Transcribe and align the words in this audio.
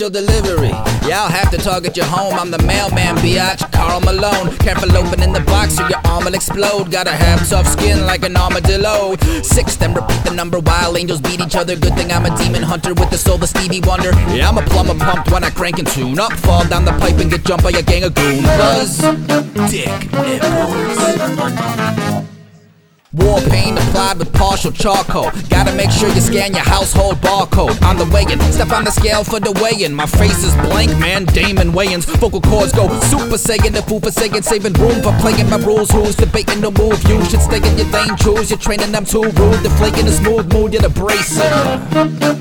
Special 0.00 0.24
delivery. 0.24 0.72
Yeah, 1.06 1.24
I'll 1.24 1.28
have 1.28 1.50
to 1.50 1.58
target 1.58 1.94
your 1.94 2.06
home. 2.06 2.32
I'm 2.32 2.50
the 2.50 2.56
mailman, 2.62 3.16
biatch. 3.16 3.70
Carl 3.70 4.00
Malone. 4.00 4.56
Careful 4.56 4.96
opening 4.96 5.34
the 5.34 5.40
box 5.40 5.78
or 5.78 5.86
your 5.90 6.00
arm 6.06 6.24
will 6.24 6.32
explode. 6.32 6.90
Gotta 6.90 7.10
have 7.10 7.46
tough 7.46 7.66
skin 7.66 8.06
like 8.06 8.24
an 8.24 8.34
armadillo. 8.34 9.14
Six, 9.42 9.76
then 9.76 9.92
repeat 9.92 10.24
the 10.24 10.32
number 10.32 10.58
while 10.58 10.96
angels 10.96 11.20
beat 11.20 11.42
each 11.42 11.54
other. 11.54 11.76
Good 11.76 11.96
thing 11.96 12.10
I'm 12.10 12.24
a 12.24 12.34
demon 12.38 12.62
hunter 12.62 12.94
with 12.94 13.10
the 13.10 13.18
soul 13.18 13.42
of 13.42 13.48
Stevie 13.50 13.82
Wonder. 13.86 14.12
Yeah, 14.34 14.48
I'm 14.48 14.56
a 14.56 14.62
plumber 14.62 14.94
pumped 14.94 15.30
when 15.32 15.44
I 15.44 15.50
crank 15.50 15.78
and 15.78 15.86
tune 15.86 16.18
up. 16.18 16.32
Fall 16.32 16.64
down 16.66 16.86
the 16.86 16.92
pipe 16.92 17.18
and 17.18 17.30
get 17.30 17.44
jumped 17.44 17.64
by 17.64 17.70
a 17.78 17.82
gang 17.82 18.04
of 18.04 18.14
goons. 18.14 19.02
Dick, 19.70 20.10
nipples. 20.12 20.96
War 23.12 23.40
paint 23.40 23.76
applied 23.76 24.20
with 24.20 24.32
partial 24.32 24.70
charcoal. 24.70 25.32
Gotta 25.48 25.74
make 25.74 25.90
sure 25.90 26.08
you 26.10 26.20
scan 26.20 26.52
your 26.52 26.62
household 26.62 27.16
barcode. 27.16 27.82
On 27.82 27.96
the 27.96 28.04
weigh-in, 28.04 28.38
step 28.52 28.70
on 28.70 28.84
the 28.84 28.92
scale 28.92 29.24
for 29.24 29.40
the 29.40 29.50
weigh-in. 29.60 29.92
My 29.92 30.06
face 30.06 30.44
is 30.44 30.54
blank, 30.54 30.96
man. 31.00 31.24
Damon 31.24 31.72
Wayans. 31.72 32.06
Vocal 32.20 32.40
cords 32.40 32.72
go 32.72 32.86
super 33.10 33.36
saiyan, 33.36 33.72
the 33.72 33.82
fool 33.82 33.98
for 33.98 34.12
saying, 34.12 34.42
saving 34.42 34.74
room 34.74 35.02
for 35.02 35.10
playing 35.18 35.50
my 35.50 35.56
rules. 35.56 35.90
Who's 35.90 36.14
debating 36.14 36.60
the 36.60 36.70
move? 36.70 37.02
You 37.08 37.24
should 37.24 37.42
stay 37.42 37.56
in 37.56 37.76
your 37.76 37.88
lane. 37.88 38.16
Choose. 38.16 38.48
You're 38.48 38.60
training 38.60 38.92
them 38.92 39.04
too 39.04 39.22
rude. 39.22 39.72
Flaking 39.78 40.06
a 40.06 40.12
smooth 40.12 40.52
mood. 40.52 40.72
You're 40.72 40.82
the 40.82 40.90
bracer. 40.90 41.42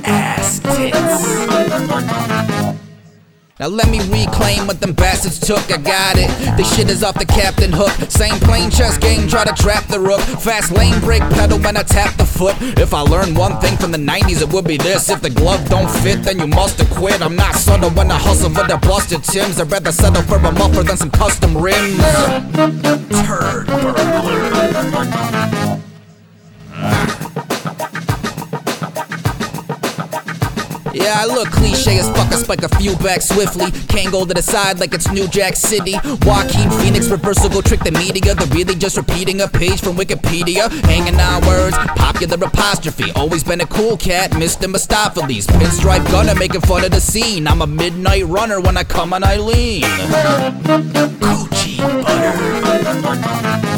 Ass 0.06 0.60
tits. 0.60 2.89
Now 3.60 3.68
let 3.68 3.90
me 3.90 4.00
reclaim 4.00 4.68
what 4.68 4.80
them 4.80 4.94
bastards 4.94 5.38
took. 5.38 5.60
I 5.70 5.76
got 5.76 6.16
it. 6.16 6.30
This 6.56 6.74
shit 6.74 6.90
is 6.90 7.04
off 7.04 7.16
the 7.16 7.26
captain 7.26 7.74
hook. 7.74 7.92
Same 8.10 8.40
plain 8.40 8.72
chess 8.72 8.98
game, 8.98 9.28
try 9.28 9.44
to 9.44 9.52
trap 9.52 9.86
the 9.88 10.00
rook. 10.00 10.22
Fast 10.22 10.72
lane 10.72 10.98
break 11.02 11.20
pedal 11.36 11.60
when 11.60 11.76
I 11.76 11.84
tap 11.84 12.16
the 12.16 12.24
foot. 12.26 12.56
If 12.80 12.94
I 12.94 13.02
learned 13.02 13.36
one 13.38 13.60
thing 13.60 13.76
from 13.76 13.92
the 13.92 13.98
90s, 13.98 14.42
it 14.42 14.48
would 14.54 14.64
be 14.64 14.78
this. 14.78 15.10
If 15.10 15.22
the 15.22 15.30
glove 15.30 15.68
don't 15.68 15.92
fit, 16.00 16.24
then 16.24 16.40
you 16.40 16.48
must 16.48 16.80
have 16.80 16.90
quit. 16.90 17.22
I'm 17.22 17.36
not 17.36 17.54
subtle 17.56 17.90
when 17.90 18.10
I 18.10 18.18
hustle 18.18 18.50
for 18.50 18.66
the 18.66 18.78
busted 18.78 19.26
Tims. 19.26 19.60
I'd 19.60 19.70
rather 19.70 19.92
settle 19.92 20.24
for 20.24 20.38
a 20.38 20.52
muffler 20.54 20.84
than 20.84 20.96
some 20.96 21.12
custom 21.12 21.58
rims. 21.58 21.98
Turd 23.28 23.68
burglar. 23.68 24.80
Yeah, 30.94 31.16
I 31.18 31.26
look 31.26 31.50
cliche 31.50 32.00
as 32.00 32.10
fuck. 32.10 32.32
I 32.32 32.38
spike 32.38 32.64
a 32.64 32.70
few 32.78 32.96
back 32.98 33.22
swiftly. 33.22 33.72
Can't 33.88 34.12
go 34.12 34.26
to 34.26 34.34
the 34.34 34.42
side 34.42 34.80
like 34.80 34.94
it's 34.94 35.12
New 35.12 35.28
Jack 35.28 35.56
City. 35.56 35.96
Joaquin 36.26 36.70
Phoenix 36.80 37.10
reversal 37.10 37.50
go 37.50 37.62
trick 37.62 37.82
the 37.82 37.92
media. 37.92 38.34
They're 38.36 38.48
really 38.48 38.76
just 38.76 38.98
repeating 38.98 39.42
a 39.42 39.48
page 39.48 39.82
from 39.82 39.96
Wikipedia. 39.96 40.70
Hanging 40.86 41.20
on 41.20 41.46
words, 41.46 41.78
popular 41.96 42.38
apostrophe. 42.46 43.12
Always 43.16 43.44
been 43.44 43.62
a 43.62 43.68
cool 43.68 43.98
cat, 43.98 44.32
Mr. 44.32 44.68
Mistopheles. 44.72 45.48
Pinstripe 45.48 46.10
gunner 46.12 46.36
making 46.36 46.62
fun 46.62 46.84
of 46.84 46.92
the 46.92 47.02
scene. 47.02 47.48
I'm 47.48 47.62
a 47.62 47.68
midnight 47.68 48.26
runner 48.26 48.60
when 48.60 48.78
I 48.78 48.84
come 48.84 49.14
on 49.14 49.24
Eileen. 49.24 49.84
Coochie 51.20 51.78
butter. 52.04 53.69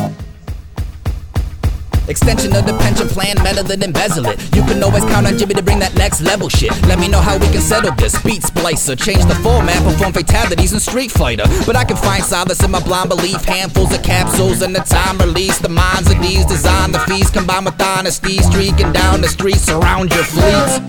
Extension 2.12 2.54
of 2.58 2.66
the 2.66 2.78
pension 2.78 3.08
plan, 3.08 3.38
better 3.38 3.64
than 3.64 3.82
embezzle 3.82 4.26
it. 4.28 4.38
You 4.54 4.64
can 4.64 4.84
always 4.84 5.06
count 5.06 5.28
on 5.28 5.38
Jimmy 5.38 5.54
to 5.54 5.64
bring 5.64 5.80
that 5.80 5.96
next 5.96 6.20
level 6.20 6.50
shit. 6.50 6.70
Let 6.86 7.00
me 7.00 7.08
know 7.08 7.22
how 7.22 7.38
we 7.38 7.48
can 7.48 7.62
settle 7.62 7.96
this. 7.96 8.22
Beat 8.22 8.42
splicer, 8.42 9.00
change 9.02 9.24
the 9.32 9.36
format, 9.36 9.82
perform 9.82 10.12
fatalities 10.12 10.74
in 10.74 10.82
Street 10.82 11.10
Fighter. 11.10 11.46
But 11.66 11.78
I 11.78 11.86
can 11.86 11.96
find 11.96 12.22
solace 12.22 12.62
in 12.66 12.72
my 12.72 12.84
blind 12.84 13.08
belief. 13.08 13.46
Handfuls 13.46 13.94
of 13.96 14.04
capsules 14.04 14.62
and 14.62 14.76
the 14.76 14.82
time 14.82 15.20
release. 15.20 15.58
The 15.60 15.70
minds 15.70 16.12
of 16.12 16.22
these 16.22 16.46
design 16.46 16.92
the 16.92 17.00
fees 17.00 17.30
combined 17.30 17.64
with 17.64 17.82
honesty. 17.82 18.40
Streaking 18.40 18.92
down 18.92 19.22
the 19.22 19.30
streets 19.30 19.70
around 19.70 20.12
your 20.12 20.26
fleets. 20.26 20.80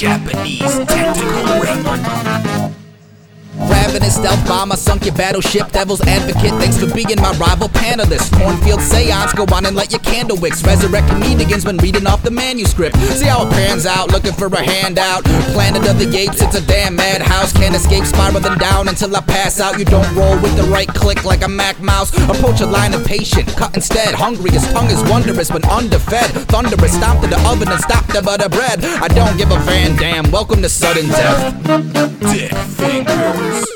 Japanese 0.00 0.78
tentacle 0.88 1.60
rape. 1.60 2.83
Ravenous 3.56 4.16
stealth 4.16 4.46
bomber 4.48 4.76
sunk 4.76 5.04
your 5.04 5.14
battleship. 5.14 5.70
Devil's 5.70 6.00
advocate, 6.02 6.50
thanks 6.58 6.78
for 6.78 6.92
being 6.92 7.20
my 7.20 7.32
rival 7.38 7.68
panelist. 7.68 8.32
Cornfield 8.38 8.80
seance, 8.80 9.32
go 9.32 9.44
on 9.54 9.66
and 9.66 9.76
light 9.76 9.92
your 9.92 10.00
candle 10.00 10.36
wicks. 10.36 10.64
Resurrect 10.64 11.08
comedians 11.08 11.64
when 11.64 11.76
reading 11.78 12.06
off 12.06 12.22
the 12.22 12.30
manuscript. 12.30 12.96
See 12.96 13.26
how 13.26 13.46
it 13.46 13.52
pans 13.52 13.86
out, 13.86 14.10
looking 14.10 14.32
for 14.32 14.46
a 14.46 14.62
handout. 14.62 15.24
Planet 15.54 15.86
of 15.88 15.98
the 15.98 16.16
apes, 16.16 16.42
it's 16.42 16.56
a 16.56 16.66
damn 16.66 16.96
madhouse. 16.96 17.52
Can't 17.52 17.74
escape 17.74 18.04
spiraling 18.04 18.58
down 18.58 18.88
until 18.88 19.14
I 19.16 19.20
pass 19.20 19.60
out. 19.60 19.78
You 19.78 19.84
don't 19.84 20.12
roll 20.14 20.34
with 20.40 20.56
the 20.56 20.64
right 20.64 20.88
click 20.88 21.24
like 21.24 21.44
a 21.44 21.48
Mac 21.48 21.80
mouse. 21.80 22.12
Approach 22.28 22.60
a 22.60 22.66
line 22.66 22.92
of 22.92 23.02
impatient, 23.02 23.48
cut 23.48 23.74
instead. 23.76 24.14
Hungry, 24.14 24.50
his 24.50 24.66
tongue 24.72 24.90
is 24.90 25.02
wondrous 25.10 25.50
when 25.52 25.64
underfed. 25.66 26.30
Thunderous, 26.48 26.94
stomp 26.94 27.20
to 27.20 27.28
the 27.28 27.38
oven 27.48 27.68
and 27.68 27.80
stop 27.80 28.06
the 28.08 28.22
butter 28.22 28.48
bread. 28.48 28.84
I 28.84 29.08
don't 29.08 29.36
give 29.36 29.50
a 29.50 29.58
Van 29.60 29.94
Dam. 29.96 30.30
Welcome 30.30 30.62
to 30.62 30.68
sudden 30.68 31.06
death. 31.08 31.54
Dick 32.20 33.43
News. 33.44 33.74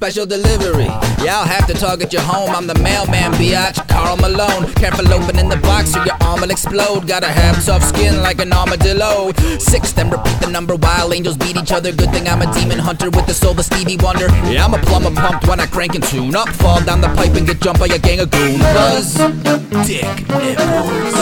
Special 0.00 0.24
delivery. 0.24 0.88
Yeah, 1.20 1.40
I'll 1.40 1.44
have 1.44 1.66
to 1.66 1.74
target 1.74 2.10
your 2.10 2.22
home. 2.22 2.48
I'm 2.56 2.66
the 2.66 2.74
mailman, 2.76 3.32
biatch. 3.32 3.86
Carl 3.86 4.16
Malone. 4.16 4.72
Careful 4.72 5.12
opening 5.12 5.50
the 5.50 5.58
box 5.58 5.94
or 5.94 6.02
your 6.06 6.16
arm 6.22 6.40
will 6.40 6.50
explode. 6.50 7.06
Gotta 7.06 7.28
have 7.28 7.62
tough 7.62 7.82
skin 7.82 8.22
like 8.22 8.40
an 8.40 8.50
armadillo. 8.50 9.30
Six, 9.58 9.92
then 9.92 10.08
repeat 10.08 10.40
the 10.40 10.48
number 10.48 10.74
while 10.76 11.12
angels 11.12 11.36
beat 11.36 11.58
each 11.58 11.70
other. 11.70 11.92
Good 11.92 12.10
thing 12.12 12.26
I'm 12.28 12.40
a 12.40 12.50
demon 12.54 12.78
hunter 12.78 13.10
with 13.10 13.26
the 13.26 13.34
soul 13.34 13.52
of 13.52 13.62
Stevie 13.62 13.98
Wonder. 13.98 14.28
Yeah, 14.48 14.64
I'm 14.64 14.72
a 14.72 14.78
plumber 14.78 15.10
pumped 15.10 15.46
when 15.46 15.60
I 15.60 15.66
crank 15.66 15.94
and 15.94 16.02
tune 16.02 16.34
up. 16.34 16.48
Fall 16.48 16.80
down 16.82 17.02
the 17.02 17.08
pipe 17.08 17.36
and 17.36 17.46
get 17.46 17.60
jumped 17.60 17.80
by 17.80 17.88
a 17.88 17.98
gang 17.98 18.20
of 18.20 18.30
goons. 18.30 19.14
Dick, 19.86 20.26
nipples. 20.30 21.20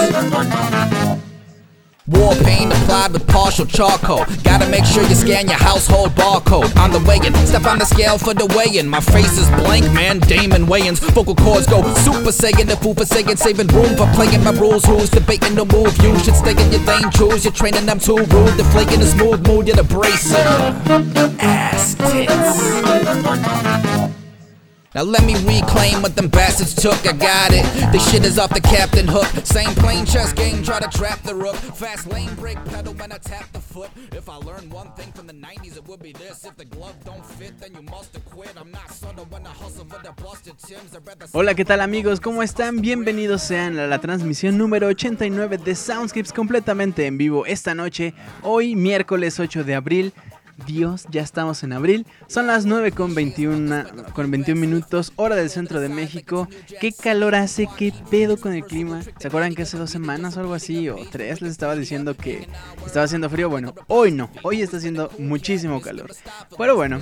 War 2.08 2.34
paint 2.37 2.72
applied 2.72 3.12
with 3.12 3.26
partial 3.28 3.66
charcoal. 3.66 4.25
Gotta 4.43 4.66
make 4.70 4.87
sure 4.87 5.02
you 5.02 5.14
scan 5.14 5.46
your 5.46 5.58
household 5.58 6.12
barcode. 6.12 6.75
On 6.78 6.90
the 6.90 7.00
weigh-in, 7.00 7.34
step 7.46 7.66
on 7.66 7.78
the 7.78 7.84
scale 7.84 8.16
for 8.16 8.32
the 8.32 8.46
weigh-in. 8.56 8.88
My 8.88 9.00
face 9.00 9.37
is 9.37 9.46
blank, 9.60 9.84
man. 9.93 10.19
Damon 10.20 10.64
Wayans. 10.64 11.00
Vocal 11.12 11.34
cords 11.34 11.66
go 11.66 11.82
super 11.96 12.32
saiyan, 12.32 12.66
the 12.66 12.76
fool 12.76 12.94
for 12.94 13.05
saying, 13.05 13.37
saving 13.37 13.66
room 13.69 13.94
for 13.94 14.06
playing 14.14 14.43
my 14.43 14.52
rules. 14.52 14.87
Who's 14.87 15.10
debating 15.10 15.55
the 15.55 15.66
move? 15.66 15.94
You 16.02 16.19
should 16.20 16.34
stay 16.34 16.52
in 16.52 16.72
your 16.72 16.81
lane. 16.88 17.10
Choose. 17.10 17.44
You're 17.44 17.52
training 17.52 17.84
them 17.84 17.99
too 17.99 18.16
rude. 18.16 18.56
They're 18.56 18.72
flaking 18.72 19.02
a 19.02 19.06
smooth 19.06 19.46
mood. 19.46 19.66
You're 19.66 19.76
the 19.76 19.84
bracer. 19.84 20.38
Ass 21.40 21.94
tits. 21.94 22.58
Now 24.94 25.02
let 25.02 25.23
me 25.26 25.35
reclaim 25.44 26.00
what 26.00 26.17
them 26.17 26.29
bastards 26.29 26.75
took. 26.75 27.06
I 27.06 27.12
got 27.12 27.52
it. 27.52 27.62
This 27.93 28.11
shit 28.11 28.25
is 28.25 28.38
off 28.38 28.49
the 28.49 28.61
captain 28.61 29.06
hook. 29.06 29.26
Same 29.44 29.75
plain 29.75 30.06
chess 30.06 30.32
game, 30.32 30.62
try 30.62 30.81
to 30.81 30.88
trap 30.88 31.23
the 31.25 31.35
rook. 31.35 31.56
Fast 31.56 32.06
lane 32.11 32.35
break 32.37 32.56
pedal 32.64 32.94
when 32.94 33.12
I 33.12 33.19
tap 33.19 33.52
the 33.52 33.61
foot. 33.61 33.90
If 34.12 34.31
I 34.31 34.37
learned 34.37 34.73
one 34.73 34.90
thing 34.93 35.12
from 35.12 35.26
the 35.26 35.35
90s, 35.35 35.76
it 35.76 35.87
would 35.87 36.02
be 36.02 36.14
this. 36.14 36.43
If 36.46 36.56
the 36.56 36.64
glove 36.64 36.94
don't 37.05 37.25
fit, 37.25 37.61
then 37.61 37.75
you 37.75 37.82
must 37.82 38.14
have 38.14 38.25
quit. 38.25 38.55
I'm 38.58 38.70
not 38.70 38.90
subtle 38.90 39.26
when 39.29 39.46
I 39.46 39.50
hustle 39.50 39.85
with 39.85 40.02
the 40.02 40.12
busted 40.23 40.56
Tims. 40.56 40.96
Hola, 41.32 41.55
¿qué 41.55 41.67
tal 41.67 41.82
amigos? 41.82 42.19
¿Cómo 42.19 42.43
están? 42.43 42.81
Bienvenidos 42.81 43.43
sean 43.43 43.79
a 43.79 43.87
la 43.87 43.99
transmisión 43.99 44.56
número 44.56 44.87
89 44.87 45.58
de 45.58 45.75
Soundscapes 45.75 46.32
completamente 46.32 47.05
en 47.05 47.19
vivo 47.19 47.44
esta 47.44 47.75
noche, 47.75 48.14
hoy 48.43 48.75
miércoles 48.75 49.38
8 49.38 49.64
de 49.64 49.75
abril. 49.75 50.14
Dios, 50.66 51.05
ya 51.10 51.22
estamos 51.22 51.62
en 51.62 51.72
abril. 51.72 52.06
Son 52.26 52.46
las 52.46 52.66
9 52.66 52.93
con 52.93 53.14
21, 53.14 53.84
con 54.12 54.31
21 54.31 54.60
minutos, 54.60 55.12
hora 55.16 55.37
del 55.37 55.50
centro 55.50 55.81
de 55.81 55.88
México. 55.88 56.49
¿Qué 56.81 56.93
calor 56.93 57.34
hace? 57.34 57.69
¿Qué 57.76 57.93
pedo 58.10 58.37
con 58.37 58.52
el 58.52 58.64
clima? 58.64 59.02
¿Se 59.19 59.28
acuerdan 59.28 59.55
que 59.55 59.62
hace 59.62 59.78
dos 59.78 59.90
semanas 59.90 60.37
o 60.37 60.40
algo 60.40 60.55
así? 60.55 60.88
O 60.88 60.96
tres 61.10 61.40
les 61.43 61.52
estaba 61.52 61.76
diciendo 61.76 62.16
que 62.16 62.49
estaba 62.84 63.05
haciendo 63.05 63.31
frío. 63.31 63.49
Bueno, 63.49 63.75
hoy 63.87 64.10
no. 64.10 64.31
Hoy 64.43 64.62
está 64.62 64.78
haciendo 64.78 65.10
muchísimo 65.19 65.81
calor. 65.81 66.10
Pero 66.56 66.76
bueno, 66.76 67.00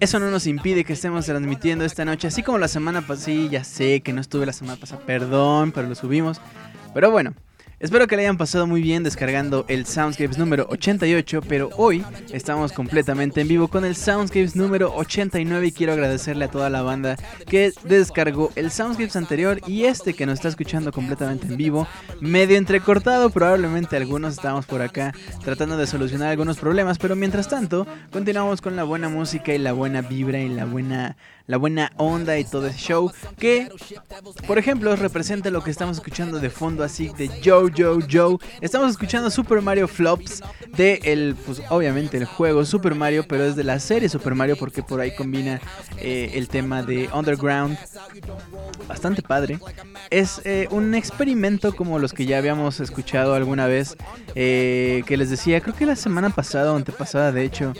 eso 0.00 0.18
no 0.18 0.30
nos 0.30 0.46
impide 0.46 0.84
que 0.84 0.94
estemos 0.94 1.26
transmitiendo 1.26 1.84
esta 1.84 2.04
noche. 2.04 2.28
Así 2.28 2.42
como 2.42 2.58
la 2.58 2.68
semana 2.68 3.00
pasada. 3.00 3.14
Sí, 3.24 3.48
ya 3.48 3.62
sé 3.62 4.00
que 4.00 4.12
no 4.12 4.20
estuve 4.20 4.44
la 4.44 4.52
semana 4.52 4.78
pasada. 4.78 5.00
Perdón, 5.06 5.70
pero 5.72 5.88
lo 5.88 5.94
subimos. 5.94 6.40
Pero 6.92 7.10
bueno. 7.10 7.32
Espero 7.80 8.06
que 8.06 8.14
le 8.14 8.22
hayan 8.22 8.38
pasado 8.38 8.68
muy 8.68 8.80
bien 8.82 9.02
descargando 9.02 9.64
el 9.68 9.84
Soundscapes 9.84 10.38
número 10.38 10.66
88, 10.70 11.40
pero 11.48 11.70
hoy 11.76 12.04
estamos 12.32 12.72
completamente 12.72 13.40
en 13.40 13.48
vivo 13.48 13.66
con 13.66 13.84
el 13.84 13.96
Soundscapes 13.96 14.54
número 14.54 14.94
89 14.94 15.66
y 15.66 15.72
quiero 15.72 15.92
agradecerle 15.92 16.44
a 16.44 16.50
toda 16.50 16.70
la 16.70 16.82
banda 16.82 17.16
que 17.48 17.72
descargó 17.82 18.52
el 18.54 18.70
Soundscapes 18.70 19.16
anterior 19.16 19.60
y 19.66 19.84
este 19.84 20.14
que 20.14 20.24
nos 20.24 20.34
está 20.34 20.48
escuchando 20.48 20.92
completamente 20.92 21.48
en 21.48 21.56
vivo, 21.56 21.88
medio 22.20 22.56
entrecortado, 22.56 23.30
probablemente 23.30 23.96
algunos 23.96 24.34
estamos 24.34 24.66
por 24.66 24.80
acá 24.80 25.12
tratando 25.44 25.76
de 25.76 25.88
solucionar 25.88 26.28
algunos 26.28 26.58
problemas, 26.58 26.98
pero 26.98 27.16
mientras 27.16 27.48
tanto 27.48 27.88
continuamos 28.12 28.60
con 28.60 28.76
la 28.76 28.84
buena 28.84 29.08
música 29.08 29.52
y 29.52 29.58
la 29.58 29.72
buena 29.72 30.00
vibra 30.00 30.38
y 30.38 30.48
la 30.48 30.64
buena 30.64 31.16
la 31.46 31.58
buena 31.58 31.92
onda 31.96 32.38
y 32.38 32.44
todo 32.44 32.66
ese 32.66 32.78
show 32.78 33.12
que, 33.38 33.68
por 34.46 34.58
ejemplo, 34.58 34.96
representa 34.96 35.50
lo 35.50 35.62
que 35.62 35.70
estamos 35.70 35.98
escuchando 35.98 36.40
de 36.40 36.48
fondo 36.48 36.82
así 36.82 37.10
de 37.18 37.28
Joe 37.44 37.70
Joe 37.76 38.04
Joe. 38.10 38.38
Estamos 38.60 38.90
escuchando 38.90 39.30
Super 39.30 39.60
Mario 39.60 39.86
Flops 39.86 40.42
de 40.76 41.00
el, 41.04 41.36
pues 41.44 41.62
obviamente 41.68 42.16
el 42.16 42.24
juego 42.24 42.64
Super 42.64 42.94
Mario, 42.94 43.26
pero 43.28 43.44
es 43.44 43.56
de 43.56 43.64
la 43.64 43.78
serie 43.78 44.08
Super 44.08 44.34
Mario 44.34 44.56
porque 44.56 44.82
por 44.82 45.00
ahí 45.00 45.14
combina 45.14 45.60
eh, 45.98 46.32
el 46.34 46.48
tema 46.48 46.82
de 46.82 47.10
Underground. 47.12 47.76
Bastante 48.88 49.22
padre. 49.22 49.58
Es 50.10 50.40
eh, 50.44 50.68
un 50.70 50.94
experimento 50.94 51.74
como 51.74 51.98
los 51.98 52.12
que 52.12 52.26
ya 52.26 52.38
habíamos 52.38 52.80
escuchado 52.80 53.34
alguna 53.34 53.66
vez, 53.66 53.96
eh, 54.34 55.02
que 55.06 55.16
les 55.16 55.30
decía, 55.30 55.60
creo 55.60 55.74
que 55.74 55.86
la 55.86 55.96
semana 55.96 56.30
pasada 56.30 56.72
o 56.72 56.76
antepasada, 56.76 57.32
de 57.32 57.44
hecho, 57.44 57.74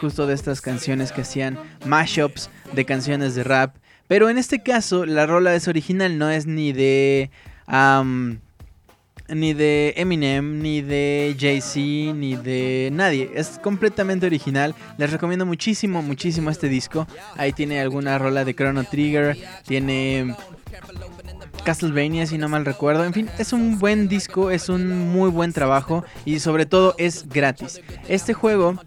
justo 0.00 0.28
de 0.28 0.34
estas 0.34 0.60
canciones 0.60 1.10
que 1.10 1.22
hacían 1.22 1.58
mashups 1.84 2.48
de 2.72 2.84
canciones 2.84 3.34
de 3.34 3.44
rap. 3.44 3.76
Pero 4.08 4.28
en 4.28 4.38
este 4.38 4.62
caso, 4.62 5.06
la 5.06 5.26
rola 5.26 5.54
es 5.54 5.68
original, 5.68 6.18
no 6.18 6.30
es 6.30 6.46
ni 6.46 6.72
de. 6.72 7.30
ni 9.28 9.54
de 9.54 9.94
Eminem, 9.96 10.60
ni 10.60 10.82
de 10.82 11.34
Jay-Z, 11.38 12.14
ni 12.14 12.36
de 12.36 12.90
nadie. 12.92 13.30
Es 13.34 13.58
completamente 13.62 14.26
original. 14.26 14.74
Les 14.98 15.10
recomiendo 15.10 15.46
muchísimo, 15.46 16.02
muchísimo 16.02 16.50
este 16.50 16.68
disco. 16.68 17.06
Ahí 17.36 17.52
tiene 17.52 17.80
alguna 17.80 18.18
rola 18.18 18.44
de 18.44 18.54
Chrono 18.54 18.84
Trigger. 18.84 19.38
Tiene 19.66 20.34
Castlevania, 21.64 22.26
si 22.26 22.38
no 22.38 22.48
mal 22.48 22.64
recuerdo. 22.64 23.04
En 23.04 23.12
fin, 23.12 23.28
es 23.38 23.52
un 23.52 23.78
buen 23.78 24.08
disco, 24.08 24.50
es 24.50 24.68
un 24.68 25.12
muy 25.12 25.30
buen 25.30 25.52
trabajo 25.52 26.04
y 26.24 26.38
sobre 26.38 26.66
todo 26.66 26.94
es 26.98 27.28
gratis. 27.28 27.80
Este 28.08 28.34
juego 28.34 28.78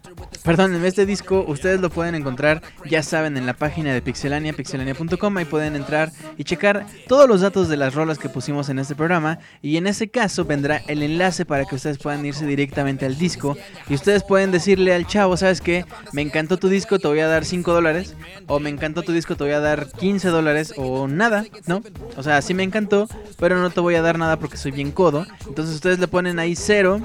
Perdón, 0.48 0.74
en 0.74 0.84
este 0.86 1.04
disco 1.04 1.44
ustedes 1.46 1.80
lo 1.80 1.90
pueden 1.90 2.14
encontrar, 2.14 2.62
ya 2.88 3.02
saben, 3.02 3.36
en 3.36 3.44
la 3.44 3.52
página 3.52 3.92
de 3.92 4.00
Pixelania, 4.00 4.54
pixelania.com. 4.54 5.36
Ahí 5.36 5.44
pueden 5.44 5.76
entrar 5.76 6.10
y 6.38 6.44
checar 6.44 6.86
todos 7.06 7.28
los 7.28 7.42
datos 7.42 7.68
de 7.68 7.76
las 7.76 7.94
rolas 7.94 8.18
que 8.18 8.30
pusimos 8.30 8.70
en 8.70 8.78
este 8.78 8.94
programa. 8.94 9.40
Y 9.60 9.76
en 9.76 9.86
ese 9.86 10.08
caso 10.08 10.44
vendrá 10.44 10.80
el 10.86 11.02
enlace 11.02 11.44
para 11.44 11.64
que 11.64 11.74
ustedes 11.74 11.98
puedan 11.98 12.24
irse 12.24 12.46
directamente 12.46 13.04
al 13.04 13.18
disco. 13.18 13.58
Y 13.90 13.94
ustedes 13.94 14.22
pueden 14.22 14.50
decirle 14.50 14.94
al 14.94 15.06
chavo, 15.06 15.36
¿sabes 15.36 15.60
qué? 15.60 15.84
Me 16.12 16.22
encantó 16.22 16.56
tu 16.56 16.68
disco, 16.68 16.98
te 16.98 17.08
voy 17.08 17.20
a 17.20 17.28
dar 17.28 17.44
5 17.44 17.72
dólares. 17.72 18.14
O 18.46 18.58
me 18.58 18.70
encantó 18.70 19.02
tu 19.02 19.12
disco, 19.12 19.36
te 19.36 19.44
voy 19.44 19.52
a 19.52 19.60
dar 19.60 19.90
15 19.98 20.28
dólares. 20.28 20.72
O 20.76 21.08
nada, 21.08 21.44
¿no? 21.66 21.82
O 22.16 22.22
sea, 22.22 22.40
sí 22.40 22.54
me 22.54 22.62
encantó, 22.68 23.08
pero 23.38 23.58
no 23.58 23.70
te 23.70 23.80
voy 23.80 23.94
a 23.96 24.02
dar 24.02 24.18
nada 24.18 24.38
porque 24.38 24.56
soy 24.56 24.70
bien 24.70 24.92
codo. 24.92 25.26
Entonces 25.46 25.74
ustedes 25.74 25.98
le 25.98 26.08
ponen 26.08 26.38
ahí 26.38 26.54
cero 26.54 27.00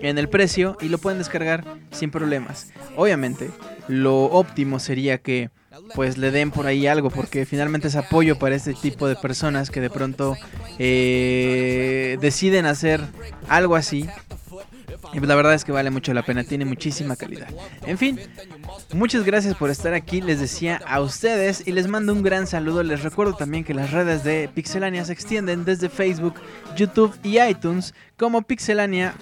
en 0.00 0.18
el 0.18 0.28
precio 0.28 0.76
y 0.80 0.88
lo 0.88 0.98
pueden 0.98 1.18
descargar 1.18 1.64
sin 1.90 2.10
problemas. 2.10 2.68
Obviamente, 2.96 3.50
lo 3.88 4.24
óptimo 4.24 4.78
sería 4.78 5.18
que 5.18 5.50
pues 5.94 6.18
le 6.18 6.30
den 6.30 6.50
por 6.50 6.66
ahí 6.66 6.86
algo 6.86 7.10
porque 7.10 7.46
finalmente 7.46 7.88
es 7.88 7.96
apoyo 7.96 8.38
para 8.38 8.54
este 8.54 8.74
tipo 8.74 9.06
de 9.06 9.16
personas 9.16 9.70
que 9.70 9.80
de 9.80 9.90
pronto 9.90 10.36
eh, 10.78 12.18
deciden 12.20 12.66
hacer 12.66 13.00
algo 13.48 13.76
así 13.76 14.08
la 15.14 15.34
verdad 15.34 15.54
es 15.54 15.64
que 15.64 15.72
vale 15.72 15.90
mucho 15.90 16.12
la 16.14 16.22
pena, 16.22 16.44
tiene 16.44 16.64
muchísima 16.64 17.16
calidad. 17.16 17.48
En 17.86 17.98
fin, 17.98 18.20
muchas 18.92 19.24
gracias 19.24 19.54
por 19.56 19.70
estar 19.70 19.94
aquí, 19.94 20.20
les 20.20 20.40
decía 20.40 20.80
a 20.86 21.00
ustedes 21.00 21.62
y 21.66 21.72
les 21.72 21.88
mando 21.88 22.12
un 22.12 22.22
gran 22.22 22.46
saludo. 22.46 22.82
Les 22.82 23.02
recuerdo 23.02 23.34
también 23.34 23.64
que 23.64 23.74
las 23.74 23.90
redes 23.90 24.24
de 24.24 24.48
Pixelania 24.54 25.04
se 25.04 25.12
extienden 25.12 25.64
desde 25.64 25.88
Facebook, 25.88 26.34
YouTube 26.76 27.14
y 27.22 27.40
iTunes 27.40 27.94
como 28.16 28.42
Pixelania 28.42 29.14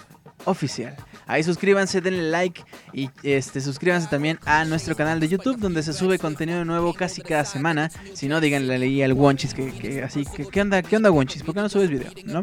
oficial. 0.44 0.96
Ahí 1.28 1.42
suscríbanse, 1.42 2.00
denle 2.00 2.30
like 2.30 2.62
y 2.92 3.10
este 3.24 3.60
suscríbanse 3.60 4.06
también 4.06 4.38
a 4.44 4.64
nuestro 4.64 4.94
canal 4.94 5.18
de 5.18 5.26
YouTube 5.26 5.58
donde 5.58 5.82
se 5.82 5.92
sube 5.92 6.20
contenido 6.20 6.64
nuevo 6.64 6.94
casi 6.94 7.20
cada 7.20 7.44
semana. 7.44 7.90
Si 8.14 8.28
no, 8.28 8.40
díganle 8.40 8.78
leí 8.78 9.02
al 9.02 9.12
Wonchis 9.12 9.52
que, 9.52 10.02
así 10.04 10.24
que 10.24 10.46
¿qué 10.46 10.60
onda? 10.60 10.82
¿Qué 10.82 10.96
onda 10.96 11.10
Wonchis? 11.10 11.42
¿Por 11.42 11.54
qué 11.54 11.60
no 11.62 11.68
subes 11.68 11.90
video? 11.90 12.12
¿No? 12.26 12.42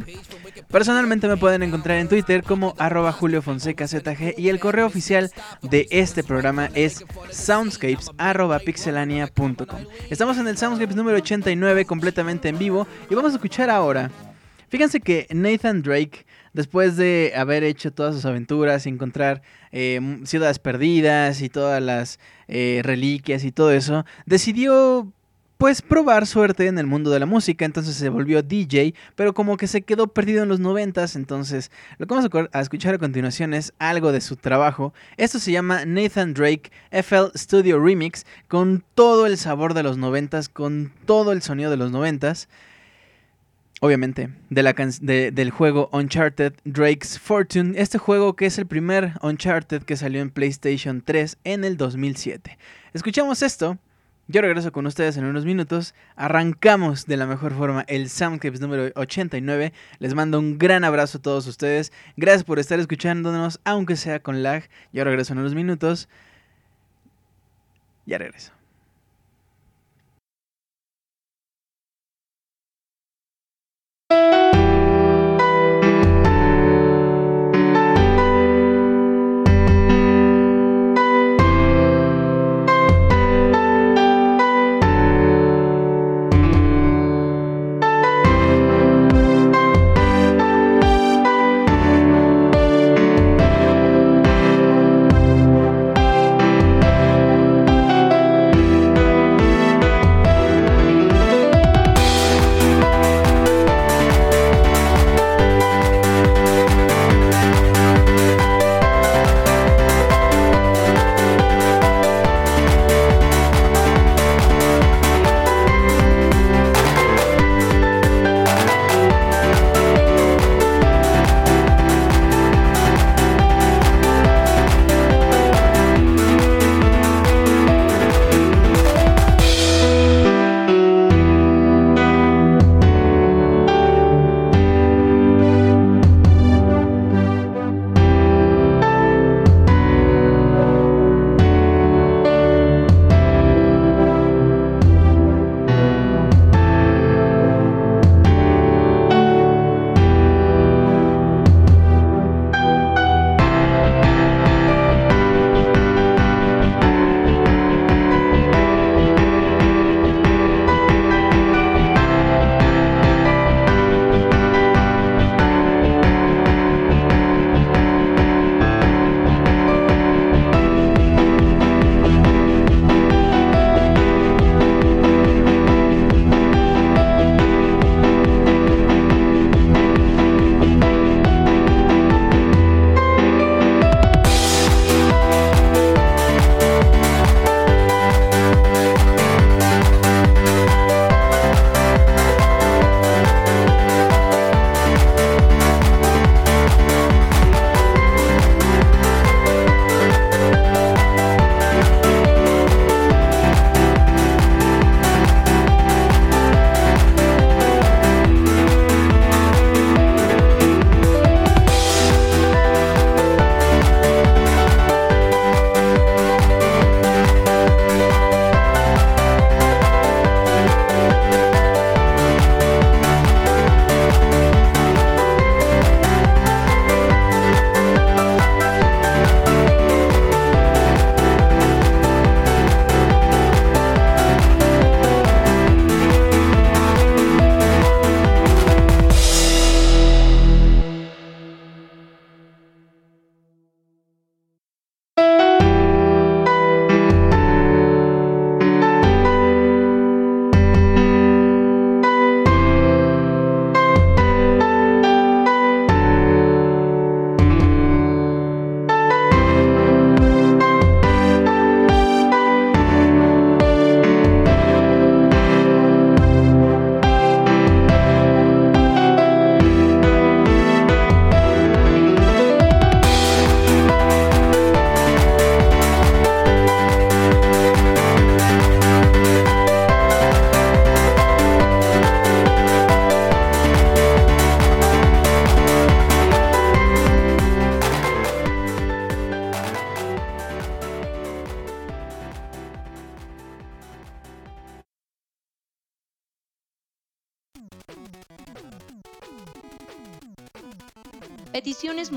Personalmente 0.74 1.28
me 1.28 1.38
pueden 1.38 1.62
encontrar 1.62 2.00
en 2.00 2.10
Twitter 2.10 2.42
como 2.42 2.74
arroba 2.80 3.12
Julio 3.12 3.44
Fonseca 3.44 3.88
ZG 3.88 4.34
y 4.40 4.50
el 4.50 4.60
correo 4.60 4.88
oficial 4.88 5.30
de 5.62 5.88
este 5.92 6.24
programa 6.24 6.72
es 6.74 7.06
soundscapes 7.30 8.10
Estamos 10.10 10.40
en 10.40 10.48
el 10.48 10.58
Soundscapes 10.58 10.96
número 10.96 11.18
89 11.18 11.86
completamente 11.86 12.50
en 12.50 12.58
vivo 12.58 12.88
y 13.08 13.14
vamos 13.14 13.34
a 13.34 13.36
escuchar 13.36 13.70
ahora. 13.70 14.10
Fíjense 14.68 15.00
que 15.00 15.28
Nathan 15.30 15.84
Drake 15.84 16.26
después 16.54 16.98
de 16.98 17.34
haber 17.36 17.64
hecho 17.64 17.94
todas 17.94 18.16
sus 18.16 18.26
aventuras 18.26 18.88
encontrar 18.88 19.44
eh, 19.72 20.22
ciudades 20.24 20.58
perdidas 20.58 21.42
y 21.42 21.50
todas 21.50 21.84
las 21.84 22.20
eh, 22.48 22.82
reliquias 22.84 23.44
y 23.44 23.52
todo 23.52 23.72
eso, 23.72 24.06
decidió 24.26 25.14
pues 25.58 25.82
probar 25.82 26.28
suerte 26.28 26.68
en 26.68 26.78
el 26.78 26.88
mundo 26.88 27.10
de 27.10 27.20
la 27.20 27.26
música, 27.26 27.66
entonces 27.66 27.96
se 27.96 28.10
volvió 28.10 28.42
DJ, 28.42 28.94
pero 29.16 29.34
como 29.34 29.58
que 29.58 29.68
se 29.68 29.82
quedó 29.82 30.08
perdido 30.08 30.44
en 30.44 30.50
los 30.50 30.60
noventas, 30.60 31.16
entonces 31.16 31.72
lo 31.98 32.08
que 32.08 32.14
vamos 32.14 32.30
a 32.52 32.62
escuchar 32.62 32.96
a 32.96 32.98
continuación 32.98 33.54
es 33.54 33.74
algo 33.80 34.12
de 34.12 34.22
su 34.22 34.36
trabajo. 34.36 34.94
Esto 35.18 35.40
se 35.40 35.52
llama 35.52 35.86
Nathan 35.86 36.34
Drake 36.34 36.72
FL 36.92 37.32
Studio 37.36 37.80
Remix, 37.80 38.26
con 38.48 38.84
todo 38.96 39.26
el 39.26 39.38
sabor 39.38 39.74
de 39.74 39.84
los 39.84 39.98
noventas, 39.98 40.50
con 40.50 40.92
todo 41.06 41.32
el 41.32 41.42
sonido 41.42 41.72
de 41.72 41.78
los 41.78 41.92
noventas. 41.92 42.50
Obviamente, 43.84 44.30
de 44.50 44.64
la 44.64 44.74
del 45.02 45.52
juego 45.52 45.90
Uncharted 45.92 46.54
Drake's 46.64 47.20
Fortune, 47.20 47.74
este 47.78 47.98
juego 47.98 48.34
que 48.34 48.46
es 48.46 48.58
el 48.58 48.66
primer 48.66 49.12
Uncharted 49.22 49.84
que 49.84 49.98
salió 49.98 50.22
en 50.22 50.30
PlayStation 50.30 51.02
3 51.02 51.38
en 51.44 51.66
el 51.66 51.76
2007. 51.76 52.58
Escuchamos 52.94 53.42
esto, 53.42 53.78
yo 54.34 54.42
regreso 54.42 54.72
con 54.72 54.88
ustedes 54.88 55.16
en 55.18 55.26
unos 55.26 55.46
minutos. 55.46 55.94
Arrancamos 56.16 57.06
de 57.06 57.18
la 57.18 57.28
mejor 57.28 57.54
forma 57.54 57.86
el 57.88 58.10
Soundclips 58.10 58.62
número 58.62 58.92
89. 58.96 59.74
Les 60.00 60.16
mando 60.16 60.40
un 60.40 60.58
gran 60.58 60.84
abrazo 60.84 61.20
a 61.20 61.22
todos 61.22 61.46
ustedes. 61.46 61.94
Gracias 62.18 62.44
por 62.44 62.58
estar 62.58 62.80
escuchándonos, 62.80 63.60
aunque 63.64 63.96
sea 63.96 64.24
con 64.24 64.42
lag. 64.42 64.68
Yo 64.92 65.04
regreso 65.04 65.34
en 65.34 65.40
unos 65.40 65.54
minutos. 65.54 66.10
Ya 68.08 68.18
regreso. 68.18 68.54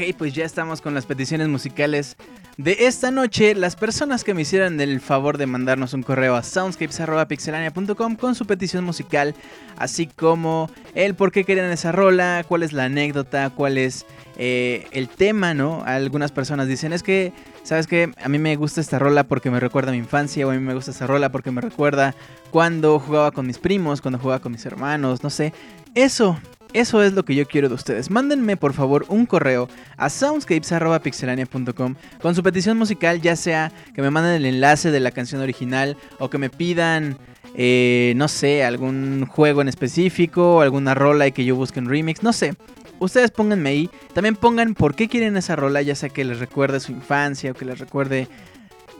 Ok, 0.00 0.16
pues 0.16 0.32
ya 0.32 0.46
estamos 0.46 0.80
con 0.80 0.94
las 0.94 1.04
peticiones 1.04 1.48
musicales 1.48 2.16
de 2.56 2.86
esta 2.86 3.10
noche. 3.10 3.54
Las 3.54 3.76
personas 3.76 4.24
que 4.24 4.32
me 4.32 4.42
hicieran 4.42 4.80
el 4.80 4.98
favor 4.98 5.36
de 5.36 5.44
mandarnos 5.44 5.92
un 5.92 6.02
correo 6.02 6.36
a 6.36 6.42
soundscapes.pixelania.com 6.42 8.16
con 8.16 8.34
su 8.34 8.46
petición 8.46 8.82
musical, 8.82 9.34
así 9.76 10.06
como 10.06 10.70
el 10.94 11.14
por 11.14 11.32
qué 11.32 11.44
querían 11.44 11.70
esa 11.70 11.92
rola, 11.92 12.46
cuál 12.48 12.62
es 12.62 12.72
la 12.72 12.84
anécdota, 12.84 13.50
cuál 13.50 13.76
es 13.76 14.06
eh, 14.38 14.86
el 14.92 15.10
tema, 15.10 15.52
¿no? 15.52 15.82
Algunas 15.84 16.32
personas 16.32 16.66
dicen, 16.66 16.94
es 16.94 17.02
que, 17.02 17.34
¿sabes 17.62 17.86
qué? 17.86 18.10
A 18.22 18.30
mí 18.30 18.38
me 18.38 18.56
gusta 18.56 18.80
esta 18.80 18.98
rola 18.98 19.24
porque 19.24 19.50
me 19.50 19.60
recuerda 19.60 19.90
a 19.90 19.92
mi 19.92 19.98
infancia, 19.98 20.46
o 20.46 20.50
a 20.50 20.54
mí 20.54 20.60
me 20.60 20.72
gusta 20.72 20.92
esta 20.92 21.06
rola 21.06 21.30
porque 21.30 21.50
me 21.50 21.60
recuerda 21.60 22.14
cuando 22.50 22.98
jugaba 23.00 23.32
con 23.32 23.46
mis 23.46 23.58
primos, 23.58 24.00
cuando 24.00 24.18
jugaba 24.18 24.40
con 24.40 24.52
mis 24.52 24.64
hermanos, 24.64 25.22
no 25.22 25.28
sé. 25.28 25.52
Eso, 25.94 26.38
eso 26.72 27.02
es 27.02 27.14
lo 27.14 27.24
que 27.24 27.34
yo 27.34 27.46
quiero 27.46 27.68
de 27.68 27.74
ustedes. 27.74 28.10
Mándenme 28.10 28.56
por 28.56 28.72
favor 28.72 29.04
un 29.08 29.26
correo 29.26 29.68
a 29.96 30.08
soundscapes.pixelania.com 30.08 31.94
con 32.22 32.34
su 32.34 32.42
petición 32.42 32.78
musical, 32.78 33.20
ya 33.20 33.36
sea 33.36 33.72
que 33.94 34.02
me 34.02 34.10
manden 34.10 34.34
el 34.34 34.46
enlace 34.46 34.90
de 34.90 35.00
la 35.00 35.10
canción 35.10 35.40
original 35.40 35.96
o 36.18 36.30
que 36.30 36.38
me 36.38 36.50
pidan, 36.50 37.18
eh, 37.54 38.12
no 38.16 38.28
sé, 38.28 38.64
algún 38.64 39.26
juego 39.26 39.62
en 39.62 39.68
específico, 39.68 40.60
alguna 40.60 40.94
rola 40.94 41.26
y 41.26 41.32
que 41.32 41.44
yo 41.44 41.56
busque 41.56 41.80
un 41.80 41.88
remix, 41.88 42.22
no 42.22 42.32
sé. 42.32 42.54
Ustedes 43.00 43.30
pónganme 43.30 43.70
ahí. 43.70 43.90
También 44.12 44.36
pongan 44.36 44.74
por 44.74 44.94
qué 44.94 45.08
quieren 45.08 45.36
esa 45.36 45.56
rola, 45.56 45.82
ya 45.82 45.94
sea 45.94 46.10
que 46.10 46.24
les 46.24 46.38
recuerde 46.38 46.80
su 46.80 46.92
infancia 46.92 47.50
o 47.50 47.54
que 47.54 47.64
les 47.64 47.78
recuerde 47.78 48.28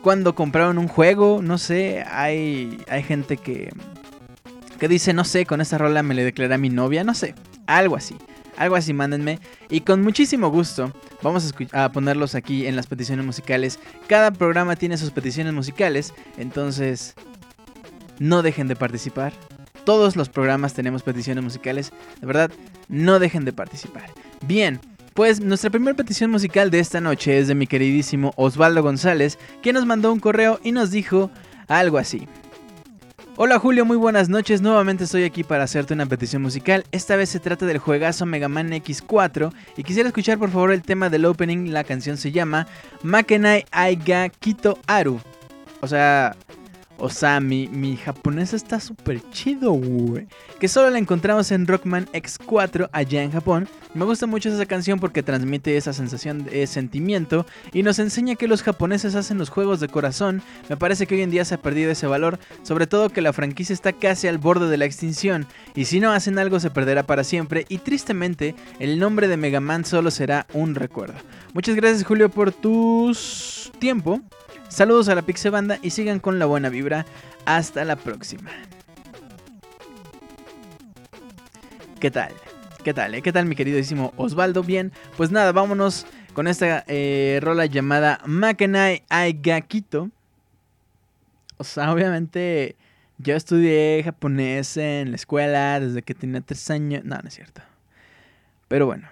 cuando 0.03 0.35
compraron 0.35 0.79
un 0.79 0.89
juego, 0.89 1.41
no 1.43 1.59
sé. 1.59 2.05
Hay, 2.11 2.79
hay 2.89 3.03
gente 3.03 3.37
que, 3.37 3.71
que 4.79 4.89
dice, 4.89 5.13
no 5.13 5.25
sé, 5.25 5.45
con 5.47 5.61
esa 5.61 5.79
rola 5.79 6.03
me 6.03 6.15
le 6.15 6.25
declaré 6.25 6.55
a 6.55 6.59
mi 6.59 6.71
novia, 6.71 7.05
no 7.05 7.15
sé. 7.15 7.35
Algo 7.71 7.95
así. 7.95 8.17
Algo 8.57 8.75
así, 8.75 8.93
mándenme. 8.93 9.39
Y 9.69 9.83
con 9.83 10.03
muchísimo 10.03 10.51
gusto 10.51 10.93
vamos 11.23 11.55
a, 11.73 11.85
a, 11.85 11.93
ponerlos 11.93 12.35
aquí 12.35 12.67
en 12.67 12.75
las 12.75 12.89
peticiones 12.89 13.25
musicales. 13.25 13.79
Cada 14.09 14.33
programa 14.33 14.75
tiene 14.75 14.99
sus 14.99 15.13
peticiones 15.13 15.53
musicales. 15.53 16.13
Entonces, 16.37 17.15
no 18.19 18.43
dejen 18.43 18.67
de 18.67 18.75
participar. 18.75 19.33
Todos 19.85 20.17
los 20.17 20.29
programas 20.29 20.75
tenemos 20.75 21.05
peticiones 21.05 21.45
musicales. 21.45 21.93
De 22.21 22.27
verdad, 22.27 22.51
no 22.89 23.21
dejen 23.21 23.45
de 23.45 23.53
participar. 23.53 24.11
Bien. 24.47 24.81
Pues 25.15 25.41
nuestra 25.41 25.71
primera 25.71 25.97
petición 25.97 26.31
musical 26.31 26.71
de 26.71 26.81
esta 26.81 27.01
noche 27.01 27.39
es 27.39 27.47
de 27.47 27.55
mi 27.55 27.67
queridísimo 27.67 28.33
Osvaldo 28.37 28.83
González, 28.83 29.39
quien 29.63 29.75
nos 29.75 29.85
mandó 29.85 30.13
un 30.13 30.21
correo 30.21 30.61
y 30.63 30.73
nos 30.73 30.91
dijo 30.91 31.31
algo 31.69 31.99
así. 31.99 32.27
Hola 33.37 33.59
Julio, 33.59 33.85
muy 33.85 33.97
buenas 33.97 34.29
noches. 34.29 34.61
Nuevamente 34.61 35.05
estoy 35.05 35.25
aquí 35.25 35.45
para 35.45 35.65
hacerte 35.65 35.95
una 35.95 36.05
petición 36.05 36.43
musical. 36.43 36.85
Esta 36.93 37.17
vez 37.17 37.31
se 37.31 37.41
trata 37.41 37.65
del 37.65 37.79
juegazo 37.79 38.27
Mega 38.27 38.49
Man 38.49 38.71
X4 38.71 39.53
y 39.77 39.83
quisiera 39.83 40.09
escuchar 40.09 40.39
por 40.39 40.51
favor 40.51 40.73
el 40.73 40.83
tema 40.83 41.09
del 41.09 41.25
opening. 41.25 41.73
La 41.73 41.85
canción 41.85 42.17
se 42.17 42.33
llama 42.33 42.67
Makenai 43.03 43.65
Aiga 43.71 44.29
Kito 44.29 44.79
Aru. 44.87 45.21
O 45.81 45.87
sea, 45.87 46.37
o 47.01 47.09
sea, 47.09 47.41
mi, 47.41 47.67
mi 47.69 47.97
japonés 47.97 48.53
está 48.53 48.79
súper 48.79 49.23
chido, 49.31 49.73
güey. 49.73 50.27
Que 50.59 50.69
solo 50.69 50.91
la 50.91 50.99
encontramos 50.99 51.51
en 51.51 51.67
Rockman 51.67 52.07
X4 52.13 52.91
allá 52.93 53.23
en 53.23 53.33
Japón. 53.33 53.69
Me 53.95 54.05
gusta 54.05 54.27
mucho 54.27 54.51
esa 54.51 54.67
canción 54.67 55.01
porque 55.01 55.23
transmite 55.23 55.77
esa 55.77 55.93
sensación 55.93 56.45
de 56.45 56.67
sentimiento 56.67 57.47
y 57.73 57.83
nos 57.83 57.99
enseña 57.99 58.37
que 58.37 58.47
los 58.47 58.63
japoneses 58.63 59.15
hacen 59.15 59.39
los 59.39 59.49
juegos 59.49 59.81
de 59.81 59.89
corazón. 59.89 60.43
Me 60.69 60.77
parece 60.77 61.07
que 61.07 61.15
hoy 61.15 61.23
en 61.23 61.31
día 61.31 61.45
se 61.45 61.55
ha 61.55 61.63
perdido 61.63 61.91
ese 61.91 62.07
valor, 62.07 62.39
sobre 62.63 62.87
todo 62.87 63.09
que 63.09 63.23
la 63.23 63.33
franquicia 63.33 63.73
está 63.73 63.93
casi 63.93 64.29
al 64.29 64.39
borde 64.39 64.69
de 64.69 64.77
la 64.77 64.85
extinción. 64.85 65.47
Y 65.75 65.87
si 65.87 66.01
no 66.01 66.13
hacen 66.13 66.39
algo 66.39 66.61
se 66.61 66.71
perderá 66.71 67.03
para 67.05 67.25
siempre 67.25 67.65
y 67.69 67.79
tristemente 67.79 68.55
el 68.79 68.99
nombre 68.99 69.27
de 69.27 69.37
Mega 69.39 69.61
Man 69.61 69.85
solo 69.85 70.11
será 70.11 70.47
un 70.53 70.75
recuerdo. 70.75 71.15
Muchas 71.55 71.75
gracias 71.77 72.05
Julio 72.05 72.29
por 72.29 72.53
tu 72.53 73.17
tiempo. 73.79 74.21
Saludos 74.71 75.09
a 75.09 75.17
la 75.17 75.23
Pixe 75.23 75.51
Banda 75.51 75.81
y 75.83 75.91
sigan 75.91 76.21
con 76.21 76.39
la 76.39 76.47
buena 76.47 76.69
vibra. 76.69 77.05
Hasta 77.45 77.85
la 77.85 77.97
próxima. 77.97 78.51
¿Qué 81.99 82.11
tal? 82.11 82.33
¿Qué 82.85 82.95
tal? 82.95 83.15
Eh? 83.17 83.21
¿Qué 83.21 83.33
tal 83.33 83.47
mi 83.47 83.57
queridísimo 83.57 84.15
Osvaldo? 84.17 84.63
Bien, 84.63 84.93
pues 85.17 85.33
nada, 85.33 85.51
vámonos 85.51 86.07
con 86.35 86.47
esta 86.47 86.85
eh, 86.87 87.41
rola 87.43 87.67
llamada 87.67 88.21
Makenai 88.25 89.03
Aigakito. 89.09 90.09
O 91.59 91.65
sea, 91.65 91.93
obviamente 91.93 92.77
yo 93.19 93.35
estudié 93.35 94.01
japonés 94.05 94.77
en 94.77 95.11
la 95.11 95.17
escuela 95.17 95.81
desde 95.81 96.03
que 96.03 96.15
tenía 96.15 96.41
tres 96.43 96.71
años. 96.71 97.05
No, 97.05 97.19
no 97.21 97.29
es 97.29 97.35
cierto. 97.35 97.61
Pero 98.69 98.87
bueno. 98.87 99.09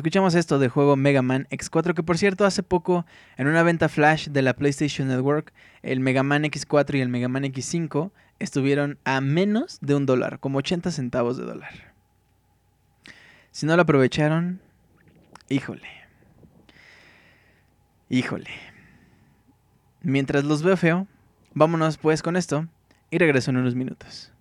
Escuchamos 0.00 0.34
esto 0.34 0.58
del 0.58 0.70
juego 0.70 0.96
Mega 0.96 1.20
Man 1.20 1.46
X4, 1.50 1.92
que 1.92 2.02
por 2.02 2.16
cierto 2.16 2.46
hace 2.46 2.62
poco 2.62 3.04
en 3.36 3.48
una 3.48 3.62
venta 3.62 3.90
flash 3.90 4.28
de 4.28 4.40
la 4.40 4.54
PlayStation 4.54 5.08
Network, 5.08 5.52
el 5.82 6.00
Mega 6.00 6.22
Man 6.22 6.44
X4 6.44 6.96
y 6.96 7.02
el 7.02 7.10
Mega 7.10 7.28
Man 7.28 7.42
X5 7.42 8.10
estuvieron 8.38 8.98
a 9.04 9.20
menos 9.20 9.76
de 9.82 9.94
un 9.94 10.06
dólar, 10.06 10.40
como 10.40 10.56
80 10.56 10.90
centavos 10.90 11.36
de 11.36 11.44
dólar. 11.44 11.92
Si 13.50 13.66
no 13.66 13.76
lo 13.76 13.82
aprovecharon, 13.82 14.62
híjole. 15.50 15.86
Híjole. 18.08 18.48
Mientras 20.00 20.44
los 20.44 20.62
veo 20.62 20.78
feo, 20.78 21.08
vámonos 21.52 21.98
pues 21.98 22.22
con 22.22 22.38
esto 22.38 22.66
y 23.10 23.18
regreso 23.18 23.50
en 23.50 23.58
unos 23.58 23.74
minutos. 23.74 24.32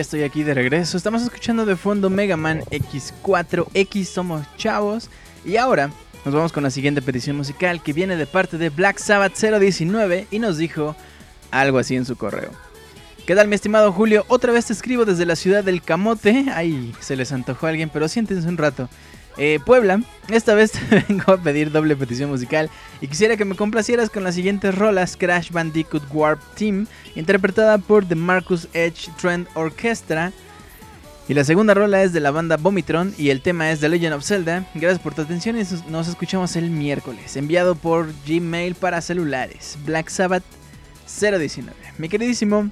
Ya 0.00 0.02
estoy 0.02 0.22
aquí 0.22 0.44
de 0.44 0.54
regreso. 0.54 0.96
Estamos 0.96 1.20
escuchando 1.20 1.66
de 1.66 1.76
fondo 1.76 2.08
Mega 2.08 2.38
Man 2.38 2.62
X4X, 2.70 4.04
somos 4.04 4.46
chavos. 4.56 5.10
Y 5.44 5.58
ahora 5.58 5.90
nos 6.24 6.32
vamos 6.32 6.52
con 6.52 6.62
la 6.62 6.70
siguiente 6.70 7.02
petición 7.02 7.36
musical 7.36 7.82
que 7.82 7.92
viene 7.92 8.16
de 8.16 8.24
parte 8.24 8.56
de 8.56 8.70
Black 8.70 8.96
Sabbath 8.96 9.38
019 9.38 10.26
y 10.30 10.38
nos 10.38 10.56
dijo 10.56 10.96
algo 11.50 11.76
así 11.76 11.96
en 11.96 12.06
su 12.06 12.16
correo. 12.16 12.50
¿Qué 13.26 13.34
tal 13.34 13.48
mi 13.48 13.56
estimado 13.56 13.92
Julio? 13.92 14.24
Otra 14.28 14.52
vez 14.52 14.64
te 14.64 14.72
escribo 14.72 15.04
desde 15.04 15.26
la 15.26 15.36
ciudad 15.36 15.62
del 15.62 15.82
Camote. 15.82 16.46
Ay, 16.54 16.94
se 17.00 17.14
les 17.14 17.30
antojó 17.30 17.66
a 17.66 17.68
alguien, 17.68 17.90
pero 17.90 18.08
siéntense 18.08 18.48
un 18.48 18.56
rato. 18.56 18.88
Eh, 19.42 19.58
Puebla, 19.64 20.02
esta 20.28 20.54
vez 20.54 20.72
te 20.90 21.02
vengo 21.08 21.32
a 21.32 21.38
pedir 21.38 21.72
doble 21.72 21.96
petición 21.96 22.28
musical 22.28 22.68
y 23.00 23.08
quisiera 23.08 23.38
que 23.38 23.46
me 23.46 23.56
complacieras 23.56 24.10
con 24.10 24.22
las 24.22 24.34
siguientes 24.34 24.74
rolas 24.74 25.16
Crash 25.16 25.50
Bandicoot 25.50 26.02
Warp 26.12 26.42
Team, 26.56 26.86
interpretada 27.14 27.78
por 27.78 28.04
The 28.04 28.16
Marcus 28.16 28.68
Edge 28.74 29.10
Trend 29.18 29.48
Orchestra. 29.54 30.30
Y 31.26 31.32
la 31.32 31.44
segunda 31.44 31.72
rola 31.72 32.02
es 32.02 32.12
de 32.12 32.20
la 32.20 32.32
banda 32.32 32.58
Vomitron 32.58 33.14
y 33.16 33.30
el 33.30 33.40
tema 33.40 33.70
es 33.70 33.80
The 33.80 33.88
Legend 33.88 34.12
of 34.12 34.26
Zelda. 34.26 34.66
Gracias 34.74 35.00
por 35.00 35.14
tu 35.14 35.22
atención 35.22 35.58
y 35.58 35.62
nos 35.88 36.08
escuchamos 36.08 36.54
el 36.56 36.68
miércoles. 36.68 37.34
Enviado 37.38 37.76
por 37.76 38.12
Gmail 38.26 38.74
para 38.74 39.00
celulares. 39.00 39.78
Black 39.86 40.10
Sabbath 40.10 40.44
019. 41.18 41.74
Mi 41.96 42.10
queridísimo, 42.10 42.68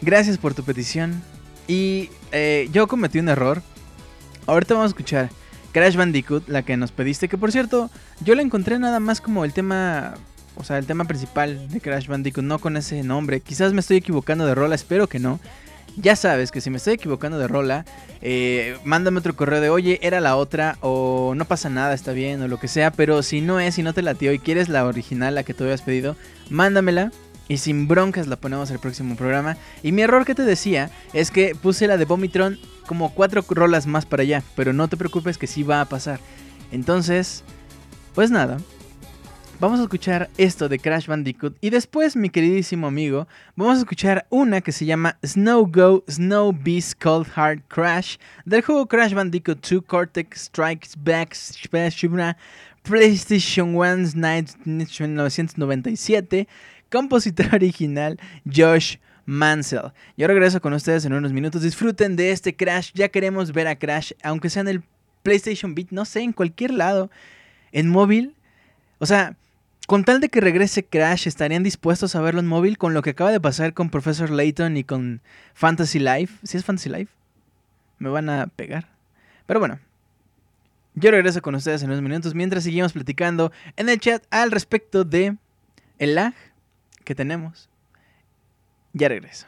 gracias 0.00 0.38
por 0.38 0.54
tu 0.54 0.62
petición. 0.62 1.22
Y 1.68 2.08
eh, 2.30 2.70
yo 2.72 2.88
cometí 2.88 3.18
un 3.18 3.28
error 3.28 3.62
Ahorita 4.46 4.74
vamos 4.74 4.88
a 4.88 4.94
escuchar 4.94 5.30
Crash 5.72 5.96
Bandicoot, 5.96 6.48
la 6.48 6.62
que 6.62 6.76
nos 6.76 6.92
pediste, 6.92 7.28
que 7.28 7.38
por 7.38 7.52
cierto, 7.52 7.90
yo 8.20 8.34
la 8.34 8.42
encontré 8.42 8.78
nada 8.78 9.00
más 9.00 9.20
como 9.20 9.44
el 9.44 9.52
tema, 9.52 10.14
o 10.56 10.64
sea, 10.64 10.78
el 10.78 10.86
tema 10.86 11.04
principal 11.04 11.68
de 11.68 11.80
Crash 11.80 12.08
Bandicoot, 12.08 12.44
no 12.44 12.58
con 12.58 12.76
ese 12.76 13.02
nombre. 13.02 13.40
Quizás 13.40 13.72
me 13.72 13.80
estoy 13.80 13.98
equivocando 13.98 14.44
de 14.46 14.54
rola, 14.54 14.74
espero 14.74 15.08
que 15.08 15.18
no. 15.18 15.40
Ya 15.96 16.16
sabes 16.16 16.50
que 16.50 16.60
si 16.60 16.70
me 16.70 16.78
estoy 16.78 16.94
equivocando 16.94 17.38
de 17.38 17.48
rola, 17.48 17.84
eh, 18.22 18.78
mándame 18.84 19.18
otro 19.18 19.36
correo 19.36 19.60
de 19.60 19.68
oye, 19.68 19.98
era 20.02 20.20
la 20.20 20.36
otra, 20.36 20.78
o 20.80 21.34
no 21.36 21.44
pasa 21.44 21.68
nada, 21.68 21.92
está 21.92 22.12
bien, 22.12 22.40
o 22.42 22.48
lo 22.48 22.58
que 22.58 22.68
sea. 22.68 22.90
Pero 22.90 23.22
si 23.22 23.40
no 23.42 23.60
es, 23.60 23.74
si 23.74 23.82
no 23.82 23.92
te 23.92 24.02
latió 24.02 24.32
y 24.32 24.38
quieres 24.38 24.68
la 24.68 24.86
original, 24.86 25.34
la 25.34 25.42
que 25.42 25.54
te 25.54 25.64
habías 25.64 25.82
pedido, 25.82 26.16
mándamela 26.48 27.12
y 27.48 27.58
sin 27.58 27.88
broncas 27.88 28.26
la 28.26 28.36
ponemos 28.36 28.70
el 28.70 28.78
próximo 28.78 29.16
programa. 29.16 29.56
Y 29.82 29.92
mi 29.92 30.02
error 30.02 30.24
que 30.24 30.34
te 30.34 30.42
decía 30.42 30.90
es 31.12 31.30
que 31.30 31.54
puse 31.54 31.86
la 31.86 31.98
de 31.98 32.06
Vomitron 32.06 32.58
como 32.92 33.14
cuatro 33.14 33.42
rolas 33.48 33.86
más 33.86 34.04
para 34.04 34.22
allá, 34.22 34.42
pero 34.54 34.74
no 34.74 34.86
te 34.86 34.98
preocupes 34.98 35.38
que 35.38 35.46
sí 35.46 35.62
va 35.62 35.80
a 35.80 35.86
pasar. 35.86 36.20
Entonces, 36.72 37.42
pues 38.14 38.30
nada. 38.30 38.58
Vamos 39.60 39.80
a 39.80 39.84
escuchar 39.84 40.28
esto 40.36 40.68
de 40.68 40.78
Crash 40.78 41.06
Bandicoot 41.06 41.56
y 41.62 41.70
después, 41.70 42.16
mi 42.16 42.28
queridísimo 42.28 42.88
amigo, 42.88 43.26
vamos 43.56 43.76
a 43.76 43.78
escuchar 43.78 44.26
una 44.28 44.60
que 44.60 44.72
se 44.72 44.84
llama 44.84 45.16
Snow 45.24 45.66
Go 45.72 46.04
Snow 46.06 46.52
Beast 46.52 47.02
Cold 47.02 47.28
Hard 47.34 47.62
Crash 47.68 48.16
del 48.44 48.60
juego 48.60 48.86
Crash 48.86 49.14
Bandicoot 49.14 49.66
2 49.66 49.84
Cortex 49.86 50.42
Strikes 50.42 50.90
Back 50.98 51.34
PlayStation 52.82 53.74
1 53.74 53.96
Night 54.16 54.50
1997 54.66 56.46
compositor 56.90 57.46
original 57.54 58.18
Josh 58.44 58.98
Mansell. 59.26 59.92
Yo 60.16 60.26
regreso 60.26 60.60
con 60.60 60.72
ustedes 60.72 61.04
en 61.04 61.12
unos 61.12 61.32
minutos. 61.32 61.62
Disfruten 61.62 62.16
de 62.16 62.32
este 62.32 62.56
Crash. 62.56 62.90
Ya 62.94 63.08
queremos 63.08 63.52
ver 63.52 63.68
a 63.68 63.76
Crash, 63.76 64.12
aunque 64.22 64.50
sea 64.50 64.62
en 64.62 64.68
el 64.68 64.82
PlayStation 65.22 65.74
Beat, 65.74 65.90
no 65.90 66.04
sé, 66.04 66.20
en 66.20 66.32
cualquier 66.32 66.72
lado. 66.72 67.10
En 67.72 67.88
móvil. 67.88 68.34
O 68.98 69.06
sea, 69.06 69.36
con 69.86 70.04
tal 70.04 70.20
de 70.20 70.28
que 70.28 70.40
regrese 70.40 70.84
Crash, 70.84 71.26
¿estarían 71.26 71.62
dispuestos 71.62 72.14
a 72.14 72.20
verlo 72.20 72.40
en 72.40 72.46
móvil 72.46 72.78
con 72.78 72.94
lo 72.94 73.02
que 73.02 73.10
acaba 73.10 73.32
de 73.32 73.40
pasar 73.40 73.74
con 73.74 73.90
Professor 73.90 74.30
Layton 74.30 74.76
y 74.76 74.84
con 74.84 75.20
Fantasy 75.54 75.98
Life? 75.98 76.38
¿Sí 76.44 76.56
es 76.56 76.64
Fantasy 76.64 76.88
Life? 76.88 77.12
Me 77.98 78.08
van 78.08 78.28
a 78.30 78.46
pegar. 78.46 78.88
Pero 79.46 79.60
bueno, 79.60 79.80
yo 80.94 81.10
regreso 81.10 81.42
con 81.42 81.54
ustedes 81.54 81.82
en 81.82 81.90
unos 81.90 82.02
minutos 82.02 82.34
mientras 82.34 82.64
seguimos 82.64 82.92
platicando 82.92 83.50
en 83.76 83.88
el 83.88 83.98
chat 83.98 84.22
al 84.30 84.50
respecto 84.50 85.04
de 85.04 85.36
el 85.98 86.14
lag 86.14 86.34
que 87.04 87.14
tenemos. 87.14 87.68
Ya 88.94 89.08
regreso. 89.08 89.46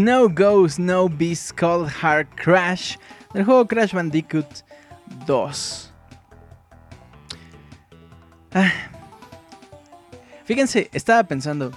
Snow 0.00 0.30
Go 0.30 0.66
Snow 0.66 1.10
Beast 1.10 1.52
Cold 1.58 1.90
Hard 2.00 2.26
Crash 2.34 2.96
del 3.34 3.44
juego 3.44 3.66
Crash 3.66 3.92
Bandicoot 3.92 4.46
2. 5.26 5.92
Ah. 8.54 8.72
Fíjense, 10.46 10.88
estaba 10.94 11.22
pensando. 11.24 11.70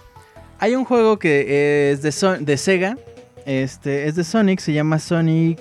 Hay 0.58 0.74
un 0.74 0.86
juego 0.86 1.20
que 1.20 1.92
es 1.92 2.02
de, 2.02 2.38
de 2.40 2.56
Sega. 2.56 2.98
Este 3.46 4.08
es 4.08 4.16
de 4.16 4.24
Sonic, 4.24 4.62
se 4.62 4.72
llama 4.72 5.00
Sonic. 5.00 5.60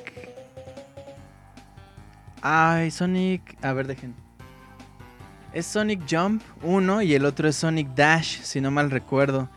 Ay, 2.43 2.93
Sonic. 2.93 3.57
A 3.61 3.73
ver, 3.73 3.89
dejen. 3.89 4.15
Es 5.53 5.67
Sonic 5.67 6.03
Jump 6.09 6.41
1 6.63 7.03
y 7.03 7.15
el 7.15 7.25
otro 7.25 7.49
es 7.49 7.57
Sonic 7.57 7.89
Dash, 7.97 8.41
si 8.43 8.61
no 8.61 8.71
mal 8.71 8.93
recuerdo. 8.93 9.49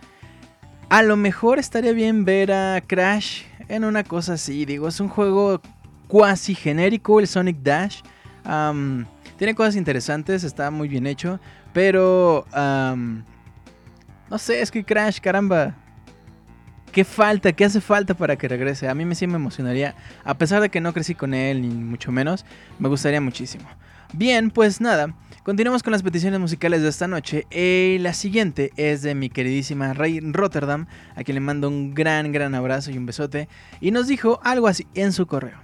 A 0.96 1.04
lo 1.04 1.18
mejor 1.18 1.60
estaría 1.60 1.92
bien 1.92 2.24
ver 2.24 2.54
a 2.54 2.80
Crash 2.80 3.42
en 3.68 3.84
una 3.84 4.06
cosa 4.06 4.36
así. 4.36 4.64
Digo, 4.64 4.88
es 4.88 5.02
un 5.02 5.10
juego 5.10 5.60
cuasi 6.08 6.56
genérico, 6.56 7.20
el 7.20 7.28
Sonic 7.28 7.58
Dash. 7.58 8.00
tiene 9.38 9.56
cosas 9.56 9.76
interesantes, 9.76 10.46
está 10.46 10.72
muy 10.72 10.88
bien 10.88 11.06
hecho. 11.06 11.42
Pero... 11.74 12.46
no 12.56 14.38
sé, 14.38 14.62
es 14.62 14.72
que 14.72 14.86
Crash, 14.86 15.20
caramba. 15.20 15.76
¿Qué 16.94 17.04
falta? 17.04 17.52
¿Qué 17.52 17.66
hace 17.66 17.82
falta 17.82 18.14
para 18.14 18.38
que 18.38 18.48
regrese? 18.48 18.88
A 18.88 18.96
mí 18.96 19.04
me 19.04 19.16
sí 19.16 19.28
me 19.28 19.36
emocionaría. 19.36 19.96
A 20.24 20.38
pesar 20.38 20.62
de 20.62 20.70
que 20.70 20.80
no 20.80 20.94
crecí 20.94 21.14
con 21.14 21.34
él, 21.34 21.62
ni 21.62 21.76
mucho 21.76 22.14
menos, 22.14 22.46
me 22.80 22.88
gustaría 22.88 23.20
muchísimo. 23.20 23.66
Bien, 24.14 24.50
pues 24.50 24.80
nada. 24.80 25.14
Continuamos 25.46 25.84
con 25.84 25.92
las 25.92 26.02
peticiones 26.02 26.40
musicales 26.40 26.82
de 26.82 26.90
esta 26.90 27.08
noche. 27.08 27.46
Y 27.52 28.00
la 28.00 28.16
siguiente 28.16 28.72
es 28.78 29.04
de 29.04 29.14
mi 29.14 29.30
queridísima 29.30 29.94
Ray 29.94 30.20
Rotterdam, 30.20 30.88
a 31.16 31.24
quien 31.24 31.36
le 31.36 31.40
mando 31.40 31.68
un 31.68 31.94
gran, 31.94 32.32
gran 32.32 32.56
abrazo 32.56 32.90
y 32.90 32.98
un 32.98 33.06
besote. 33.06 33.48
Y 33.80 33.92
nos 33.92 34.08
dijo 34.08 34.40
algo 34.44 34.68
así 34.68 34.88
en 34.96 35.14
su 35.14 35.28
correo. 35.28 35.60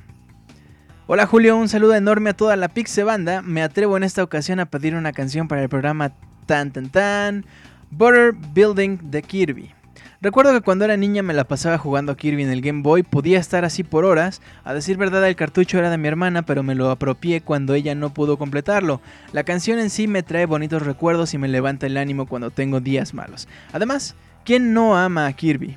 Hola 1.07 1.25
Julio, 1.25 1.57
un 1.57 1.67
saludo 1.67 1.95
enorme 1.95 2.29
a 2.29 2.37
toda 2.37 2.55
la 2.57 2.69
Pixe 2.69 3.03
Banda. 3.03 3.41
Me 3.41 3.63
atrevo 3.63 3.97
en 3.97 4.03
esta 4.03 4.21
ocasión 4.21 4.59
a 4.59 4.67
pedir 4.67 4.93
una 4.93 5.13
canción 5.13 5.47
para 5.47 5.63
el 5.63 5.69
programa 5.69 6.13
Tan 6.45 6.71
Tan 6.71 6.91
Tan, 6.91 7.45
Border 7.89 8.33
Building 8.53 9.09
de 9.09 9.23
Kirby. 9.23 9.73
Recuerdo 10.23 10.53
que 10.53 10.61
cuando 10.61 10.85
era 10.85 10.97
niña 10.97 11.23
me 11.23 11.33
la 11.33 11.45
pasaba 11.45 11.79
jugando 11.79 12.11
a 12.11 12.15
Kirby 12.15 12.43
en 12.43 12.51
el 12.51 12.61
Game 12.61 12.83
Boy, 12.83 13.01
podía 13.01 13.39
estar 13.39 13.65
así 13.65 13.83
por 13.83 14.05
horas. 14.05 14.39
A 14.63 14.75
decir 14.75 14.95
verdad, 14.95 15.27
el 15.27 15.35
cartucho 15.35 15.79
era 15.79 15.89
de 15.89 15.97
mi 15.97 16.07
hermana, 16.07 16.43
pero 16.43 16.61
me 16.61 16.75
lo 16.75 16.91
apropié 16.91 17.41
cuando 17.41 17.73
ella 17.73 17.95
no 17.95 18.13
pudo 18.13 18.37
completarlo. 18.37 19.01
La 19.33 19.43
canción 19.43 19.79
en 19.79 19.89
sí 19.89 20.07
me 20.07 20.21
trae 20.21 20.45
bonitos 20.45 20.85
recuerdos 20.85 21.33
y 21.33 21.39
me 21.39 21.47
levanta 21.47 21.87
el 21.87 21.97
ánimo 21.97 22.27
cuando 22.27 22.51
tengo 22.51 22.79
días 22.79 23.15
malos. 23.15 23.47
Además, 23.73 24.13
¿quién 24.45 24.75
no 24.75 24.95
ama 24.95 25.25
a 25.25 25.33
Kirby? 25.33 25.75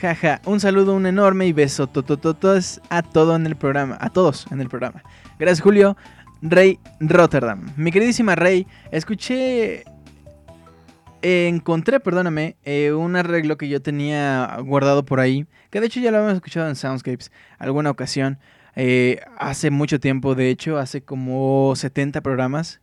Jaja, 0.00 0.40
un 0.46 0.58
saludo, 0.58 0.94
un 0.94 1.04
enorme 1.04 1.46
y 1.46 1.52
beso 1.52 1.82
a 1.82 3.02
todo 3.02 3.36
en 3.36 3.44
el 3.44 3.56
programa, 3.56 3.98
a 4.00 4.08
todos 4.08 4.46
en 4.50 4.62
el 4.62 4.70
programa. 4.70 5.02
Gracias 5.38 5.60
Julio, 5.60 5.98
Rey 6.40 6.80
Rotterdam. 7.00 7.66
Mi 7.76 7.92
queridísima 7.92 8.36
Rey, 8.36 8.66
escuché 8.90 9.84
encontré, 11.22 12.00
perdóname, 12.00 12.56
eh, 12.64 12.92
un 12.92 13.16
arreglo 13.16 13.56
que 13.56 13.68
yo 13.68 13.80
tenía 13.82 14.58
guardado 14.64 15.04
por 15.04 15.20
ahí, 15.20 15.46
que 15.70 15.80
de 15.80 15.86
hecho 15.86 16.00
ya 16.00 16.10
lo 16.10 16.18
habíamos 16.18 16.36
escuchado 16.36 16.68
en 16.68 16.76
Soundscapes 16.76 17.32
alguna 17.58 17.90
ocasión, 17.90 18.38
eh, 18.76 19.20
hace 19.38 19.70
mucho 19.70 19.98
tiempo, 19.98 20.34
de 20.34 20.50
hecho, 20.50 20.78
hace 20.78 21.00
como 21.00 21.74
70 21.74 22.20
programas. 22.20 22.80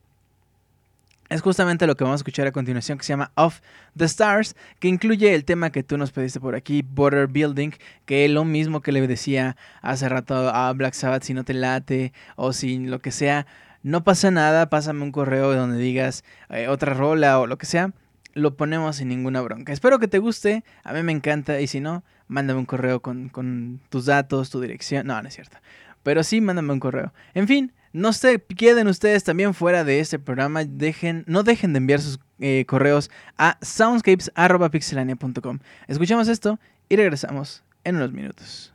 Es 1.29 1.41
justamente 1.41 1.87
lo 1.87 1.95
que 1.95 2.03
vamos 2.03 2.19
a 2.19 2.21
escuchar 2.21 2.47
a 2.47 2.51
continuación, 2.51 2.97
que 2.97 3.05
se 3.05 3.13
llama 3.13 3.31
Off 3.35 3.61
the 3.95 4.05
Stars, 4.05 4.55
que 4.79 4.87
incluye 4.87 5.33
el 5.33 5.45
tema 5.45 5.71
que 5.71 5.83
tú 5.83 5.97
nos 5.97 6.11
pediste 6.11 6.39
por 6.39 6.55
aquí, 6.55 6.83
Border 6.83 7.27
Building, 7.27 7.71
que 8.05 8.25
es 8.25 8.31
lo 8.31 8.43
mismo 8.43 8.81
que 8.81 8.91
le 8.91 9.05
decía 9.07 9.55
hace 9.81 10.09
rato 10.09 10.49
a 10.49 10.71
Black 10.73 10.93
Sabbath, 10.93 11.23
si 11.23 11.33
no 11.33 11.43
te 11.43 11.53
late 11.53 12.13
o 12.35 12.53
si 12.53 12.79
lo 12.79 12.99
que 12.99 13.11
sea, 13.11 13.47
no 13.83 14.03
pasa 14.03 14.31
nada, 14.31 14.69
pásame 14.69 15.03
un 15.03 15.11
correo 15.11 15.53
donde 15.53 15.77
digas 15.77 16.23
eh, 16.49 16.67
otra 16.67 16.93
rola 16.93 17.39
o 17.39 17.47
lo 17.47 17.57
que 17.57 17.65
sea 17.65 17.93
lo 18.33 18.57
ponemos 18.57 18.97
sin 18.97 19.09
ninguna 19.09 19.41
bronca. 19.41 19.73
Espero 19.73 19.99
que 19.99 20.07
te 20.07 20.19
guste, 20.19 20.63
a 20.83 20.93
mí 20.93 21.03
me 21.03 21.11
encanta 21.11 21.59
y 21.61 21.67
si 21.67 21.79
no, 21.79 22.03
mándame 22.27 22.59
un 22.59 22.65
correo 22.65 23.01
con, 23.01 23.79
tus 23.89 24.05
datos, 24.05 24.49
tu 24.49 24.59
dirección. 24.59 25.07
No, 25.07 25.21
no 25.21 25.27
es 25.27 25.35
cierto. 25.35 25.57
Pero 26.03 26.23
sí, 26.23 26.41
mándame 26.41 26.73
un 26.73 26.79
correo. 26.79 27.13
En 27.33 27.47
fin, 27.47 27.71
no 27.93 28.11
se 28.11 28.41
queden 28.41 28.87
ustedes 28.87 29.23
también 29.23 29.53
fuera 29.53 29.83
de 29.83 29.99
este 29.99 30.19
programa. 30.19 30.63
Dejen, 30.65 31.23
no 31.27 31.43
dejen 31.43 31.73
de 31.73 31.77
enviar 31.77 32.01
sus 32.01 32.19
eh, 32.39 32.65
correos 32.67 33.09
a 33.37 33.57
soundscapes.pixelania.com. 33.61 35.59
Escuchamos 35.87 36.27
esto 36.27 36.59
y 36.89 36.95
regresamos 36.95 37.63
en 37.83 37.95
unos 37.97 38.11
minutos. 38.11 38.72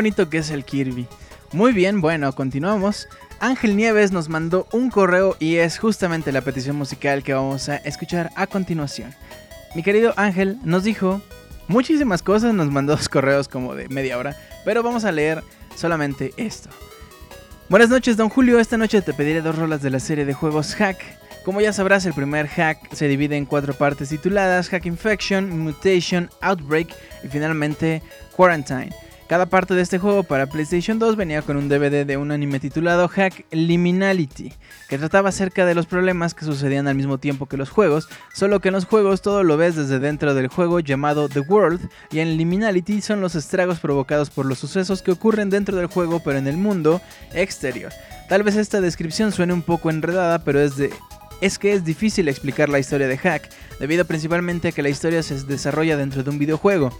Bonito 0.00 0.30
que 0.30 0.38
es 0.38 0.50
el 0.50 0.64
Kirby. 0.64 1.06
Muy 1.52 1.74
bien, 1.74 2.00
bueno, 2.00 2.32
continuamos. 2.34 3.06
Ángel 3.38 3.76
Nieves 3.76 4.12
nos 4.12 4.30
mandó 4.30 4.66
un 4.72 4.88
correo 4.88 5.36
y 5.38 5.56
es 5.56 5.78
justamente 5.78 6.32
la 6.32 6.40
petición 6.40 6.76
musical 6.76 7.22
que 7.22 7.34
vamos 7.34 7.68
a 7.68 7.76
escuchar 7.76 8.30
a 8.34 8.46
continuación. 8.46 9.14
Mi 9.74 9.82
querido 9.82 10.14
Ángel 10.16 10.56
nos 10.64 10.84
dijo 10.84 11.20
muchísimas 11.68 12.22
cosas, 12.22 12.54
nos 12.54 12.70
mandó 12.70 12.96
dos 12.96 13.10
correos 13.10 13.46
como 13.46 13.74
de 13.74 13.90
media 13.90 14.16
hora, 14.16 14.34
pero 14.64 14.82
vamos 14.82 15.04
a 15.04 15.12
leer 15.12 15.44
solamente 15.76 16.32
esto. 16.38 16.70
Buenas 17.68 17.90
noches, 17.90 18.16
don 18.16 18.30
Julio. 18.30 18.58
Esta 18.58 18.78
noche 18.78 19.02
te 19.02 19.12
pediré 19.12 19.42
dos 19.42 19.58
rolas 19.58 19.82
de 19.82 19.90
la 19.90 20.00
serie 20.00 20.24
de 20.24 20.32
juegos 20.32 20.74
Hack. 20.76 20.96
Como 21.44 21.60
ya 21.60 21.74
sabrás, 21.74 22.06
el 22.06 22.14
primer 22.14 22.48
hack 22.48 22.90
se 22.94 23.06
divide 23.06 23.36
en 23.36 23.44
cuatro 23.44 23.74
partes 23.74 24.08
tituladas 24.08 24.70
Hack 24.70 24.86
Infection, 24.86 25.58
Mutation, 25.58 26.30
Outbreak 26.40 26.88
y 27.22 27.28
finalmente 27.28 28.00
Quarantine. 28.34 28.94
Cada 29.30 29.46
parte 29.46 29.74
de 29.74 29.82
este 29.82 30.00
juego 30.00 30.24
para 30.24 30.48
PlayStation 30.48 30.98
2 30.98 31.14
venía 31.14 31.42
con 31.42 31.56
un 31.56 31.68
DVD 31.68 32.04
de 32.04 32.16
un 32.16 32.32
anime 32.32 32.58
titulado 32.58 33.06
Hack 33.06 33.44
Liminality, 33.52 34.52
que 34.88 34.98
trataba 34.98 35.28
acerca 35.28 35.64
de 35.64 35.76
los 35.76 35.86
problemas 35.86 36.34
que 36.34 36.44
sucedían 36.44 36.88
al 36.88 36.96
mismo 36.96 37.18
tiempo 37.18 37.46
que 37.46 37.56
los 37.56 37.70
juegos, 37.70 38.08
solo 38.34 38.58
que 38.58 38.70
en 38.70 38.74
los 38.74 38.86
juegos 38.86 39.22
todo 39.22 39.44
lo 39.44 39.56
ves 39.56 39.76
desde 39.76 40.00
dentro 40.00 40.34
del 40.34 40.48
juego 40.48 40.80
llamado 40.80 41.28
The 41.28 41.42
World, 41.42 41.88
y 42.10 42.18
en 42.18 42.36
Liminality 42.36 43.02
son 43.02 43.20
los 43.20 43.36
estragos 43.36 43.78
provocados 43.78 44.30
por 44.30 44.46
los 44.46 44.58
sucesos 44.58 45.00
que 45.00 45.12
ocurren 45.12 45.48
dentro 45.48 45.76
del 45.76 45.86
juego 45.86 46.20
pero 46.24 46.36
en 46.36 46.48
el 46.48 46.56
mundo 46.56 47.00
exterior. 47.32 47.92
Tal 48.28 48.42
vez 48.42 48.56
esta 48.56 48.80
descripción 48.80 49.30
suene 49.30 49.52
un 49.52 49.62
poco 49.62 49.90
enredada, 49.90 50.42
pero 50.42 50.58
es 50.58 50.76
de 50.76 50.90
es 51.40 51.58
que 51.58 51.72
es 51.72 51.84
difícil 51.84 52.28
explicar 52.28 52.68
la 52.68 52.80
historia 52.80 53.06
de 53.06 53.16
Hack, 53.16 53.48
debido 53.78 54.04
principalmente 54.04 54.68
a 54.68 54.72
que 54.72 54.82
la 54.82 54.90
historia 54.90 55.22
se 55.22 55.40
desarrolla 55.44 55.96
dentro 55.96 56.24
de 56.24 56.30
un 56.30 56.38
videojuego. 56.38 56.90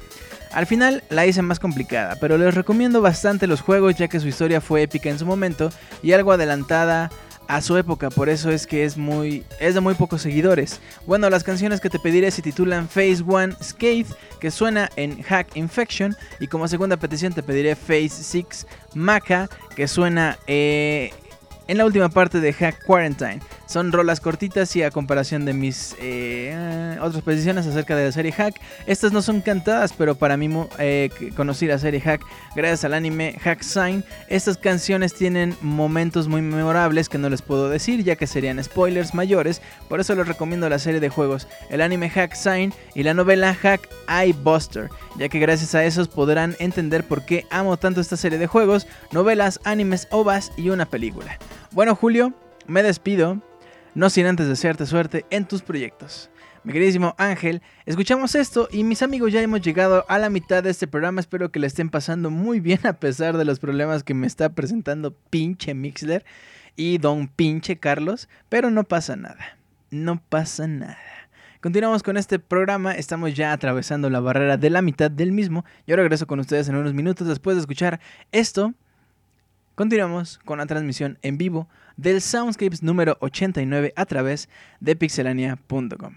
Al 0.52 0.66
final 0.66 1.04
la 1.10 1.26
hice 1.26 1.42
más 1.42 1.60
complicada, 1.60 2.16
pero 2.20 2.36
les 2.36 2.54
recomiendo 2.54 3.00
bastante 3.00 3.46
los 3.46 3.60
juegos 3.60 3.94
ya 3.94 4.08
que 4.08 4.18
su 4.18 4.26
historia 4.26 4.60
fue 4.60 4.82
épica 4.82 5.08
en 5.08 5.18
su 5.18 5.24
momento 5.24 5.70
y 6.02 6.12
algo 6.12 6.32
adelantada 6.32 7.10
a 7.50 7.60
su 7.60 7.76
época, 7.76 8.10
por 8.10 8.28
eso 8.28 8.50
es 8.50 8.64
que 8.64 8.84
es 8.84 8.96
muy 8.96 9.44
es 9.58 9.74
de 9.74 9.80
muy 9.80 9.94
pocos 9.94 10.22
seguidores. 10.22 10.80
Bueno, 11.04 11.28
las 11.30 11.42
canciones 11.42 11.80
que 11.80 11.90
te 11.90 11.98
pediré 11.98 12.30
se 12.30 12.42
titulan 12.42 12.88
Phase 12.88 13.24
1 13.26 13.56
Skate, 13.60 14.06
que 14.38 14.52
suena 14.52 14.88
en 14.94 15.20
Hack 15.22 15.56
Infection, 15.56 16.16
y 16.38 16.46
como 16.46 16.68
segunda 16.68 16.96
petición 16.96 17.32
te 17.32 17.42
pediré 17.42 17.74
Phase 17.74 18.22
6 18.22 18.66
Maca, 18.94 19.48
que 19.74 19.88
suena 19.88 20.38
eh, 20.46 21.10
en 21.66 21.78
la 21.78 21.84
última 21.84 22.08
parte 22.08 22.40
de 22.40 22.52
Hack 22.52 22.84
Quarantine. 22.84 23.40
Son 23.70 23.92
rolas 23.92 24.18
cortitas 24.18 24.74
y 24.74 24.82
a 24.82 24.90
comparación 24.90 25.44
de 25.44 25.52
mis 25.52 25.94
eh, 26.00 26.98
otras 27.00 27.22
posiciones 27.22 27.68
acerca 27.68 27.94
de 27.94 28.06
la 28.06 28.10
serie 28.10 28.32
Hack, 28.32 28.60
estas 28.88 29.12
no 29.12 29.22
son 29.22 29.42
cantadas, 29.42 29.92
pero 29.92 30.16
para 30.16 30.36
mí 30.36 30.50
eh, 30.80 31.08
conocí 31.36 31.68
la 31.68 31.78
serie 31.78 32.00
Hack 32.00 32.20
gracias 32.56 32.84
al 32.84 32.94
anime 32.94 33.36
Hack 33.40 33.62
Sign. 33.62 34.02
Estas 34.26 34.56
canciones 34.56 35.14
tienen 35.14 35.56
momentos 35.62 36.26
muy 36.26 36.42
memorables 36.42 37.08
que 37.08 37.16
no 37.16 37.28
les 37.30 37.42
puedo 37.42 37.68
decir 37.68 38.02
ya 38.02 38.16
que 38.16 38.26
serían 38.26 38.60
spoilers 38.60 39.14
mayores, 39.14 39.62
por 39.88 40.00
eso 40.00 40.16
les 40.16 40.26
recomiendo 40.26 40.68
la 40.68 40.80
serie 40.80 40.98
de 40.98 41.08
juegos, 41.08 41.46
el 41.70 41.80
anime 41.80 42.10
Hack 42.10 42.34
Sign 42.34 42.74
y 42.96 43.04
la 43.04 43.14
novela 43.14 43.54
Hack 43.54 43.88
Eye 44.08 44.32
Buster, 44.32 44.88
ya 45.16 45.28
que 45.28 45.38
gracias 45.38 45.76
a 45.76 45.84
esos 45.84 46.08
podrán 46.08 46.56
entender 46.58 47.04
por 47.04 47.24
qué 47.24 47.46
amo 47.52 47.76
tanto 47.76 48.00
esta 48.00 48.16
serie 48.16 48.38
de 48.38 48.48
juegos, 48.48 48.88
novelas, 49.12 49.60
animes, 49.62 50.08
ovas 50.10 50.50
y 50.56 50.70
una 50.70 50.86
película. 50.86 51.38
Bueno 51.70 51.94
Julio, 51.94 52.34
me 52.66 52.82
despido 52.82 53.40
no 53.94 54.10
sin 54.10 54.26
antes 54.26 54.48
desearte 54.48 54.86
suerte 54.86 55.26
en 55.30 55.46
tus 55.46 55.62
proyectos. 55.62 56.30
Mi 56.62 56.74
queridísimo 56.74 57.14
Ángel, 57.16 57.62
escuchamos 57.86 58.34
esto 58.34 58.68
y 58.70 58.84
mis 58.84 59.02
amigos 59.02 59.32
ya 59.32 59.40
hemos 59.40 59.62
llegado 59.62 60.04
a 60.08 60.18
la 60.18 60.28
mitad 60.28 60.62
de 60.62 60.68
este 60.68 60.86
programa. 60.86 61.20
Espero 61.20 61.50
que 61.50 61.58
le 61.58 61.66
estén 61.66 61.88
pasando 61.88 62.30
muy 62.30 62.60
bien 62.60 62.80
a 62.86 62.92
pesar 62.92 63.38
de 63.38 63.46
los 63.46 63.58
problemas 63.58 64.04
que 64.04 64.12
me 64.12 64.26
está 64.26 64.50
presentando 64.50 65.14
pinche 65.30 65.72
Mixler 65.72 66.24
y 66.76 66.98
don 66.98 67.28
pinche 67.28 67.78
Carlos. 67.78 68.28
Pero 68.50 68.70
no 68.70 68.84
pasa 68.84 69.16
nada, 69.16 69.58
no 69.90 70.22
pasa 70.28 70.66
nada. 70.66 70.98
Continuamos 71.62 72.02
con 72.02 72.16
este 72.16 72.38
programa, 72.38 72.92
estamos 72.92 73.34
ya 73.34 73.52
atravesando 73.52 74.08
la 74.10 74.20
barrera 74.20 74.56
de 74.56 74.70
la 74.70 74.82
mitad 74.82 75.10
del 75.10 75.32
mismo. 75.32 75.64
Yo 75.86 75.96
regreso 75.96 76.26
con 76.26 76.40
ustedes 76.40 76.68
en 76.68 76.76
unos 76.76 76.92
minutos 76.92 77.26
después 77.26 77.56
de 77.56 77.60
escuchar 77.60 78.00
esto. 78.32 78.74
Continuamos 79.80 80.38
con 80.44 80.58
la 80.58 80.66
transmisión 80.66 81.16
en 81.22 81.38
vivo 81.38 81.66
del 81.96 82.20
Soundscapes 82.20 82.82
número 82.82 83.16
89 83.22 83.94
a 83.96 84.04
través 84.04 84.50
de 84.78 84.94
pixelania.com. 84.94 86.16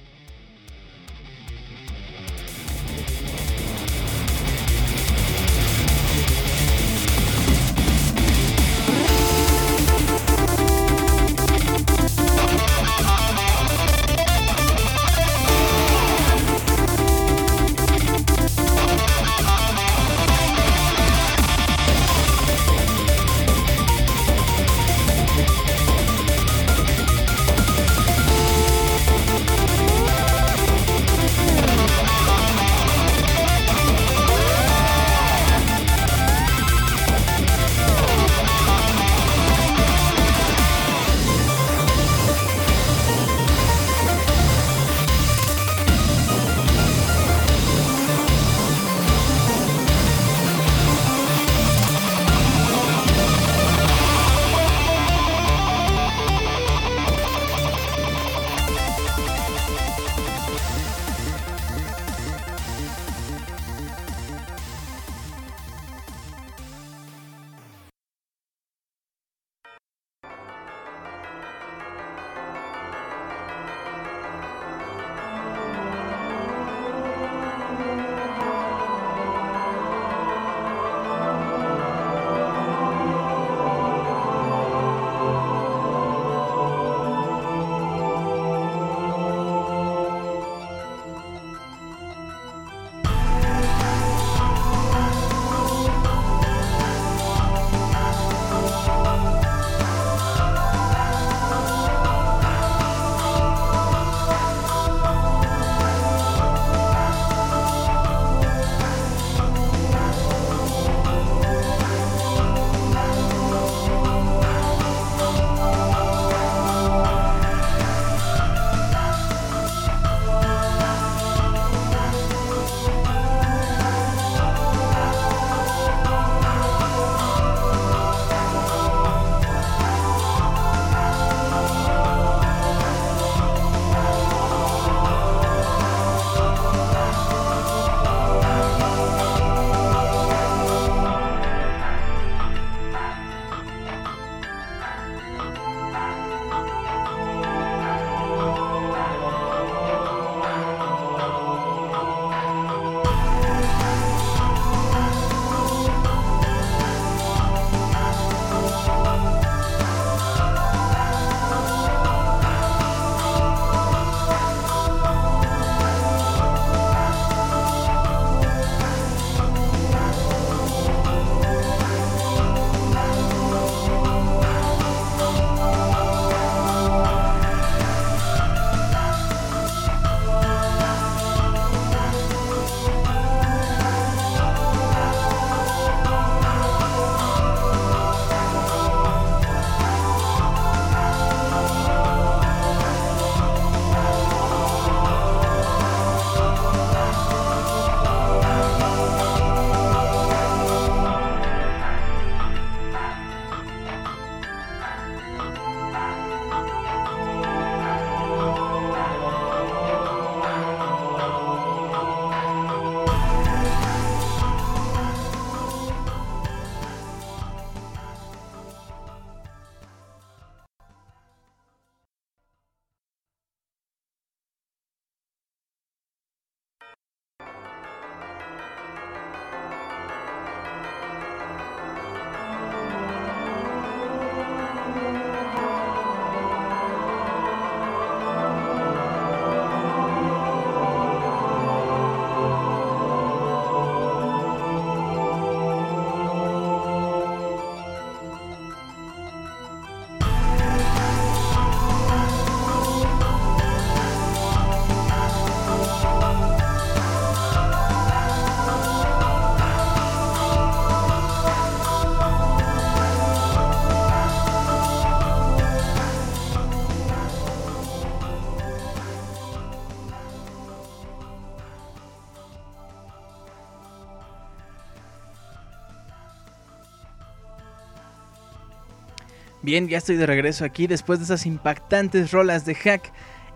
Bien, 279.61 279.87
ya 279.87 279.97
estoy 279.97 280.15
de 280.15 280.25
regreso 280.25 280.65
aquí 280.65 280.87
después 280.87 281.19
de 281.19 281.25
esas 281.25 281.45
impactantes 281.45 282.31
rolas 282.31 282.65
de 282.65 282.75
hack. 282.75 283.11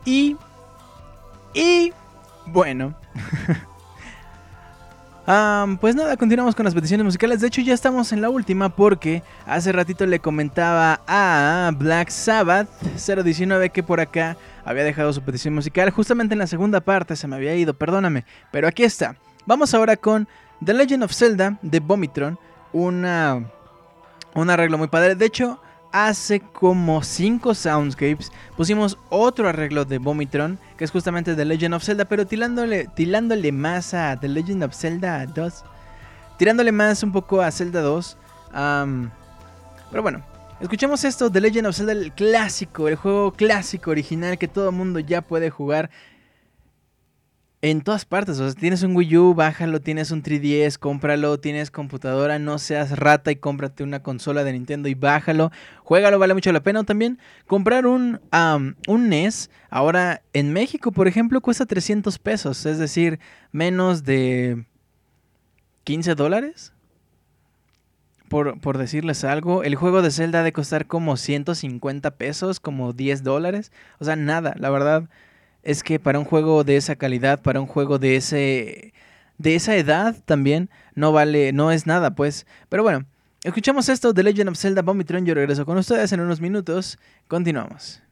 Y... 0.06 0.38
Y... 1.54 1.94
Bueno. 2.48 2.94
pues 5.82 5.96
nada, 5.96 6.16
continuamos 6.18 6.54
con 6.54 6.66
las 6.66 6.76
peticiones 6.76 7.04
musicales. 7.04 7.42
De 7.42 7.48
hecho, 7.48 7.62
ya 7.62 7.74
estamos 7.74 8.14
en 8.14 8.22
la 8.22 8.30
última 8.30 8.70
porque 8.70 9.24
hace 9.48 9.72
ratito 9.72 10.06
le 10.06 10.20
comentaba 10.20 11.02
a 11.08 11.72
Black 11.76 12.10
Sabbath 12.10 12.70
019 12.96 13.72
que 13.72 13.82
por 13.82 14.00
acá 14.00 14.38
había 14.64 14.84
dejado 14.84 15.12
su 15.12 15.24
petición 15.24 15.56
musical. 15.56 15.90
Justamente 15.90 16.36
en 16.36 16.40
la 16.40 16.48
segunda 16.48 16.82
parte 16.82 17.16
se 17.16 17.28
me 17.28 17.36
había 17.36 17.56
ido, 17.56 17.74
perdóname. 17.74 18.26
Pero 18.52 18.68
aquí 18.68 18.84
está. 18.84 19.16
Vamos 19.48 19.74
ahora 19.74 19.98
con 19.98 20.28
The 20.64 20.74
Legend 20.74 21.04
of 21.04 21.14
Zelda 21.14 21.58
de 21.64 21.80
Vomitron. 21.80 22.38
Una, 22.74 23.44
un 24.36 24.50
arreglo 24.52 24.78
muy 24.78 24.88
padre. 24.88 25.16
De 25.16 25.26
hecho, 25.26 25.60
hace 25.96 26.42
como 26.42 27.02
5 27.02 27.56
soundscapes 27.56 28.30
pusimos 28.58 28.98
otro 29.10 29.48
arreglo 29.48 29.86
de 29.86 29.98
Vomitron, 29.98 30.60
que 30.76 30.84
es 30.84 30.92
justamente 30.92 31.36
The 31.36 31.46
Legend 31.46 31.74
of 31.74 31.86
Zelda, 31.86 32.04
pero 32.04 32.28
tirándole, 32.28 32.90
tirándole 32.96 33.54
más 33.54 33.94
a 33.94 34.20
The 34.20 34.28
Legend 34.28 34.66
of 34.66 34.76
Zelda 34.76 35.26
2. 35.26 35.64
Tirándole 36.38 36.74
más 36.74 37.02
un 37.02 37.14
poco 37.14 37.42
a 37.42 37.50
Zelda 37.50 37.80
2. 37.80 38.18
pero 39.90 40.02
bueno, 40.02 40.22
escuchemos 40.60 41.06
esto, 41.06 41.32
The 41.32 41.40
Legend 41.40 41.68
of 41.68 41.78
Zelda, 41.78 41.94
el 41.94 42.12
clásico, 42.12 42.90
el 42.90 42.98
juego 42.98 43.32
clásico 43.32 43.92
original 43.92 44.38
que 44.38 44.50
todo 44.50 44.74
mundo 44.74 45.00
ya 45.00 45.22
puede 45.22 45.50
jugar 45.50 45.90
en 47.72 47.82
todas 47.82 48.06
partes. 48.06 48.40
O 48.40 48.48
sea, 48.48 48.60
tienes 48.60 48.84
un 48.84 48.96
Wii 48.96 49.18
U, 49.18 49.34
bájalo, 49.34 49.82
tienes 49.82 50.12
un 50.12 50.22
3DS, 50.22 50.78
cómpralo, 50.78 51.40
tienes 51.40 51.72
computadora, 51.72 52.38
no 52.38 52.60
seas 52.60 52.98
rata 52.98 53.32
y 53.32 53.38
cómprate 53.38 53.84
una 53.84 54.04
consola 54.04 54.44
de 54.44 54.54
Nintendo 54.54 54.88
y 54.88 54.94
bájalo. 54.94 55.52
Juégalo, 55.84 56.20
vale 56.20 56.36
mucho 56.36 56.52
la 56.52 56.62
pena. 56.62 56.84
también 56.84 57.18
comprar 57.48 57.88
un, 57.88 58.22
un 58.88 59.10
NES, 59.10 59.50
ahora 59.72 60.22
en 60.34 60.54
México, 60.54 60.92
por 60.92 61.08
ejemplo, 61.08 61.42
cuesta 61.42 61.66
300 61.66 62.20
pesos, 62.20 62.68
es 62.68 62.78
decir, 62.78 63.20
menos 63.52 64.04
de 64.04 64.66
15 65.86 66.14
dólares. 66.14 66.72
Por, 68.30 68.60
por, 68.60 68.78
decirles 68.80 69.24
algo, 69.24 69.64
el 69.64 69.76
juego 69.76 70.02
de 70.02 70.10
Zelda 70.10 70.40
ha 70.40 70.44
de 70.44 70.52
costar 70.52 70.88
como 70.88 71.16
150 71.16 72.12
pesos, 72.12 72.60
como 72.60 72.92
10 72.92 73.24
dólares. 73.24 73.72
O 74.00 74.06
sea, 74.06 74.16
nada, 74.16 74.56
la 74.58 74.72
verdad 74.72 75.10
es 75.66 75.84
que 75.84 76.00
para 76.00 76.20
un 76.20 76.26
juego 76.26 76.64
de 76.64 76.78
esa 76.78 76.96
calidad, 76.96 77.42
para 77.42 77.60
un 77.60 77.68
juego 77.68 78.00
de 78.00 78.16
ese 78.16 78.94
de 79.38 79.56
esa 79.56 79.76
edad 79.76 80.16
también 80.26 80.70
no 80.94 81.12
vale, 81.12 81.52
no 81.52 81.72
es 81.72 81.86
nada, 81.86 82.16
pues. 82.16 82.46
Pero 82.70 82.84
bueno, 82.84 83.06
escuchamos 83.44 83.90
esto 83.90 84.14
de 84.14 84.24
Legend 84.24 84.50
of 84.50 84.58
Zelda 84.58 84.82
Vomitron. 84.82 85.26
Yo 85.26 85.34
regreso 85.34 85.66
con 85.66 85.78
ustedes 85.78 86.14
en 86.14 86.22
unos 86.22 86.40
minutos. 86.40 86.98
Continuamos. 87.28 88.05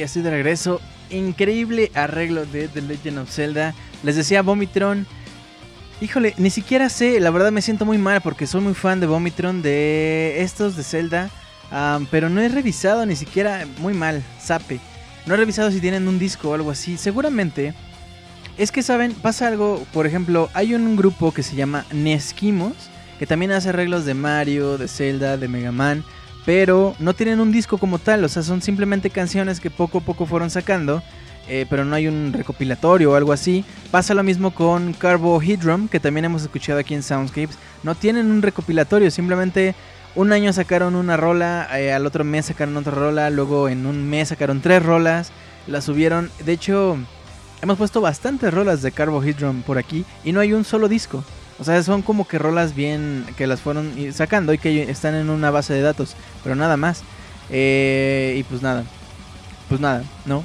Ya 0.00 0.06
estoy 0.06 0.22
de 0.22 0.30
regreso. 0.30 0.80
Increíble 1.10 1.90
arreglo 1.94 2.46
de 2.46 2.68
The 2.68 2.80
Legend 2.80 3.18
of 3.18 3.30
Zelda. 3.30 3.74
Les 4.02 4.16
decía 4.16 4.42
Vomitron. 4.42 5.06
Híjole, 6.00 6.34
ni 6.38 6.48
siquiera 6.48 6.88
sé, 6.88 7.20
la 7.20 7.30
verdad 7.30 7.52
me 7.52 7.60
siento 7.60 7.84
muy 7.84 7.98
mal 7.98 8.22
porque 8.22 8.46
soy 8.46 8.62
muy 8.62 8.72
fan 8.72 9.00
de 9.00 9.06
Vomitron, 9.06 9.60
de 9.60 10.40
estos 10.40 10.74
de 10.74 10.84
Zelda. 10.84 11.30
pero 12.10 12.30
no 12.30 12.40
he 12.40 12.48
revisado 12.48 13.04
ni 13.04 13.14
siquiera, 13.14 13.66
muy 13.78 13.92
mal, 13.92 14.22
sape. 14.40 14.80
No 15.26 15.34
he 15.34 15.36
revisado 15.36 15.70
si 15.70 15.80
tienen 15.80 16.08
un 16.08 16.18
disco 16.18 16.48
o 16.48 16.54
algo 16.54 16.70
así. 16.70 16.96
Seguramente. 16.96 17.74
Es 18.56 18.72
que 18.72 18.82
saben, 18.82 19.12
pasa 19.12 19.48
algo, 19.48 19.84
por 19.92 20.06
ejemplo, 20.06 20.48
hay 20.54 20.74
un 20.74 20.96
grupo 20.96 21.32
que 21.32 21.42
se 21.42 21.56
llama 21.56 21.84
Nesquimos, 21.92 22.72
que 23.18 23.26
también 23.26 23.52
hace 23.52 23.68
arreglos 23.68 24.06
de 24.06 24.14
Mario, 24.14 24.78
de 24.78 24.88
Zelda, 24.88 25.36
de 25.36 25.48
Mega 25.48 25.72
Man 25.72 26.04
pero 26.44 26.94
no 26.98 27.14
tienen 27.14 27.40
un 27.40 27.52
disco 27.52 27.78
como 27.78 27.98
tal, 27.98 28.24
o 28.24 28.28
sea, 28.28 28.42
son 28.42 28.62
simplemente 28.62 29.10
canciones 29.10 29.60
que 29.60 29.70
poco 29.70 29.98
a 29.98 30.00
poco 30.00 30.26
fueron 30.26 30.50
sacando, 30.50 31.02
eh, 31.48 31.66
pero 31.68 31.84
no 31.84 31.94
hay 31.94 32.06
un 32.06 32.32
recopilatorio 32.32 33.12
o 33.12 33.14
algo 33.14 33.32
así. 33.32 33.64
Pasa 33.90 34.14
lo 34.14 34.22
mismo 34.22 34.52
con 34.52 34.92
Carbohydrum, 34.92 35.88
que 35.88 36.00
también 36.00 36.24
hemos 36.24 36.42
escuchado 36.42 36.78
aquí 36.78 36.94
en 36.94 37.02
Soundscapes, 37.02 37.58
no 37.82 37.94
tienen 37.94 38.30
un 38.30 38.42
recopilatorio, 38.42 39.10
simplemente 39.10 39.74
un 40.14 40.32
año 40.32 40.52
sacaron 40.52 40.94
una 40.94 41.16
rola, 41.16 41.68
eh, 41.78 41.92
al 41.92 42.06
otro 42.06 42.24
mes 42.24 42.46
sacaron 42.46 42.76
otra 42.76 42.92
rola, 42.92 43.30
luego 43.30 43.68
en 43.68 43.86
un 43.86 44.08
mes 44.08 44.28
sacaron 44.28 44.60
tres 44.60 44.82
rolas, 44.82 45.32
las 45.66 45.84
subieron, 45.84 46.30
de 46.44 46.52
hecho... 46.52 46.98
Hemos 47.62 47.76
puesto 47.76 48.00
bastantes 48.00 48.54
rolas 48.54 48.80
de 48.80 48.90
Carbohydrum 48.90 49.60
por 49.60 49.76
aquí 49.76 50.06
y 50.24 50.32
no 50.32 50.40
hay 50.40 50.54
un 50.54 50.64
solo 50.64 50.88
disco. 50.88 51.22
O 51.60 51.64
sea, 51.64 51.82
son 51.82 52.00
como 52.00 52.26
que 52.26 52.38
rolas 52.38 52.74
bien 52.74 53.26
que 53.36 53.46
las 53.46 53.60
fueron 53.60 53.92
sacando 54.14 54.54
y 54.54 54.58
que 54.58 54.90
están 54.90 55.14
en 55.14 55.28
una 55.28 55.50
base 55.50 55.74
de 55.74 55.82
datos, 55.82 56.16
pero 56.42 56.56
nada 56.56 56.78
más. 56.78 57.02
Eh, 57.50 58.36
y 58.38 58.42
pues 58.44 58.62
nada, 58.62 58.84
pues 59.68 59.78
nada, 59.80 60.02
¿no? 60.24 60.42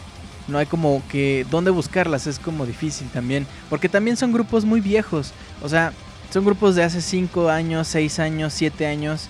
No 0.48 0.58
hay 0.58 0.66
como 0.66 1.02
que 1.10 1.46
dónde 1.50 1.72
buscarlas, 1.72 2.28
es 2.28 2.38
como 2.38 2.66
difícil 2.66 3.08
también. 3.10 3.48
Porque 3.70 3.90
también 3.90 4.18
son 4.18 4.34
grupos 4.34 4.66
muy 4.66 4.82
viejos. 4.82 5.32
O 5.64 5.70
sea, 5.70 5.94
son 6.32 6.46
grupos 6.46 6.76
de 6.76 6.84
hace 6.84 7.02
5 7.02 7.50
años, 7.50 7.88
6 7.88 8.20
años, 8.20 8.54
7 8.54 8.86
años. 8.86 9.30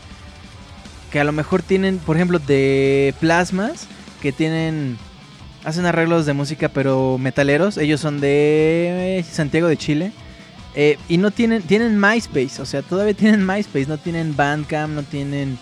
Que 1.12 1.20
a 1.20 1.24
lo 1.24 1.32
mejor 1.32 1.62
tienen, 1.62 2.00
por 2.00 2.18
ejemplo, 2.18 2.40
de 2.40 3.14
plasmas. 3.20 3.88
Que 4.22 4.32
tienen... 4.32 4.98
Hacen 5.64 5.86
arreglos 5.86 6.26
de 6.26 6.34
música 6.34 6.70
pero 6.70 7.18
metaleros. 7.18 7.78
Ellos 7.78 8.02
son 8.02 8.20
de 8.20 9.24
Santiago 9.32 9.68
de 9.68 9.78
Chile. 9.78 10.12
Eh, 10.76 10.98
y 11.08 11.18
no 11.18 11.32
tienen, 11.32 11.62
tienen 11.62 12.00
MySpace, 12.00 12.62
o 12.62 12.66
sea, 12.66 12.82
todavía 12.82 13.14
tienen 13.14 13.46
MySpace, 13.46 13.86
no 13.88 13.98
tienen 13.98 14.36
Bandcamp, 14.36 14.94
no 14.94 15.04
tienen 15.04 15.58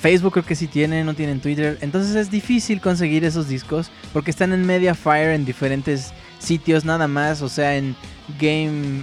Facebook, 0.00 0.32
creo 0.32 0.44
que 0.44 0.54
sí 0.54 0.66
tienen, 0.66 1.06
no 1.06 1.14
tienen 1.14 1.40
Twitter. 1.40 1.78
Entonces 1.80 2.14
es 2.14 2.30
difícil 2.30 2.80
conseguir 2.82 3.24
esos 3.24 3.48
discos 3.48 3.90
porque 4.12 4.30
están 4.30 4.52
en 4.52 4.66
Mediafire 4.66 5.34
en 5.34 5.46
diferentes 5.46 6.12
sitios 6.38 6.84
nada 6.84 7.08
más, 7.08 7.40
o 7.40 7.48
sea, 7.48 7.76
en 7.76 7.96
Game 8.38 9.02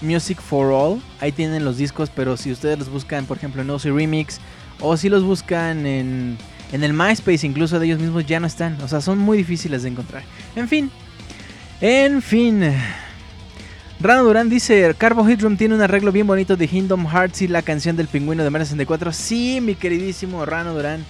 Music 0.00 0.40
for 0.40 0.72
All, 0.72 1.00
ahí 1.20 1.32
tienen 1.32 1.64
los 1.64 1.76
discos, 1.76 2.10
pero 2.14 2.36
si 2.36 2.50
ustedes 2.50 2.78
los 2.78 2.88
buscan, 2.88 3.26
por 3.26 3.36
ejemplo, 3.36 3.60
en 3.62 3.70
OC 3.70 3.84
Remix, 3.84 4.40
o 4.80 4.96
si 4.96 5.08
los 5.08 5.22
buscan 5.22 5.86
en, 5.86 6.38
en 6.72 6.84
el 6.84 6.94
MySpace, 6.94 7.46
incluso 7.46 7.78
de 7.78 7.86
ellos 7.86 7.98
mismos 7.98 8.26
ya 8.26 8.40
no 8.40 8.46
están, 8.46 8.80
o 8.82 8.88
sea, 8.88 9.02
son 9.02 9.18
muy 9.18 9.36
difíciles 9.36 9.82
de 9.82 9.90
encontrar. 9.90 10.22
En 10.54 10.68
fin, 10.68 10.90
en 11.80 12.22
fin. 12.22 12.62
Rano 13.98 14.24
Durán 14.24 14.50
dice, 14.50 14.94
Carbohydrum 14.96 15.56
tiene 15.56 15.74
un 15.74 15.80
arreglo 15.80 16.12
bien 16.12 16.26
bonito 16.26 16.56
de 16.56 16.68
Kingdom 16.68 17.06
Hearts 17.06 17.42
y 17.42 17.48
la 17.48 17.62
canción 17.62 17.96
del 17.96 18.08
pingüino 18.08 18.44
de 18.44 18.50
Mario 18.50 18.66
64. 18.66 19.12
Sí, 19.12 19.60
mi 19.62 19.74
queridísimo 19.74 20.44
Rano 20.44 20.74
Durán. 20.74 21.04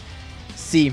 Sí. 0.55 0.93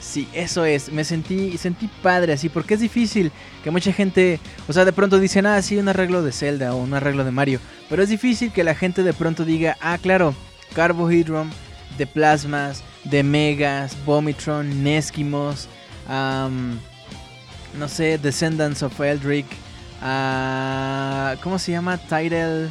Sí, 0.00 0.28
eso 0.32 0.64
es. 0.64 0.92
Me 0.92 1.04
sentí, 1.04 1.56
sentí 1.58 1.88
padre 2.02 2.34
así, 2.34 2.48
porque 2.48 2.74
es 2.74 2.80
difícil 2.80 3.32
que 3.64 3.70
mucha 3.70 3.92
gente, 3.92 4.38
o 4.66 4.72
sea, 4.72 4.84
de 4.84 4.92
pronto 4.92 5.18
dicen, 5.18 5.46
ah, 5.46 5.60
sí, 5.62 5.76
un 5.76 5.88
arreglo 5.88 6.22
de 6.22 6.32
Zelda 6.32 6.74
o 6.74 6.78
un 6.78 6.94
arreglo 6.94 7.24
de 7.24 7.30
Mario. 7.30 7.60
Pero 7.88 8.02
es 8.02 8.08
difícil 8.08 8.52
que 8.52 8.64
la 8.64 8.74
gente 8.74 9.02
de 9.02 9.12
pronto 9.12 9.44
diga, 9.44 9.76
ah, 9.80 9.98
claro, 9.98 10.34
Carbohydrum, 10.74 11.50
de 11.96 12.06
Plasmas, 12.06 12.82
de 13.04 13.22
Megas, 13.22 13.96
Vomitron, 14.04 14.82
Neskimos, 14.82 15.68
no 16.08 17.88
sé, 17.88 18.18
Descendants 18.18 18.82
of 18.82 19.00
Eldrick. 19.00 19.46
¿Cómo 20.00 21.58
se 21.58 21.72
llama? 21.72 21.98
Tidal. 21.98 22.70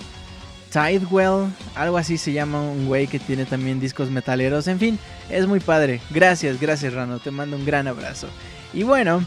Tidewell, 0.71 1.49
algo 1.75 1.97
así 1.97 2.17
se 2.17 2.33
llama 2.33 2.61
un 2.61 2.87
güey 2.87 3.07
que 3.07 3.19
tiene 3.19 3.45
también 3.45 3.79
discos 3.79 4.11
metaleros. 4.11 4.67
En 4.67 4.79
fin, 4.79 4.99
es 5.29 5.47
muy 5.47 5.59
padre. 5.59 6.01
Gracias, 6.09 6.59
gracias 6.59 6.93
Rano, 6.93 7.19
te 7.19 7.31
mando 7.31 7.55
un 7.55 7.65
gran 7.65 7.87
abrazo. 7.87 8.27
Y 8.73 8.83
bueno, 8.83 9.23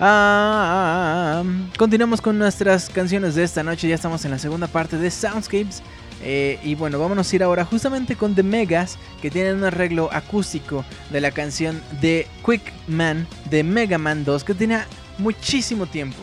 ah, 0.00 1.42
continuamos 1.76 2.20
con 2.20 2.38
nuestras 2.38 2.88
canciones 2.88 3.34
de 3.34 3.44
esta 3.44 3.62
noche. 3.62 3.88
Ya 3.88 3.96
estamos 3.96 4.24
en 4.24 4.30
la 4.30 4.38
segunda 4.38 4.66
parte 4.66 4.96
de 4.96 5.10
Soundscapes. 5.10 5.82
Eh, 6.22 6.58
y 6.64 6.74
bueno, 6.74 6.98
vámonos 6.98 7.32
a 7.32 7.36
ir 7.36 7.42
ahora 7.42 7.64
justamente 7.64 8.16
con 8.16 8.34
The 8.34 8.42
Megas, 8.42 8.98
que 9.22 9.30
tienen 9.30 9.56
un 9.56 9.64
arreglo 9.64 10.08
acústico 10.12 10.84
de 11.10 11.20
la 11.20 11.30
canción 11.30 11.80
de 12.00 12.26
Quick 12.44 12.72
Man 12.88 13.26
de 13.50 13.62
Mega 13.62 13.98
Man 13.98 14.24
2, 14.24 14.42
que 14.42 14.54
tenía 14.54 14.86
muchísimo 15.18 15.86
tiempo 15.86 16.18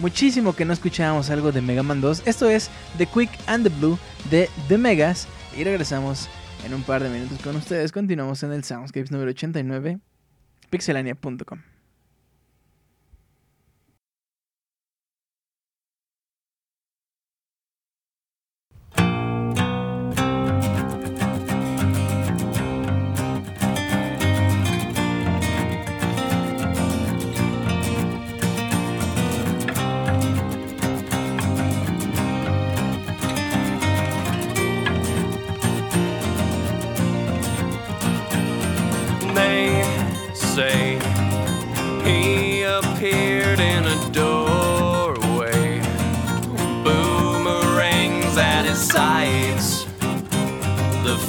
muchísimo 0.00 0.54
que 0.54 0.64
no 0.64 0.72
escuchábamos 0.72 1.30
algo 1.30 1.52
de 1.52 1.60
Mega 1.62 1.82
Man 1.82 2.00
2. 2.00 2.22
Esto 2.26 2.48
es 2.48 2.70
The 2.98 3.06
Quick 3.06 3.30
and 3.46 3.64
the 3.64 3.74
Blue 3.78 3.98
de 4.30 4.48
The 4.68 4.78
Megas. 4.78 5.28
Y 5.56 5.64
regresamos 5.64 6.28
en 6.64 6.74
un 6.74 6.82
par 6.82 7.02
de 7.02 7.08
minutos 7.08 7.38
con 7.42 7.56
ustedes. 7.56 7.92
Continuamos 7.92 8.42
en 8.42 8.52
el 8.52 8.64
Soundscapes 8.64 9.10
número 9.10 9.30
89, 9.30 9.98
pixelania.com. 10.70 11.75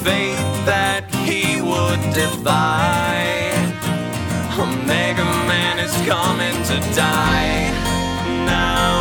fate 0.08 0.40
that 0.72 1.04
he 1.28 1.44
would 1.70 2.02
defy. 2.16 3.52
Omega 4.66 5.28
Man 5.52 5.76
is 5.88 5.96
coming 6.14 6.58
to 6.70 6.78
die. 6.96 7.60
Now 8.56 8.92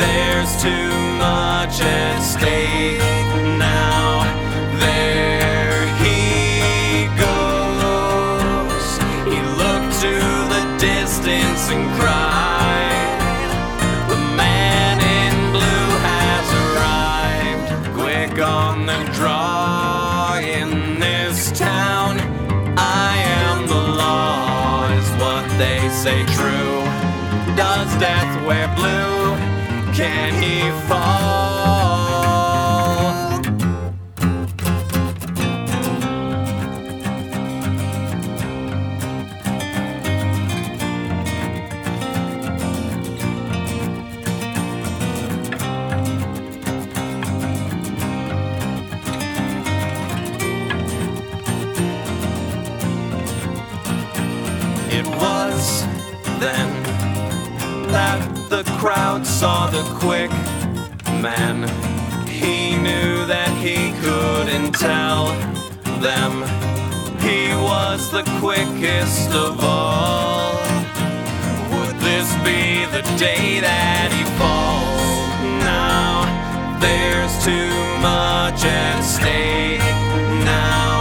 there's 0.00 0.52
too 0.64 0.88
much 1.26 1.76
at 1.84 2.18
stake. 2.32 3.00
Now 3.58 3.99
say 26.02 26.24
true? 26.28 26.82
Does 27.56 27.94
death 28.00 28.46
wear 28.46 28.68
blue? 28.74 29.36
Can 29.92 30.32
he 30.42 30.70
fall? 30.88 31.39
Crowd 58.64 59.26
saw 59.26 59.68
the 59.68 59.82
quick 59.98 60.30
man. 61.22 61.68
He 62.28 62.76
knew 62.76 63.24
that 63.26 63.50
he 63.56 63.92
couldn't 64.00 64.72
tell 64.72 65.26
them 66.00 66.32
he 67.20 67.54
was 67.54 68.10
the 68.10 68.24
quickest 68.40 69.30
of 69.30 69.62
all. 69.62 70.52
Would 71.72 71.96
this 72.00 72.28
be 72.44 72.84
the 72.96 73.02
day 73.18 73.60
that 73.60 74.08
he 74.12 74.24
falls? 74.38 75.00
Now 75.62 76.26
there's 76.80 77.34
too 77.44 77.72
much 78.00 78.64
at 78.64 79.00
stake. 79.02 79.80
Now 80.44 80.99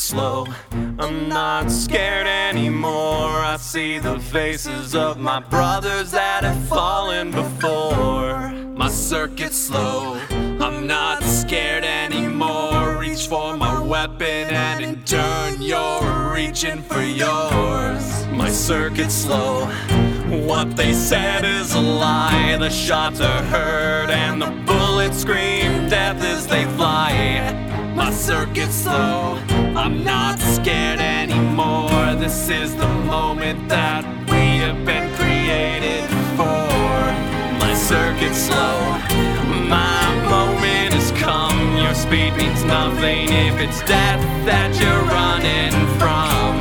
slow. 0.00 0.46
I'm 0.98 1.28
not 1.28 1.70
scared 1.70 2.26
anymore. 2.26 3.28
I 3.52 3.58
see 3.60 3.98
the 3.98 4.18
faces 4.18 4.94
of 4.94 5.18
my 5.18 5.40
brothers 5.40 6.10
that 6.12 6.42
have 6.42 6.68
fallen 6.68 7.30
before. 7.30 8.50
My 8.74 8.88
circuit's 8.88 9.58
slow. 9.58 10.14
I'm 10.30 10.86
not 10.86 11.22
scared 11.22 11.84
anymore. 11.84 12.96
Reach 12.98 13.26
for 13.28 13.56
my 13.56 13.78
weapon 13.78 14.48
and 14.48 14.82
in 14.82 15.04
turn 15.04 15.60
you're 15.60 16.32
reaching 16.34 16.82
for 16.82 17.02
yours. 17.02 18.26
My 18.32 18.50
circuit's 18.50 19.14
slow. 19.14 19.66
What 20.46 20.76
they 20.76 20.94
said 20.94 21.44
is 21.44 21.74
a 21.74 21.80
lie. 21.80 22.56
The 22.58 22.70
shots 22.70 23.20
are 23.20 23.42
heard 23.44 24.10
and 24.10 24.40
the 24.40 24.50
bullets 24.66 25.18
scream 25.18 25.88
death 25.90 26.22
as 26.22 26.46
they 26.46 26.64
fly. 26.76 27.52
My 27.94 28.10
circuit's 28.10 28.74
slow. 28.74 29.59
I'm 29.76 30.02
not 30.02 30.40
scared 30.40 30.98
anymore. 31.00 32.14
This 32.16 32.48
is 32.48 32.74
the 32.74 32.88
moment 32.88 33.68
that 33.68 34.04
we 34.28 34.58
have 34.58 34.84
been 34.84 35.14
created 35.14 36.04
for. 36.34 36.66
My 37.62 37.72
circuit's 37.74 38.38
slow. 38.38 38.80
My 39.68 40.02
moment 40.28 40.94
has 40.94 41.12
come. 41.12 41.76
Your 41.76 41.94
speed 41.94 42.34
means 42.34 42.64
nothing 42.64 43.28
if 43.30 43.60
it's 43.60 43.80
death 43.82 44.20
that 44.44 44.74
you're 44.80 45.04
running 45.06 45.70
from. 45.98 46.58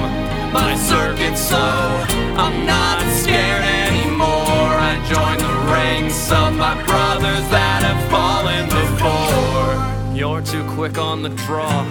My 0.53 0.75
circuit's 0.75 1.41
slow. 1.41 2.05
I'm 2.37 2.63
not 2.65 3.01
scared 3.17 3.65
anymore. 3.89 4.69
I 4.85 4.95
join 5.09 5.37
the 5.39 5.55
ranks 5.73 6.31
of 6.31 6.53
my 6.53 6.75
brothers 6.85 7.49
that 7.49 7.81
have 7.81 8.01
fallen 8.13 8.69
before. 8.69 10.15
You're 10.15 10.43
too 10.43 10.63
quick 10.75 10.99
on 10.99 11.23
the 11.23 11.29
draw. 11.29 11.87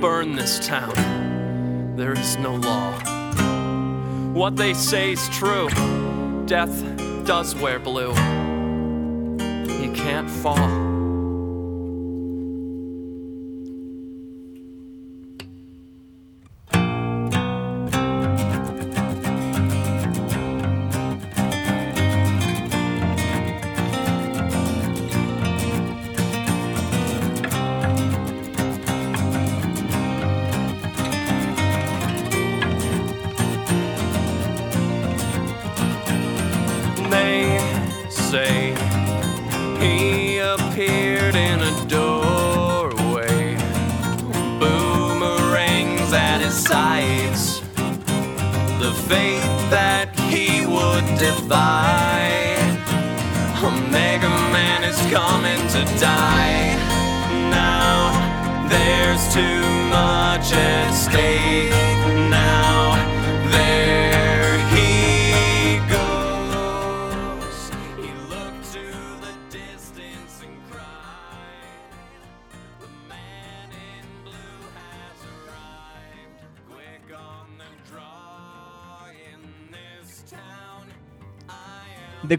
Burn 0.00 0.36
this 0.36 0.64
town. 0.64 1.96
There 1.96 2.12
is 2.12 2.36
no 2.38 2.54
law. 2.54 2.92
What 4.32 4.54
they 4.54 4.72
say 4.72 5.12
is 5.12 5.28
true. 5.30 5.68
Death 6.46 6.84
does 7.26 7.56
wear 7.56 7.80
blue. 7.80 8.10
You 9.80 9.92
can't 9.92 10.30
fall. 10.30 10.87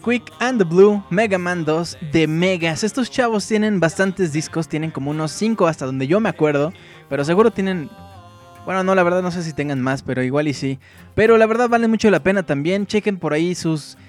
Quick 0.10 0.34
and 0.40 0.58
the 0.58 0.66
Blue, 0.66 1.04
Mega 1.12 1.38
Man 1.38 1.66
2 1.66 2.00
de 2.12 2.26
Megas. 2.26 2.84
Estos 2.84 3.12
chavos 3.12 3.46
tienen 3.46 3.80
bastantes 3.80 4.34
discos, 4.34 4.68
tienen 4.68 4.90
como 4.90 5.12
unos 5.12 5.32
5 5.34 5.68
hasta 5.68 5.86
donde 5.86 6.08
yo 6.08 6.20
me 6.20 6.30
acuerdo, 6.30 6.74
pero 7.10 7.24
seguro 7.24 7.52
tienen... 7.52 7.92
Bueno, 8.66 8.84
no, 8.84 8.96
la 8.96 9.04
verdad 9.04 9.22
no 9.22 9.30
sé 9.30 9.44
si 9.44 9.54
tengan 9.54 9.80
más, 9.82 10.02
pero 10.02 10.24
igual 10.24 10.48
y 10.48 10.56
sí. 10.56 10.80
Pero 11.14 11.38
la 11.38 11.46
verdad 11.46 11.70
vale 11.70 11.88
mucho 11.88 12.10
la 12.10 12.24
pena 12.24 12.42
también. 12.42 12.88
Chequen 12.88 13.20
por 13.20 13.34
ahí 13.34 13.54
sus, 13.54 14.00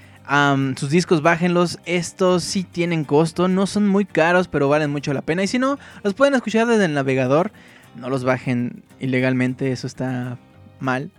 sus 0.77 0.89
discos, 0.89 1.21
bájenlos. 1.21 1.79
Estos 1.85 2.45
sí 2.45 2.65
tienen 2.65 3.05
costo, 3.05 3.47
no 3.47 3.67
son 3.67 3.87
muy 3.87 4.07
caros, 4.07 4.49
pero 4.49 4.71
valen 4.71 4.91
mucho 4.91 5.13
la 5.13 5.21
pena. 5.21 5.43
Y 5.43 5.49
si 5.49 5.59
no, 5.59 5.79
los 6.03 6.15
pueden 6.15 6.35
escuchar 6.35 6.67
desde 6.67 6.87
el 6.87 6.95
navegador. 6.95 7.53
No 7.95 8.09
los 8.09 8.25
bajen 8.25 8.85
ilegalmente, 9.01 9.71
eso 9.71 9.87
está 9.87 10.39
mal. 10.79 11.11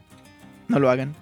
No 0.68 0.80
lo 0.80 0.90
hagan. 0.90 1.14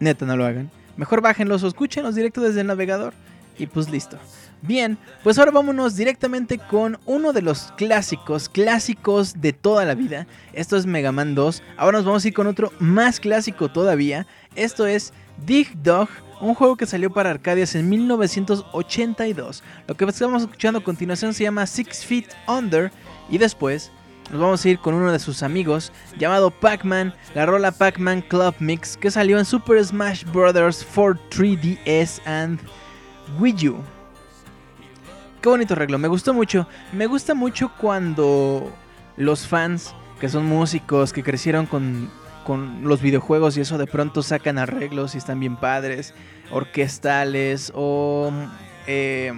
Neta, 0.00 0.26
no 0.26 0.36
lo 0.36 0.44
hagan. 0.44 0.72
Mejor 0.96 1.20
bájenlos 1.20 1.62
o 1.62 1.68
escúchenlos 1.68 2.14
directo 2.14 2.40
desde 2.40 2.60
el 2.60 2.66
navegador. 2.66 3.14
Y 3.58 3.66
pues 3.66 3.90
listo. 3.90 4.18
Bien, 4.62 4.96
pues 5.24 5.38
ahora 5.38 5.50
vámonos 5.50 5.96
directamente 5.96 6.58
con 6.58 6.98
uno 7.04 7.32
de 7.32 7.42
los 7.42 7.72
clásicos, 7.76 8.48
clásicos 8.48 9.40
de 9.40 9.52
toda 9.52 9.84
la 9.84 9.94
vida. 9.94 10.26
Esto 10.52 10.76
es 10.76 10.86
Mega 10.86 11.10
Man 11.10 11.34
2. 11.34 11.62
Ahora 11.76 11.98
nos 11.98 12.06
vamos 12.06 12.24
a 12.24 12.28
ir 12.28 12.34
con 12.34 12.46
otro 12.46 12.72
más 12.78 13.18
clásico 13.18 13.70
todavía. 13.70 14.26
Esto 14.54 14.86
es 14.86 15.12
Dig 15.44 15.76
Dog, 15.82 16.08
un 16.40 16.54
juego 16.54 16.76
que 16.76 16.86
salió 16.86 17.12
para 17.12 17.30
Arcadias 17.30 17.74
en 17.74 17.88
1982. 17.88 19.64
Lo 19.88 19.96
que 19.96 20.04
estamos 20.04 20.42
escuchando 20.42 20.78
a 20.78 20.84
continuación 20.84 21.34
se 21.34 21.42
llama 21.42 21.66
Six 21.66 22.04
Feet 22.04 22.28
Under. 22.46 22.92
Y 23.28 23.38
después 23.38 23.90
nos 24.30 24.40
vamos 24.40 24.64
a 24.64 24.68
ir 24.68 24.78
con 24.78 24.94
uno 24.94 25.12
de 25.12 25.18
sus 25.18 25.42
amigos 25.42 25.92
llamado 26.18 26.50
Pac-Man, 26.50 27.14
la 27.34 27.46
rola 27.46 27.72
Pac-Man 27.72 28.22
Club 28.22 28.54
Mix 28.60 28.96
que 28.96 29.10
salió 29.10 29.38
en 29.38 29.44
Super 29.44 29.84
Smash 29.84 30.24
Bros. 30.24 30.84
for 30.84 31.18
3DS 31.30 32.20
and 32.26 32.60
Wii 33.38 33.68
U. 33.68 33.76
Qué 35.40 35.48
bonito 35.48 35.74
arreglo, 35.74 35.98
me 35.98 36.08
gustó 36.08 36.32
mucho. 36.32 36.68
Me 36.92 37.06
gusta 37.06 37.34
mucho 37.34 37.72
cuando 37.78 38.72
los 39.16 39.46
fans 39.46 39.94
que 40.22 40.28
son 40.28 40.46
músicos, 40.46 41.12
que 41.12 41.24
crecieron 41.24 41.66
con, 41.66 42.08
con 42.44 42.84
los 42.84 43.02
videojuegos 43.02 43.56
y 43.56 43.60
eso 43.60 43.76
de 43.76 43.88
pronto 43.88 44.22
sacan 44.22 44.56
arreglos 44.56 45.16
y 45.16 45.18
están 45.18 45.40
bien 45.40 45.56
padres, 45.56 46.14
orquestales 46.52 47.72
o 47.74 48.30
eh, 48.86 49.32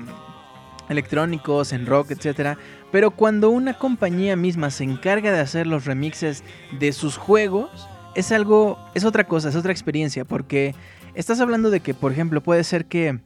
electrónicos 0.91 1.73
en 1.73 1.87
rock, 1.87 2.11
etcétera. 2.11 2.59
Pero 2.95 3.11
cuando 3.11 3.51
una 3.51 3.75
compañía 3.75 4.37
misma 4.37 4.71
se 4.71 4.85
encarga 4.85 5.33
de 5.33 5.41
hacer 5.41 5.67
los 5.67 5.85
remixes 5.85 6.45
de 6.79 6.93
sus 6.93 7.17
juegos, 7.17 7.89
es 8.15 8.31
algo, 8.31 8.79
es 8.95 9.05
otra 9.05 9.25
cosa, 9.25 9.49
es 9.49 9.57
otra 9.57 9.73
experiencia, 9.73 10.25
porque 10.25 10.77
estás 11.17 11.41
hablando 11.41 11.71
de 11.71 11.81
que, 11.81 11.93
por 11.93 12.13
ejemplo, 12.13 12.41
puede 12.41 12.63
ser 12.63 12.85
que, 12.85 13.19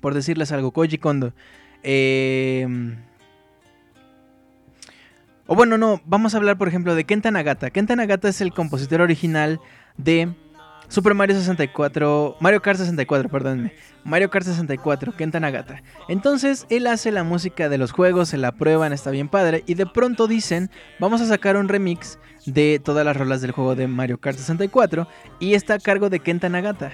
por 0.00 0.14
decirles 0.14 0.50
algo, 0.50 0.70
Koji 0.70 0.96
Kondo, 0.96 1.34
eh, 1.82 2.66
O 5.46 5.54
bueno, 5.54 5.76
no, 5.76 6.00
vamos 6.06 6.32
a 6.32 6.38
hablar 6.38 6.56
por 6.56 6.68
ejemplo 6.68 6.94
de 6.94 7.04
Kenta 7.04 7.30
Nagata. 7.30 7.68
Kenta 7.68 7.96
Nagata 7.96 8.30
es 8.30 8.40
el 8.40 8.54
compositor 8.54 9.02
original 9.02 9.60
de 9.98 10.32
Super 10.90 11.14
Mario 11.14 11.36
64, 11.36 12.38
Mario 12.40 12.60
Kart 12.60 12.76
64, 12.76 13.28
perdónenme. 13.28 13.72
Mario 14.02 14.28
Kart 14.28 14.44
64, 14.44 15.12
Kenta 15.12 15.38
Nagata. 15.38 15.84
Entonces 16.08 16.66
él 16.68 16.88
hace 16.88 17.12
la 17.12 17.22
música 17.22 17.68
de 17.68 17.78
los 17.78 17.92
juegos, 17.92 18.30
se 18.30 18.38
la 18.38 18.50
prueban, 18.50 18.92
está 18.92 19.12
bien 19.12 19.28
padre. 19.28 19.62
Y 19.66 19.74
de 19.74 19.86
pronto 19.86 20.26
dicen, 20.26 20.68
vamos 20.98 21.20
a 21.20 21.26
sacar 21.26 21.56
un 21.56 21.68
remix 21.68 22.18
de 22.44 22.80
todas 22.84 23.04
las 23.04 23.16
rolas 23.16 23.40
del 23.40 23.52
juego 23.52 23.76
de 23.76 23.86
Mario 23.86 24.18
Kart 24.18 24.36
64. 24.36 25.06
Y 25.38 25.54
está 25.54 25.74
a 25.74 25.78
cargo 25.78 26.10
de 26.10 26.18
Kenta 26.18 26.48
Nagata. 26.48 26.90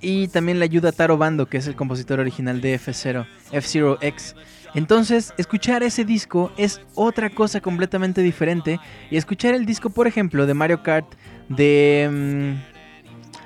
Y 0.00 0.28
también 0.28 0.60
le 0.60 0.64
ayuda 0.64 0.92
Taro 0.92 1.18
Bando, 1.18 1.46
que 1.46 1.56
es 1.56 1.66
el 1.66 1.74
compositor 1.74 2.20
original 2.20 2.60
de 2.60 2.78
F0, 2.78 3.26
F-Zero 3.50 3.98
X. 4.00 4.36
Entonces, 4.74 5.34
escuchar 5.36 5.82
ese 5.82 6.04
disco 6.04 6.52
es 6.56 6.80
otra 6.94 7.28
cosa 7.28 7.60
completamente 7.60 8.22
diferente. 8.22 8.78
Y 9.10 9.16
escuchar 9.16 9.54
el 9.54 9.66
disco, 9.66 9.90
por 9.90 10.06
ejemplo, 10.06 10.46
de 10.46 10.54
Mario 10.54 10.84
Kart 10.84 11.06
de, 11.48 12.08
mm, 12.10 12.71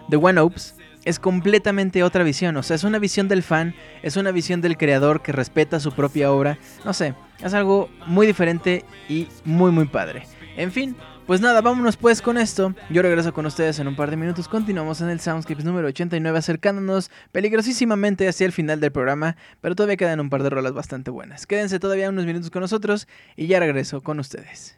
de 0.08 0.16
One 0.16 0.40
Ops 0.40 0.76
es 1.06 1.20
completamente 1.20 2.02
otra 2.02 2.24
visión. 2.24 2.56
O 2.56 2.62
sea, 2.62 2.74
es 2.74 2.84
una 2.84 2.98
visión 2.98 3.28
del 3.28 3.42
fan, 3.42 3.74
es 4.02 4.16
una 4.16 4.32
visión 4.32 4.60
del 4.60 4.76
creador 4.76 5.22
que 5.22 5.32
respeta 5.32 5.80
su 5.80 5.92
propia 5.92 6.32
obra. 6.32 6.58
No 6.84 6.92
sé, 6.92 7.14
es 7.42 7.54
algo 7.54 7.88
muy 8.06 8.26
diferente 8.26 8.84
y 9.08 9.28
muy, 9.44 9.70
muy 9.70 9.86
padre. 9.86 10.24
En 10.56 10.72
fin, 10.72 10.96
pues 11.26 11.40
nada, 11.40 11.60
vámonos 11.60 11.96
pues 11.96 12.20
con 12.20 12.38
esto. 12.38 12.74
Yo 12.90 13.02
regreso 13.02 13.32
con 13.32 13.46
ustedes 13.46 13.78
en 13.78 13.86
un 13.86 13.94
par 13.94 14.10
de 14.10 14.16
minutos. 14.16 14.48
Continuamos 14.48 15.00
en 15.00 15.08
el 15.08 15.20
Soundscapes 15.20 15.64
número 15.64 15.86
89, 15.86 16.38
acercándonos 16.38 17.10
peligrosísimamente 17.30 18.28
hacia 18.28 18.46
el 18.46 18.52
final 18.52 18.80
del 18.80 18.90
programa. 18.90 19.36
Pero 19.60 19.76
todavía 19.76 19.96
quedan 19.96 20.18
un 20.18 20.28
par 20.28 20.42
de 20.42 20.50
rolas 20.50 20.72
bastante 20.72 21.12
buenas. 21.12 21.46
Quédense 21.46 21.78
todavía 21.78 22.10
unos 22.10 22.26
minutos 22.26 22.50
con 22.50 22.62
nosotros 22.62 23.06
y 23.36 23.46
ya 23.46 23.60
regreso 23.60 24.02
con 24.02 24.18
ustedes. 24.18 24.76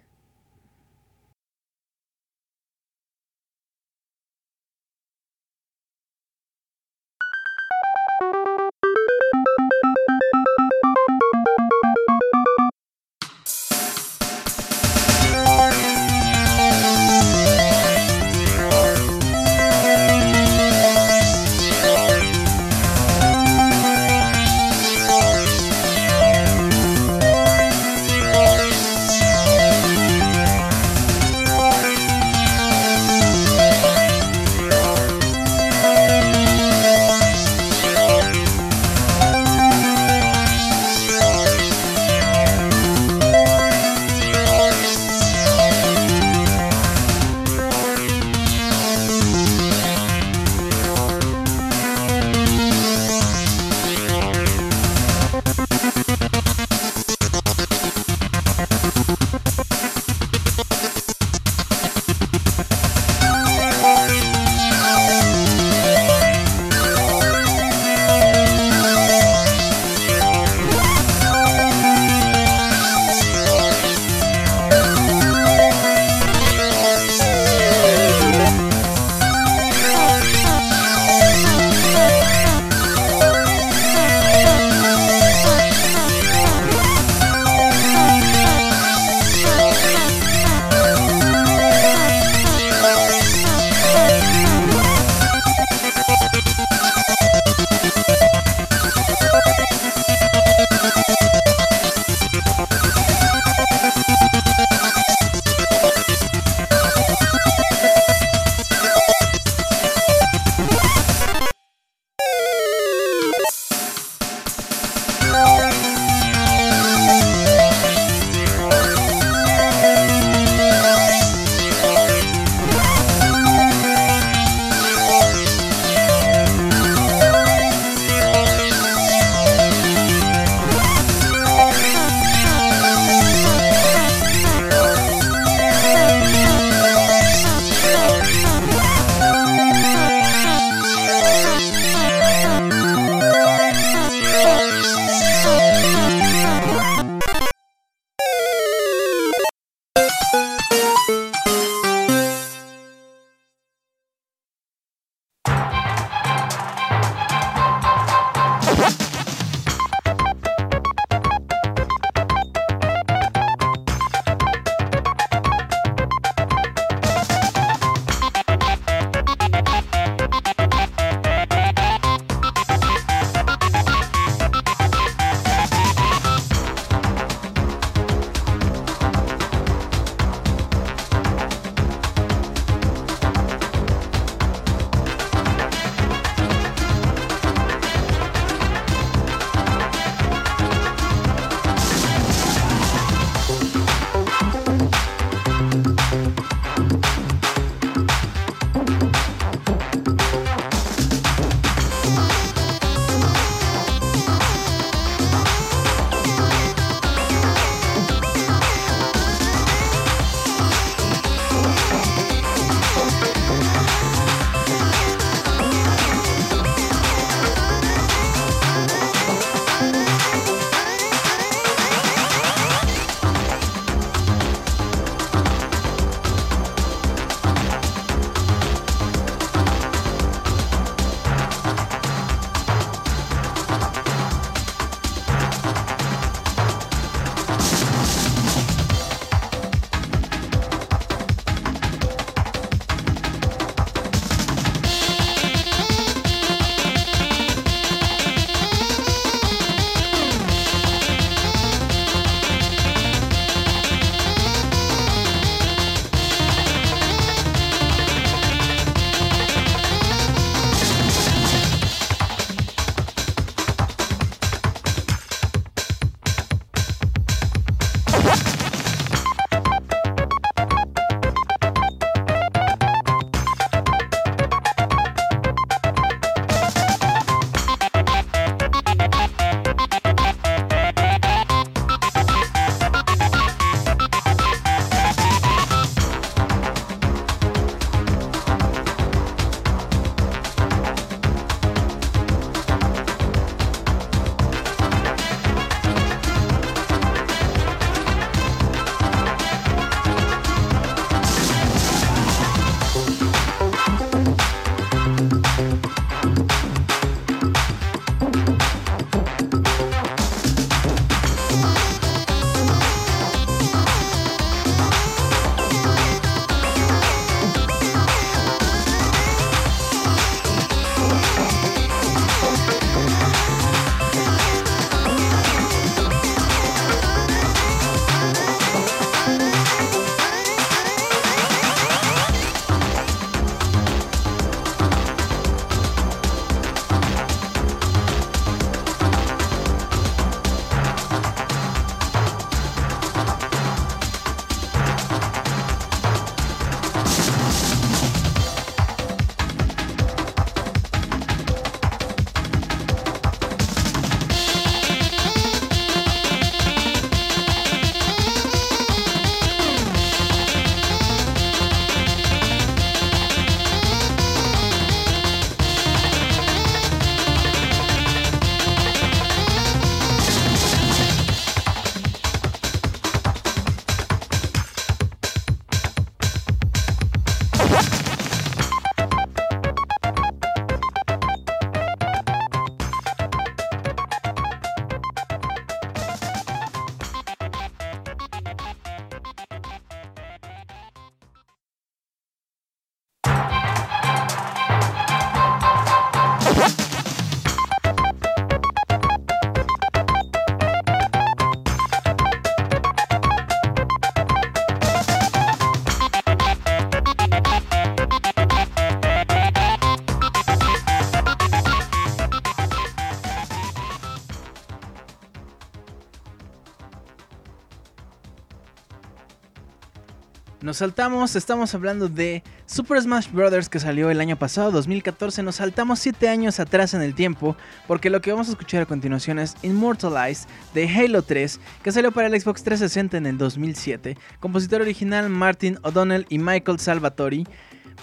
Saltamos, 420.79 421.35
estamos 421.35 421.75
hablando 421.75 422.09
de 422.09 422.45
Super 422.67 423.03
Smash 423.03 423.33
Bros. 423.33 423.69
que 423.69 423.81
salió 423.81 424.13
el 424.13 424.21
año 424.21 424.39
pasado, 424.39 424.71
2014. 424.71 425.43
Nos 425.43 425.57
saltamos 425.57 425.99
7 425.99 426.29
años 426.29 426.61
atrás 426.61 426.95
en 426.95 427.03
el 427.03 427.17
tiempo, 427.17 427.57
porque 427.89 428.11
lo 428.11 428.21
que 428.21 428.31
vamos 428.31 428.47
a 428.47 428.53
escuchar 428.53 428.83
a 428.83 428.87
continuación 428.87 429.41
es 429.41 429.57
Immortalized 429.63 430.49
de 430.75 430.89
Halo 430.89 431.23
3, 431.23 431.59
que 431.83 431.91
salió 431.91 432.13
para 432.13 432.29
el 432.29 432.41
Xbox 432.41 432.63
360 432.63 433.17
en 433.17 433.27
el 433.27 433.39
2007. 433.39 434.17
Compositor 434.39 434.83
original 434.83 435.29
Martin 435.29 435.81
O'Donnell 435.83 436.27
y 436.29 436.39
Michael 436.39 436.79
Salvatori. 436.79 437.45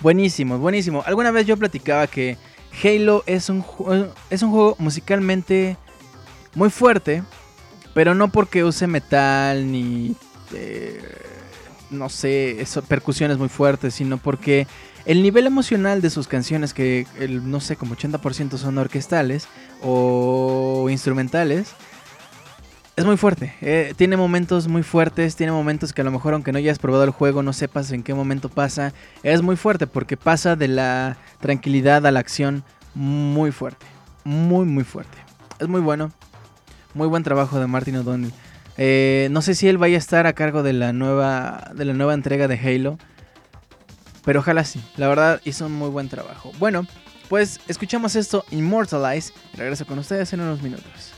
Buenísimo, 0.01 0.59
buenísimo. 0.59 1.01
Alguna 1.05 1.31
vez 1.31 1.47
yo 1.47 1.55
platicaba 1.55 2.07
que 2.07 2.37
Halo 2.83 3.23
es 3.25 3.47
un, 3.47 3.63
es 4.29 4.43
un 4.43 4.51
juego 4.51 4.75
musicalmente 4.79 5.77
muy 6.55 6.69
fuerte, 6.69 7.23
pero 7.93 8.15
no 8.15 8.33
porque 8.33 8.65
use 8.65 8.85
metal 8.85 9.71
ni... 9.71 10.13
Eh, 10.53 11.24
no 11.89 12.09
sé, 12.09 12.61
eso, 12.61 12.81
percusiones 12.83 13.37
muy 13.37 13.49
fuertes, 13.49 13.93
sino 13.93 14.17
porque 14.17 14.67
el 15.05 15.21
nivel 15.21 15.45
emocional 15.45 16.01
de 16.01 16.09
sus 16.09 16.27
canciones, 16.27 16.73
que 16.73 17.05
el, 17.19 17.49
no 17.49 17.59
sé, 17.59 17.75
como 17.75 17.95
80% 17.95 18.57
son 18.57 18.77
orquestales 18.77 19.47
o 19.81 20.87
instrumentales, 20.89 21.73
es 22.95 23.05
muy 23.05 23.17
fuerte. 23.17 23.53
Eh, 23.61 23.93
tiene 23.97 24.15
momentos 24.15 24.67
muy 24.67 24.81
fuertes, 24.81 25.35
tiene 25.35 25.51
momentos 25.51 25.91
que 25.91 26.01
a 26.01 26.05
lo 26.05 26.11
mejor 26.11 26.33
aunque 26.33 26.51
no 26.51 26.57
hayas 26.57 26.79
probado 26.79 27.03
el 27.03 27.09
juego, 27.09 27.43
no 27.43 27.51
sepas 27.51 27.91
en 27.91 28.03
qué 28.03 28.13
momento 28.13 28.47
pasa. 28.49 28.93
Es 29.21 29.41
muy 29.41 29.57
fuerte 29.57 29.85
porque 29.85 30.15
pasa 30.15 30.55
de 30.55 30.69
la 30.69 31.17
tranquilidad 31.41 32.05
a 32.05 32.11
la 32.11 32.21
acción 32.21 32.63
muy 32.93 33.51
fuerte. 33.51 33.85
Muy, 34.23 34.65
muy 34.65 34.85
fuerte. 34.85 35.17
Es 35.59 35.67
muy 35.67 35.81
bueno. 35.81 36.11
Muy 36.93 37.07
buen 37.07 37.23
trabajo 37.23 37.59
de 37.59 37.67
Martin 37.67 37.97
O'Donnell. 37.97 38.31
Eh, 38.77 39.29
no 39.31 39.41
sé 39.41 39.55
si 39.55 39.67
él 39.67 39.77
vaya 39.77 39.95
a 39.95 39.99
estar 39.99 40.27
a 40.27 40.33
cargo 40.33 40.63
de 40.63 40.73
la 40.73 40.93
nueva, 40.93 41.71
de 41.75 41.85
la 41.85 41.93
nueva 41.93 42.13
entrega 42.13 42.47
de 42.47 42.59
Halo. 42.59 42.97
Pero 44.23 44.39
ojalá 44.39 44.63
sí. 44.63 44.81
La 44.97 45.07
verdad 45.07 45.41
hizo 45.45 45.67
un 45.67 45.73
muy 45.73 45.89
buen 45.89 46.09
trabajo. 46.09 46.51
Bueno, 46.59 46.85
pues 47.29 47.59
escuchamos 47.67 48.15
esto, 48.15 48.43
Immortalize. 48.51 49.33
Regreso 49.55 49.85
con 49.85 49.99
ustedes 49.99 50.33
en 50.33 50.41
unos 50.41 50.61
minutos. 50.61 51.14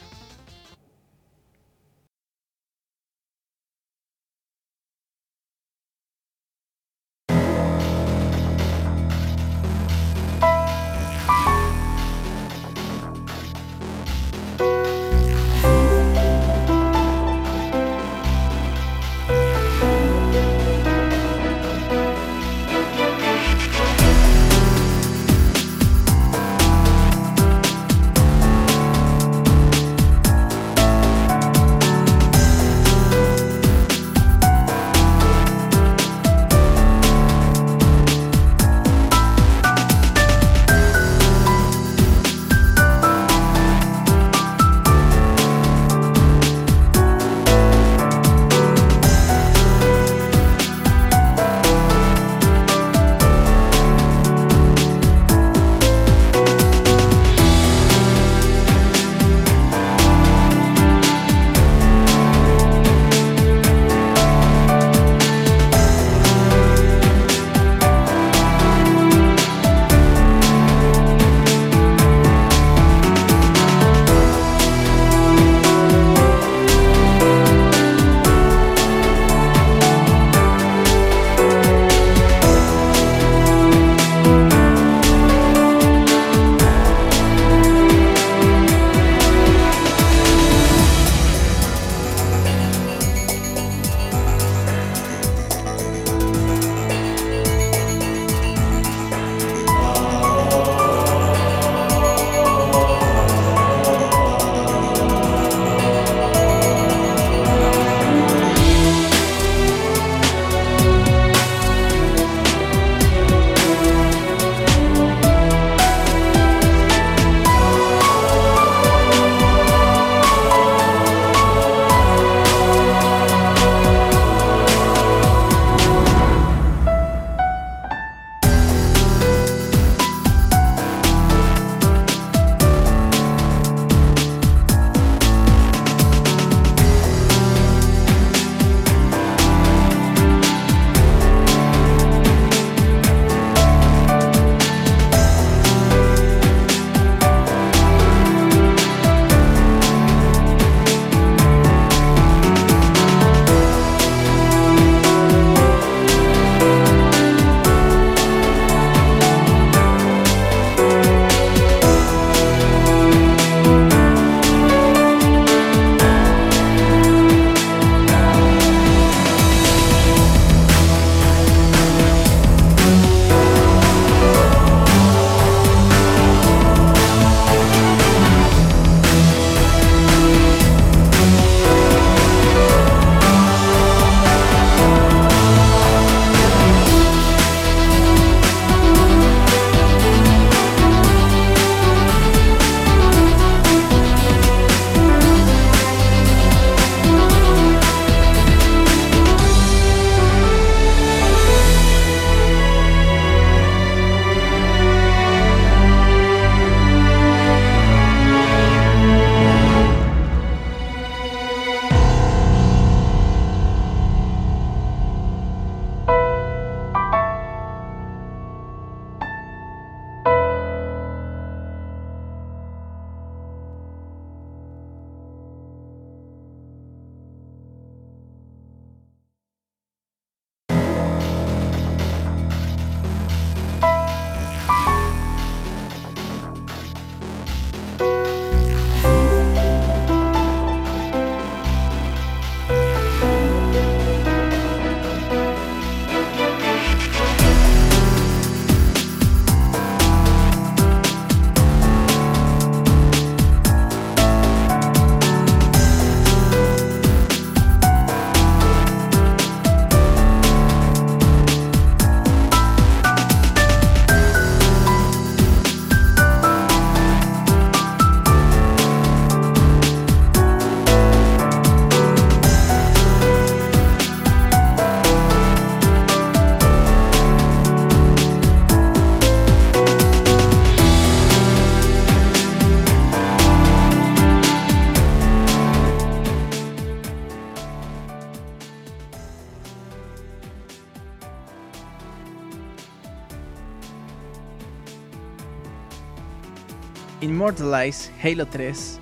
Immortalize 297.48 298.12
Halo 298.22 298.46
3. 298.46 299.00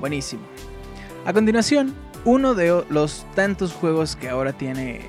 Buenísimo. 0.00 0.42
A 1.24 1.32
continuación, 1.32 1.94
uno 2.26 2.54
de 2.54 2.84
los 2.90 3.24
tantos 3.34 3.72
juegos 3.72 4.16
que 4.16 4.28
ahora 4.28 4.52
tiene, 4.52 5.00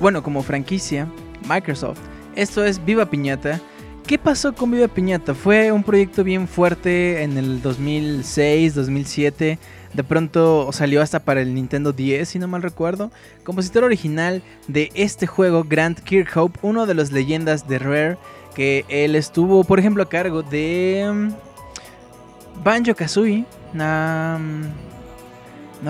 bueno, 0.00 0.22
como 0.22 0.42
franquicia, 0.42 1.06
Microsoft. 1.46 1.98
Esto 2.36 2.64
es 2.64 2.82
Viva 2.82 3.04
Piñata. 3.04 3.60
¿Qué 4.06 4.16
pasó 4.16 4.54
con 4.54 4.70
Viva 4.70 4.88
Piñata? 4.88 5.34
Fue 5.34 5.70
un 5.72 5.84
proyecto 5.84 6.24
bien 6.24 6.48
fuerte 6.48 7.22
en 7.22 7.36
el 7.36 7.60
2006, 7.60 8.74
2007. 8.74 9.58
De 9.92 10.04
pronto 10.04 10.72
salió 10.72 11.02
hasta 11.02 11.20
para 11.20 11.42
el 11.42 11.54
Nintendo 11.54 11.92
10, 11.92 12.30
si 12.30 12.38
no 12.38 12.48
mal 12.48 12.62
recuerdo. 12.62 13.10
Compositor 13.44 13.84
original 13.84 14.42
de 14.68 14.90
este 14.94 15.26
juego, 15.26 15.64
Grant 15.64 16.00
Kirkhope, 16.00 16.58
uno 16.62 16.86
de 16.86 16.94
las 16.94 17.12
leyendas 17.12 17.68
de 17.68 17.78
Rare, 17.78 18.18
que 18.54 18.84
él 18.88 19.14
estuvo, 19.14 19.64
por 19.64 19.78
ejemplo, 19.78 20.02
a 20.02 20.08
cargo 20.08 20.42
de 20.42 21.10
mm, 21.12 22.62
Banjo 22.62 22.94
Kazooie. 22.94 23.44
no 23.72 24.62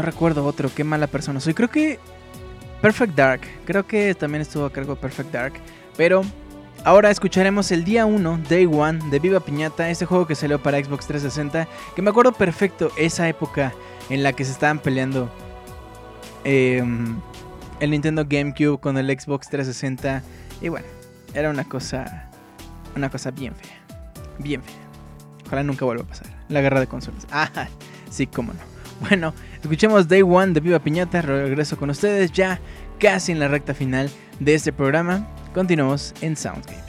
recuerdo 0.03 0.45
otro, 0.45 0.71
qué 0.75 0.85
mala 0.85 1.07
persona 1.07 1.41
soy. 1.41 1.55
Creo 1.55 1.69
que 1.69 1.99
Perfect 2.81 3.15
Dark, 3.15 3.41
creo 3.65 3.87
que 3.87 4.15
también 4.15 4.43
estuvo 4.43 4.65
a 4.65 4.73
cargo 4.73 4.95
de 4.95 5.01
Perfect 5.01 5.33
Dark. 5.33 5.55
Pero 5.97 6.23
ahora 6.85 7.11
escucharemos 7.11 7.71
el 7.71 7.85
día 7.85 8.07
1, 8.07 8.41
Day 8.49 8.67
1 8.67 9.11
de 9.11 9.19
Viva 9.19 9.41
Piñata, 9.41 9.89
este 9.91 10.07
juego 10.07 10.27
que 10.27 10.35
salió 10.35 10.63
para 10.63 10.83
Xbox 10.83 11.07
360, 11.07 11.69
que 11.95 12.03
me 12.03 12.11
acuerdo 12.11 12.33
perfecto 12.33 12.91
esa 12.97 13.29
época 13.29 13.73
en 14.11 14.23
la 14.23 14.33
que 14.33 14.45
se 14.45 14.53
estaban 14.53 14.79
peleando 14.79 15.31
em, 16.45 17.21
el 17.81 17.91
Nintendo 17.91 18.25
GameCube 18.29 18.81
con 18.81 18.99
el 18.99 19.07
Xbox 19.09 19.49
360 19.49 20.23
y 20.61 20.69
bueno, 20.69 20.87
era 21.35 21.51
una 21.51 21.65
cosa 21.65 22.32
una 22.97 23.11
cosa 23.11 23.31
bien 23.31 23.55
fea, 23.55 23.79
bien 24.39 24.63
fea. 24.63 24.75
Ojalá 25.47 25.63
nunca 25.63 25.85
vuelva 25.85 26.05
a 26.05 26.07
pasar. 26.07 26.27
La 26.49 26.61
guerra 26.61 26.81
de 26.81 26.87
consolas. 26.87 27.27
Ah, 27.33 27.69
sí, 28.11 28.27
cómo 28.27 28.53
no. 28.53 28.61
Bueno, 29.09 29.35
escuchemos 29.61 30.07
Day 30.09 30.23
One 30.23 30.53
de 30.53 30.61
Viva 30.61 30.79
Piñata. 30.79 31.23
Regreso 31.23 31.77
con 31.77 31.91
ustedes 31.91 32.33
ya 32.33 32.61
casi 32.99 33.33
en 33.33 33.41
la 33.41 33.49
recta 33.49 33.75
final 33.75 34.11
de 34.39 34.55
este 34.55 34.73
programa. 34.73 35.27
Continuamos 35.53 36.15
en 36.21 36.37
Sound 36.37 36.82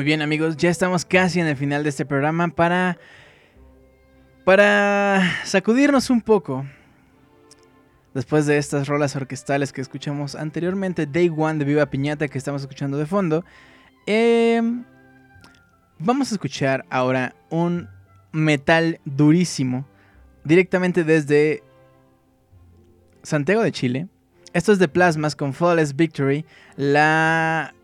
Muy 0.00 0.06
bien 0.06 0.22
amigos, 0.22 0.56
ya 0.56 0.70
estamos 0.70 1.04
casi 1.04 1.40
en 1.40 1.46
el 1.46 1.58
final 1.58 1.82
de 1.82 1.90
este 1.90 2.06
programa 2.06 2.48
para 2.48 2.96
para 4.46 5.20
sacudirnos 5.44 6.08
un 6.08 6.22
poco. 6.22 6.64
Después 8.14 8.46
de 8.46 8.56
estas 8.56 8.88
rolas 8.88 9.14
orquestales 9.14 9.74
que 9.74 9.82
escuchamos 9.82 10.36
anteriormente, 10.36 11.04
Day 11.04 11.28
One 11.28 11.58
de 11.58 11.66
Viva 11.66 11.84
Piñata 11.84 12.28
que 12.28 12.38
estamos 12.38 12.62
escuchando 12.62 12.96
de 12.96 13.04
fondo, 13.04 13.44
em, 14.06 14.86
vamos 15.98 16.32
a 16.32 16.34
escuchar 16.34 16.86
ahora 16.88 17.34
un 17.50 17.86
metal 18.32 19.00
durísimo 19.04 19.86
directamente 20.44 21.04
desde 21.04 21.62
Santiago 23.22 23.60
de 23.60 23.70
Chile. 23.70 24.08
Esto 24.54 24.72
es 24.72 24.78
de 24.78 24.88
Plasmas 24.88 25.36
con 25.36 25.52
Flawless 25.52 25.94
Victory. 25.94 26.46
La 26.76 27.74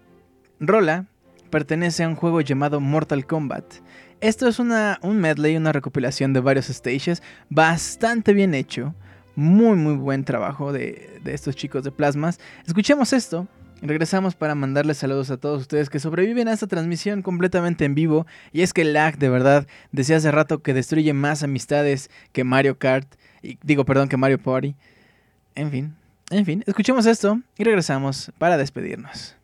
rola 0.60 1.04
pertenece 1.56 2.04
a 2.04 2.08
un 2.08 2.16
juego 2.16 2.42
llamado 2.42 2.80
Mortal 2.80 3.24
Kombat. 3.24 3.76
Esto 4.20 4.46
es 4.46 4.58
una, 4.58 4.98
un 5.00 5.16
medley, 5.16 5.56
una 5.56 5.72
recopilación 5.72 6.34
de 6.34 6.40
varios 6.40 6.66
stages, 6.66 7.22
bastante 7.48 8.34
bien 8.34 8.52
hecho. 8.52 8.94
Muy, 9.36 9.74
muy 9.74 9.94
buen 9.94 10.22
trabajo 10.24 10.70
de, 10.70 11.18
de 11.24 11.32
estos 11.32 11.56
chicos 11.56 11.82
de 11.82 11.92
Plasmas. 11.92 12.38
Escuchemos 12.66 13.14
esto 13.14 13.48
Regresamos 13.80 14.34
para 14.34 14.54
mandarles 14.54 14.98
saludos 14.98 15.30
a 15.30 15.38
todos 15.38 15.62
ustedes 15.62 15.88
que 15.88 15.98
sobreviven 15.98 16.46
a 16.48 16.52
esta 16.52 16.66
transmisión 16.66 17.22
completamente 17.22 17.86
en 17.86 17.94
vivo. 17.94 18.26
Y 18.52 18.60
es 18.60 18.74
que 18.74 18.82
el 18.82 18.92
lag, 18.92 19.16
de 19.16 19.30
verdad, 19.30 19.66
decía 19.92 20.18
hace 20.18 20.30
rato 20.30 20.60
que 20.62 20.74
destruye 20.74 21.14
más 21.14 21.42
amistades 21.42 22.10
que 22.32 22.44
Mario 22.44 22.76
Kart. 22.76 23.06
Y, 23.42 23.58
digo, 23.62 23.86
perdón, 23.86 24.10
que 24.10 24.18
Mario 24.18 24.38
Party. 24.38 24.74
En 25.54 25.70
fin, 25.70 25.94
en 26.28 26.44
fin, 26.44 26.64
escuchemos 26.66 27.06
esto 27.06 27.40
y 27.56 27.64
regresamos 27.64 28.30
para 28.36 28.58
despedirnos. 28.58 29.36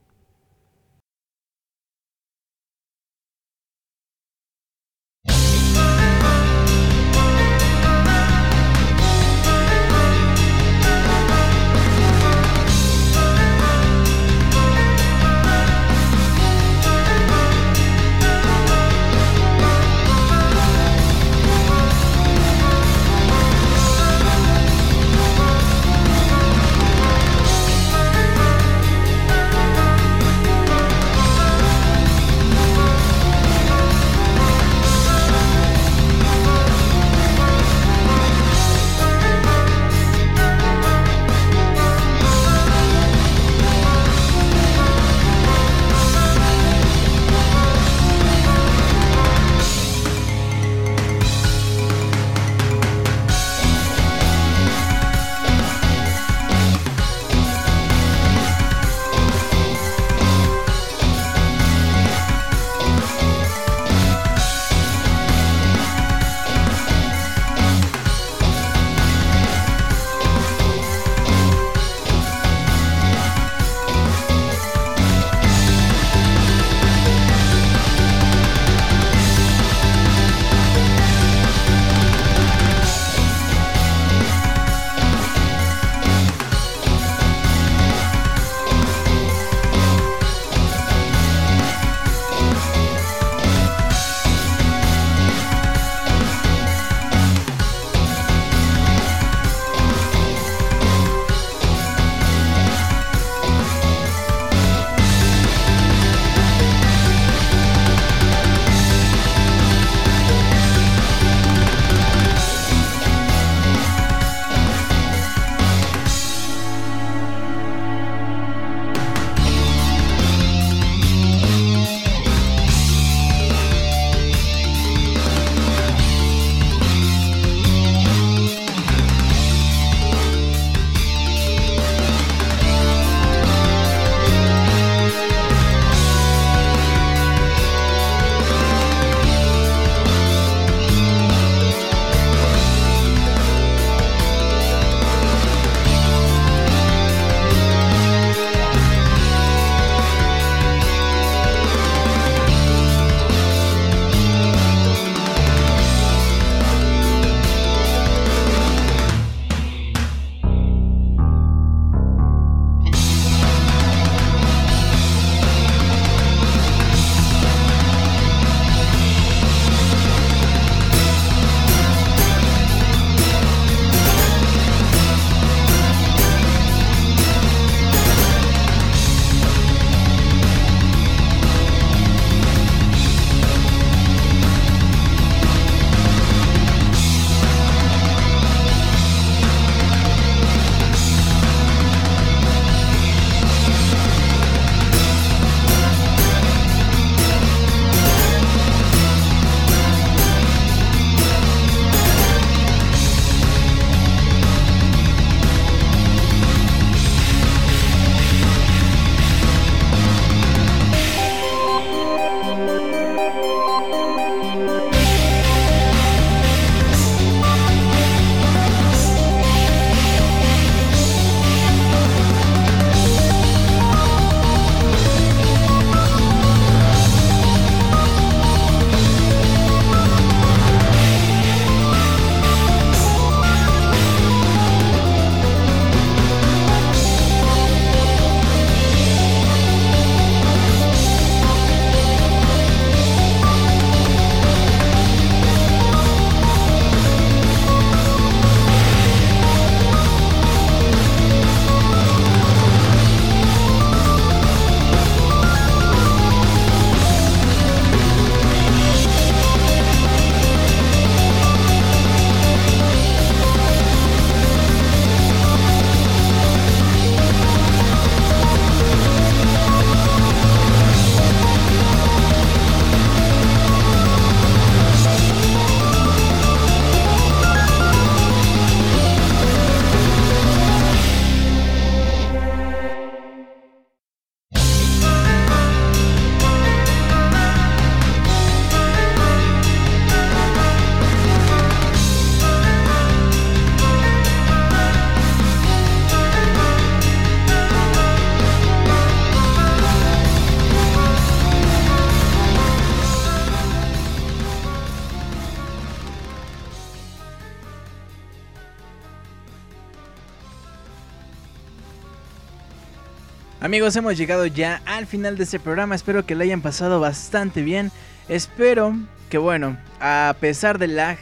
Amigos, 313.72 313.96
hemos 313.96 314.18
llegado 314.18 314.44
ya 314.44 314.82
al 314.84 315.06
final 315.06 315.38
de 315.38 315.44
este 315.44 315.58
programa. 315.58 315.94
Espero 315.94 316.26
que 316.26 316.34
lo 316.34 316.42
hayan 316.42 316.60
pasado 316.60 317.00
bastante 317.00 317.62
bien. 317.62 317.90
Espero 318.28 318.94
que, 319.30 319.38
bueno, 319.38 319.78
a 319.98 320.36
pesar 320.38 320.78
del 320.78 320.94
lag, 320.94 321.16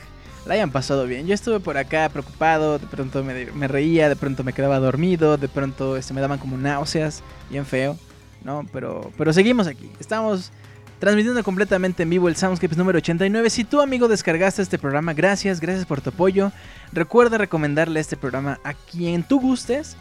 la 0.47 0.55
hayan 0.55 0.72
pasado 0.72 1.06
bien. 1.06 1.28
Yo 1.28 1.35
estuve 1.35 1.60
por 1.60 1.78
acá 1.78 2.09
preocupado, 2.09 2.81
de 2.81 2.89
pronto 2.89 3.22
me, 3.22 3.68
reía, 3.68 4.09
de 4.09 4.16
pronto 4.16 4.43
me 4.43 4.52
quedaba 4.52 4.81
dormido, 4.81 5.36
de 5.36 5.47
pronto 5.47 5.97
este, 5.97 6.12
me 6.12 6.20
daban 6.20 6.40
como 6.40 6.56
náuseas, 6.56 7.22
bien 7.51 7.64
feo, 7.64 7.97
¿no? 8.43 8.66
Pero, 8.72 9.12
pero 9.16 9.32
seguimos 9.32 9.68
aquí. 9.68 9.89
Estamos 10.01 10.51
transmitiendo 10.98 11.44
completamente 11.44 12.02
en 12.02 12.10
vivo 12.10 12.28
el 12.28 12.35
Soundscapes 12.35 12.77
número 12.77 12.98
89. 12.98 13.48
Si 13.48 13.62
tú, 13.62 13.81
amigo, 13.81 14.09
descargaste 14.09 14.60
este 14.60 14.77
programa, 14.77 15.14
gracias, 15.14 15.60
gracias 15.60 15.86
por 15.86 16.01
tu 16.01 16.10
apoyo. 16.10 16.51
Recuerda 16.93 17.39
recomendarle 17.39 18.01
este 18.01 18.16
programa 18.16 18.59
a 18.64 18.74
quien 18.74 19.22
tú 19.22 19.39
gustes. 19.39 19.97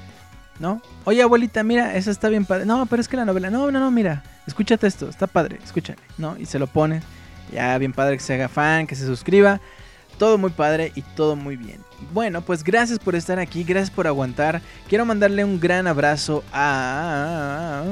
¿No? 0.59 0.81
Oye, 1.05 1.21
abuelita, 1.21 1.63
mira, 1.63 1.95
esa 1.95 2.11
está 2.11 2.29
bien 2.29 2.45
padre. 2.45 2.65
No, 2.65 2.85
pero 2.85 3.01
es 3.01 3.07
que 3.07 3.17
la 3.17 3.25
novela, 3.25 3.49
no, 3.49 3.71
no, 3.71 3.79
no, 3.79 3.91
mira, 3.91 4.23
escúchate 4.45 4.87
esto, 4.87 5.09
está 5.09 5.27
padre, 5.27 5.59
escúchale, 5.63 5.99
¿no? 6.17 6.37
Y 6.37 6.45
se 6.45 6.59
lo 6.59 6.67
pones, 6.67 7.03
ya 7.51 7.77
bien 7.77 7.93
padre 7.93 8.17
que 8.17 8.23
se 8.23 8.33
haga 8.33 8.49
fan, 8.49 8.85
que 8.85 8.95
se 8.95 9.05
suscriba, 9.05 9.59
todo 10.17 10.37
muy 10.37 10.51
padre 10.51 10.91
y 10.95 11.01
todo 11.01 11.35
muy 11.35 11.55
bien. 11.55 11.79
Bueno, 12.13 12.41
pues 12.41 12.63
gracias 12.63 12.99
por 12.99 13.15
estar 13.15 13.39
aquí, 13.39 13.63
gracias 13.63 13.89
por 13.89 14.07
aguantar. 14.07 14.61
Quiero 14.87 15.05
mandarle 15.05 15.43
un 15.43 15.59
gran 15.59 15.87
abrazo 15.87 16.43
a... 16.53 17.83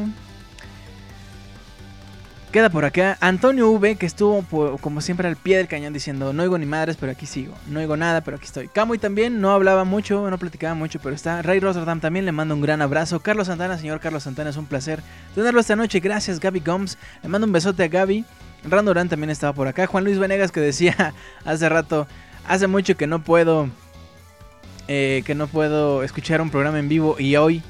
Queda 2.57 2.71
por 2.71 2.85
acá 2.85 3.19
Antonio 3.21 3.69
V, 3.69 3.97
que 3.97 4.07
estuvo 4.07 4.43
como 4.81 4.99
siempre 5.01 5.27
al 5.27 5.35
pie 5.35 5.57
del 5.57 5.67
cañón 5.67 5.93
diciendo, 5.93 6.33
no 6.33 6.41
oigo 6.41 6.57
ni 6.57 6.65
madres, 6.65 6.97
pero 6.99 7.11
aquí 7.11 7.27
sigo. 7.27 7.53
No 7.67 7.79
oigo 7.81 7.97
nada, 7.97 8.21
pero 8.21 8.37
aquí 8.37 8.47
estoy. 8.47 8.67
Camuy 8.67 8.97
también 8.97 9.39
no 9.39 9.51
hablaba 9.51 9.83
mucho, 9.83 10.27
no 10.27 10.39
platicaba 10.39 10.73
mucho, 10.73 10.97
pero 10.99 11.13
está. 11.13 11.43
Ray 11.43 11.59
Rotterdam 11.59 11.99
también 11.99 12.25
le 12.25 12.31
mando 12.31 12.55
un 12.55 12.61
gran 12.61 12.81
abrazo. 12.81 13.19
Carlos 13.19 13.45
Santana, 13.45 13.77
señor 13.77 13.99
Carlos 13.99 14.23
Santana, 14.23 14.49
es 14.49 14.57
un 14.57 14.65
placer 14.65 15.03
tenerlo 15.35 15.59
esta 15.59 15.75
noche. 15.75 15.99
Gracias, 15.99 16.39
Gaby 16.39 16.61
Gomes. 16.61 16.97
Le 17.21 17.29
mando 17.29 17.45
un 17.45 17.53
besote 17.53 17.83
a 17.83 17.89
Gaby. 17.89 18.25
Randorán 18.67 19.07
también 19.07 19.29
estaba 19.29 19.53
por 19.53 19.67
acá. 19.67 19.85
Juan 19.85 20.05
Luis 20.05 20.17
Venegas 20.17 20.51
que 20.51 20.59
decía 20.59 21.13
hace 21.45 21.69
rato, 21.69 22.07
hace 22.47 22.65
mucho 22.65 22.97
que 22.97 23.05
no 23.05 23.23
puedo... 23.23 23.69
Eh, 24.87 25.21
que 25.27 25.35
no 25.35 25.45
puedo 25.45 26.01
escuchar 26.01 26.41
un 26.41 26.49
programa 26.49 26.79
en 26.79 26.89
vivo 26.89 27.17
y 27.19 27.35
hoy 27.35 27.61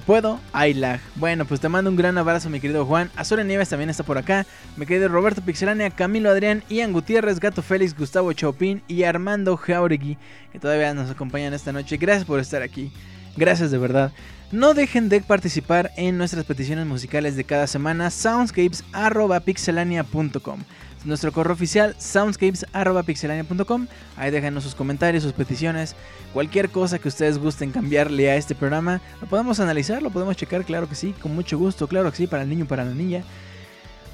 puedo, 0.00 0.40
hay 0.52 0.74
lag. 0.74 1.00
Bueno, 1.14 1.44
pues 1.44 1.60
te 1.60 1.68
mando 1.68 1.90
un 1.90 1.96
gran 1.96 2.18
abrazo, 2.18 2.50
mi 2.50 2.60
querido 2.60 2.84
Juan. 2.84 3.10
Azora 3.16 3.44
Nieves 3.44 3.68
también 3.68 3.90
está 3.90 4.02
por 4.02 4.18
acá. 4.18 4.46
Me 4.76 4.86
quedé 4.86 5.08
Roberto 5.08 5.42
Pixelania, 5.42 5.90
Camilo 5.90 6.30
Adrián, 6.30 6.64
Ian 6.68 6.92
Gutiérrez, 6.92 7.40
Gato 7.40 7.62
Félix, 7.62 7.96
Gustavo 7.96 8.32
Chopin 8.32 8.82
y 8.88 9.04
Armando 9.04 9.56
Jauregui, 9.56 10.18
que 10.52 10.58
todavía 10.58 10.92
nos 10.94 11.10
acompañan 11.10 11.54
esta 11.54 11.72
noche. 11.72 11.96
Gracias 11.96 12.24
por 12.24 12.40
estar 12.40 12.62
aquí. 12.62 12.92
Gracias 13.36 13.70
de 13.70 13.78
verdad. 13.78 14.12
No 14.50 14.74
dejen 14.74 15.08
de 15.08 15.20
participar 15.20 15.92
en 15.96 16.16
nuestras 16.16 16.44
peticiones 16.44 16.86
musicales 16.86 17.36
de 17.36 17.44
cada 17.44 17.66
semana. 17.66 18.10
soundscapes.pixelania.com 18.10 20.60
nuestro 21.04 21.32
correo 21.32 21.54
oficial 21.54 21.94
soundscapes.pixelania.com. 21.98 23.86
Ahí 24.16 24.30
déjanos 24.30 24.64
sus 24.64 24.74
comentarios, 24.74 25.22
sus 25.22 25.32
peticiones, 25.32 25.94
cualquier 26.32 26.70
cosa 26.70 26.98
que 26.98 27.08
ustedes 27.08 27.38
gusten 27.38 27.70
cambiarle 27.70 28.30
a 28.30 28.36
este 28.36 28.54
programa. 28.54 29.00
Lo 29.20 29.28
podemos 29.28 29.60
analizar, 29.60 30.02
lo 30.02 30.10
podemos 30.10 30.36
checar, 30.36 30.64
claro 30.64 30.88
que 30.88 30.94
sí, 30.94 31.14
con 31.22 31.34
mucho 31.34 31.58
gusto, 31.58 31.88
claro 31.88 32.10
que 32.10 32.16
sí, 32.16 32.26
para 32.26 32.42
el 32.42 32.48
niño, 32.48 32.66
para 32.66 32.84
la 32.84 32.94
niña. 32.94 33.22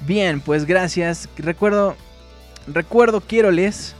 Bien, 0.05 0.41
pues 0.41 0.65
gracias. 0.65 1.29
Recuerdo, 1.37 1.95
recuerdo, 2.67 3.21
quiero 3.21 3.51
les 3.51 3.95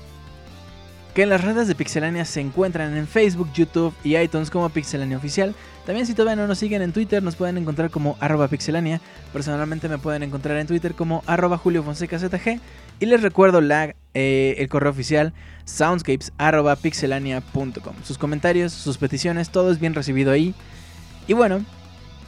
que 1.15 1.23
en 1.23 1.29
las 1.29 1.43
redes 1.45 1.69
de 1.69 1.75
Pixelania 1.75 2.25
se 2.25 2.41
encuentran 2.41 2.97
en 2.97 3.07
Facebook, 3.07 3.49
YouTube 3.53 3.93
y 4.03 4.17
iTunes 4.17 4.49
como 4.49 4.67
Pixelania 4.67 5.15
Oficial. 5.15 5.55
También 5.85 6.05
si 6.05 6.13
todavía 6.13 6.35
no 6.35 6.45
nos 6.45 6.59
siguen 6.59 6.81
en 6.81 6.91
Twitter 6.91 7.23
nos 7.23 7.37
pueden 7.37 7.57
encontrar 7.57 7.89
como 7.89 8.17
arroba 8.19 8.49
pixelania. 8.49 8.99
Personalmente 9.31 9.87
me 9.87 9.97
pueden 9.97 10.23
encontrar 10.23 10.57
en 10.57 10.67
Twitter 10.67 10.93
como 10.93 11.23
arroba 11.25 11.57
Julio 11.57 11.83
Fonseca 11.83 12.19
ZG. 12.19 12.59
Y 12.99 13.05
les 13.05 13.21
recuerdo 13.21 13.61
la, 13.61 13.95
eh, 14.13 14.55
el 14.57 14.67
correo 14.67 14.91
oficial 14.91 15.31
soundscapes.pixelania.com. 15.63 17.95
Sus 18.03 18.17
comentarios, 18.17 18.73
sus 18.73 18.97
peticiones, 18.97 19.51
todo 19.51 19.71
es 19.71 19.79
bien 19.79 19.93
recibido 19.93 20.33
ahí. 20.33 20.53
Y 21.27 21.33
bueno, 21.33 21.63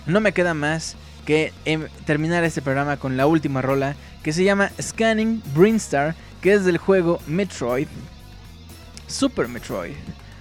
no 0.05 0.22
me 0.22 0.31
queda 0.31 0.53
más 0.53 0.95
que 1.26 1.51
em, 1.65 1.88
terminar 2.05 2.45
este 2.45 2.61
programa 2.61 2.95
con 2.95 3.18
la 3.18 3.27
última 3.27 3.61
rola 3.61 3.97
que 4.23 4.31
se 4.31 4.45
llama 4.45 4.72
Scanning 4.81 5.43
Brinstar, 5.53 6.15
que 6.39 6.53
es 6.53 6.64
del 6.64 6.77
juego 6.77 7.19
Metroid 7.27 7.89
Super 9.07 9.47
Metroid. 9.47 9.95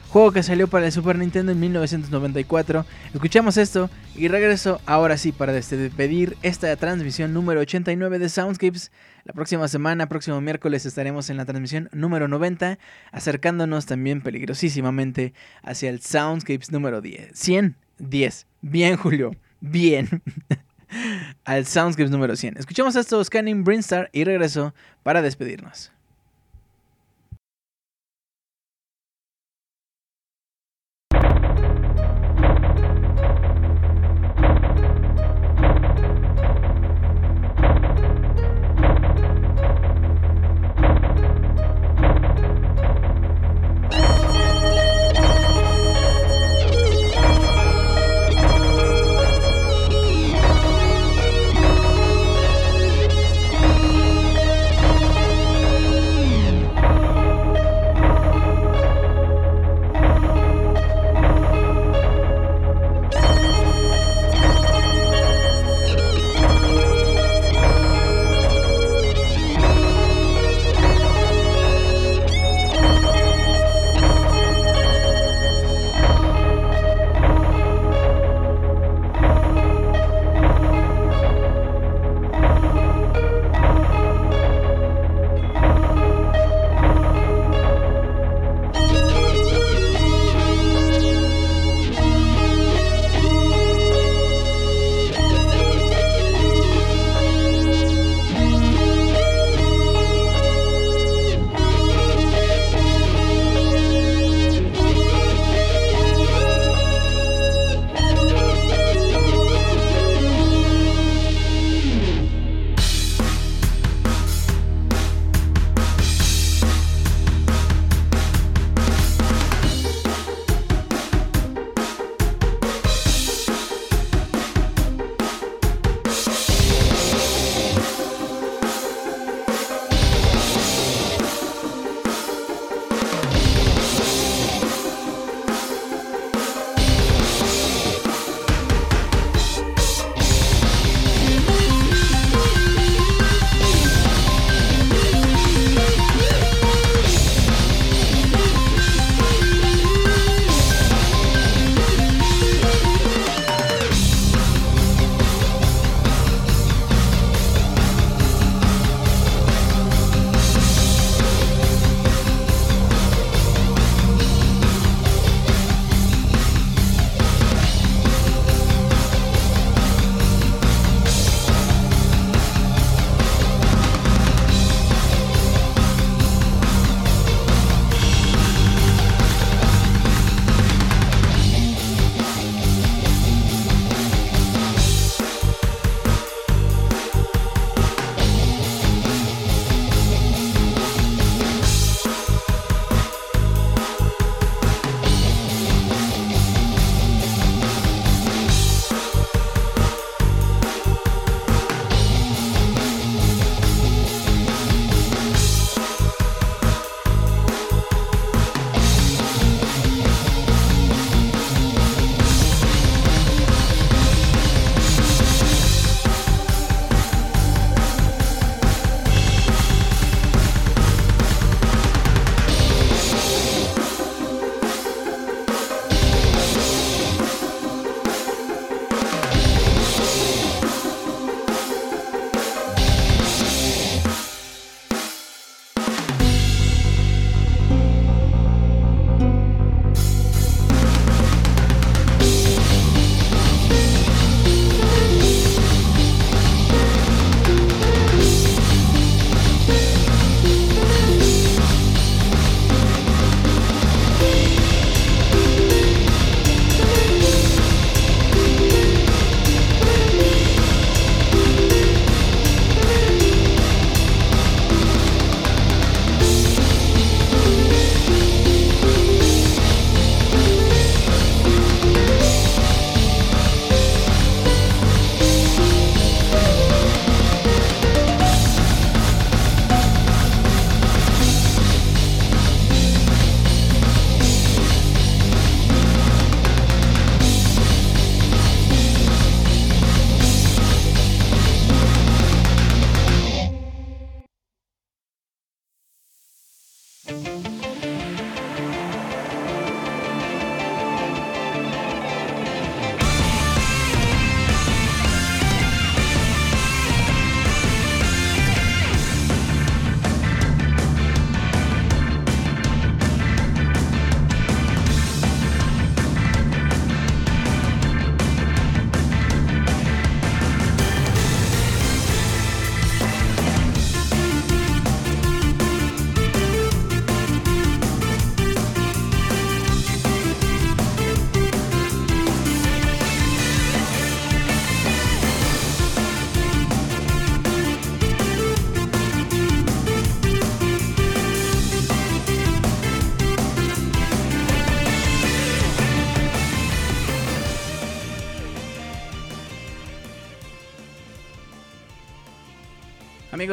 Juego 0.09 0.32
que 0.32 0.43
salió 0.43 0.66
para 0.68 0.86
el 0.86 0.93
Super 0.93 1.18
Nintendo 1.18 1.52
en 1.52 1.60
1994. 1.60 2.84
Escuchamos 3.12 3.56
esto 3.56 3.90
y 4.14 4.28
regreso 4.28 4.80
ahora 4.86 5.18
sí 5.18 5.32
para 5.32 5.52
despedir 5.52 6.36
esta 6.43 6.74
transmisión 6.76 7.32
número 7.32 7.60
89 7.60 8.18
de 8.18 8.28
Soundscapes. 8.28 8.93
La 9.24 9.32
próxima 9.34 9.68
semana, 9.68 10.09
próximo 10.09 10.40
miércoles, 10.40 10.86
estaremos 10.86 11.28
en 11.28 11.36
la 11.36 11.44
transmisión 11.44 11.88
número 11.93 12.28
90, 12.28 12.78
acercándonos 13.12 13.86
también 13.86 14.20
peligrosísimamente 14.20 15.34
hacia 15.62 15.90
el 15.90 16.01
Soundscapes 16.01 16.72
número 16.72 17.01
10. 17.01 17.30
100, 17.34 17.76
10. 17.98 18.47
Bien, 18.62 18.97
Julio. 18.97 19.32
Bien. 19.60 20.22
Al 21.44 21.66
Soundscapes 21.66 22.10
número 22.10 22.36
100. 22.36 22.56
Escuchamos 22.59 22.97
esto, 22.97 23.22
Scanning 23.22 23.64
Brinstar, 23.64 24.09
y 24.12 24.24
regreso 24.24 24.74
para 25.02 25.20
despedirnos. 25.20 25.93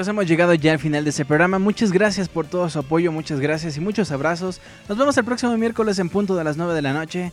Hemos 0.07 0.27
llegado 0.27 0.53
ya 0.53 0.73
al 0.73 0.80
final 0.80 1.03
de 1.03 1.09
este 1.09 1.25
programa. 1.25 1.59
Muchas 1.59 1.91
gracias 1.91 2.30
por 2.30 2.45
todo 2.45 2.69
su 2.69 2.80
apoyo, 2.80 3.11
muchas 3.11 3.39
gracias 3.39 3.77
y 3.77 3.80
muchos 3.80 4.11
abrazos. 4.11 4.61
Nos 4.89 4.97
vemos 4.97 5.17
el 5.17 5.25
próximo 5.25 5.57
miércoles 5.57 5.99
en 5.99 6.09
punto 6.09 6.35
de 6.35 6.43
las 6.43 6.57
9 6.57 6.73
de 6.73 6.81
la 6.81 6.93
noche 6.93 7.31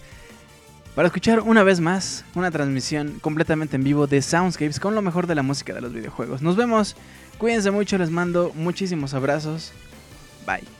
para 0.94 1.06
escuchar 1.06 1.40
una 1.40 1.62
vez 1.62 1.80
más 1.80 2.24
una 2.34 2.50
transmisión 2.50 3.18
completamente 3.20 3.76
en 3.76 3.84
vivo 3.84 4.06
de 4.06 4.22
Soundscapes 4.22 4.80
con 4.80 4.94
lo 4.94 5.02
mejor 5.02 5.26
de 5.26 5.34
la 5.34 5.42
música 5.42 5.72
de 5.72 5.80
los 5.80 5.92
videojuegos. 5.92 6.42
Nos 6.42 6.56
vemos, 6.56 6.96
cuídense 7.38 7.70
mucho, 7.70 7.98
les 7.98 8.10
mando 8.10 8.52
muchísimos 8.54 9.14
abrazos. 9.14 9.72
Bye. 10.46 10.79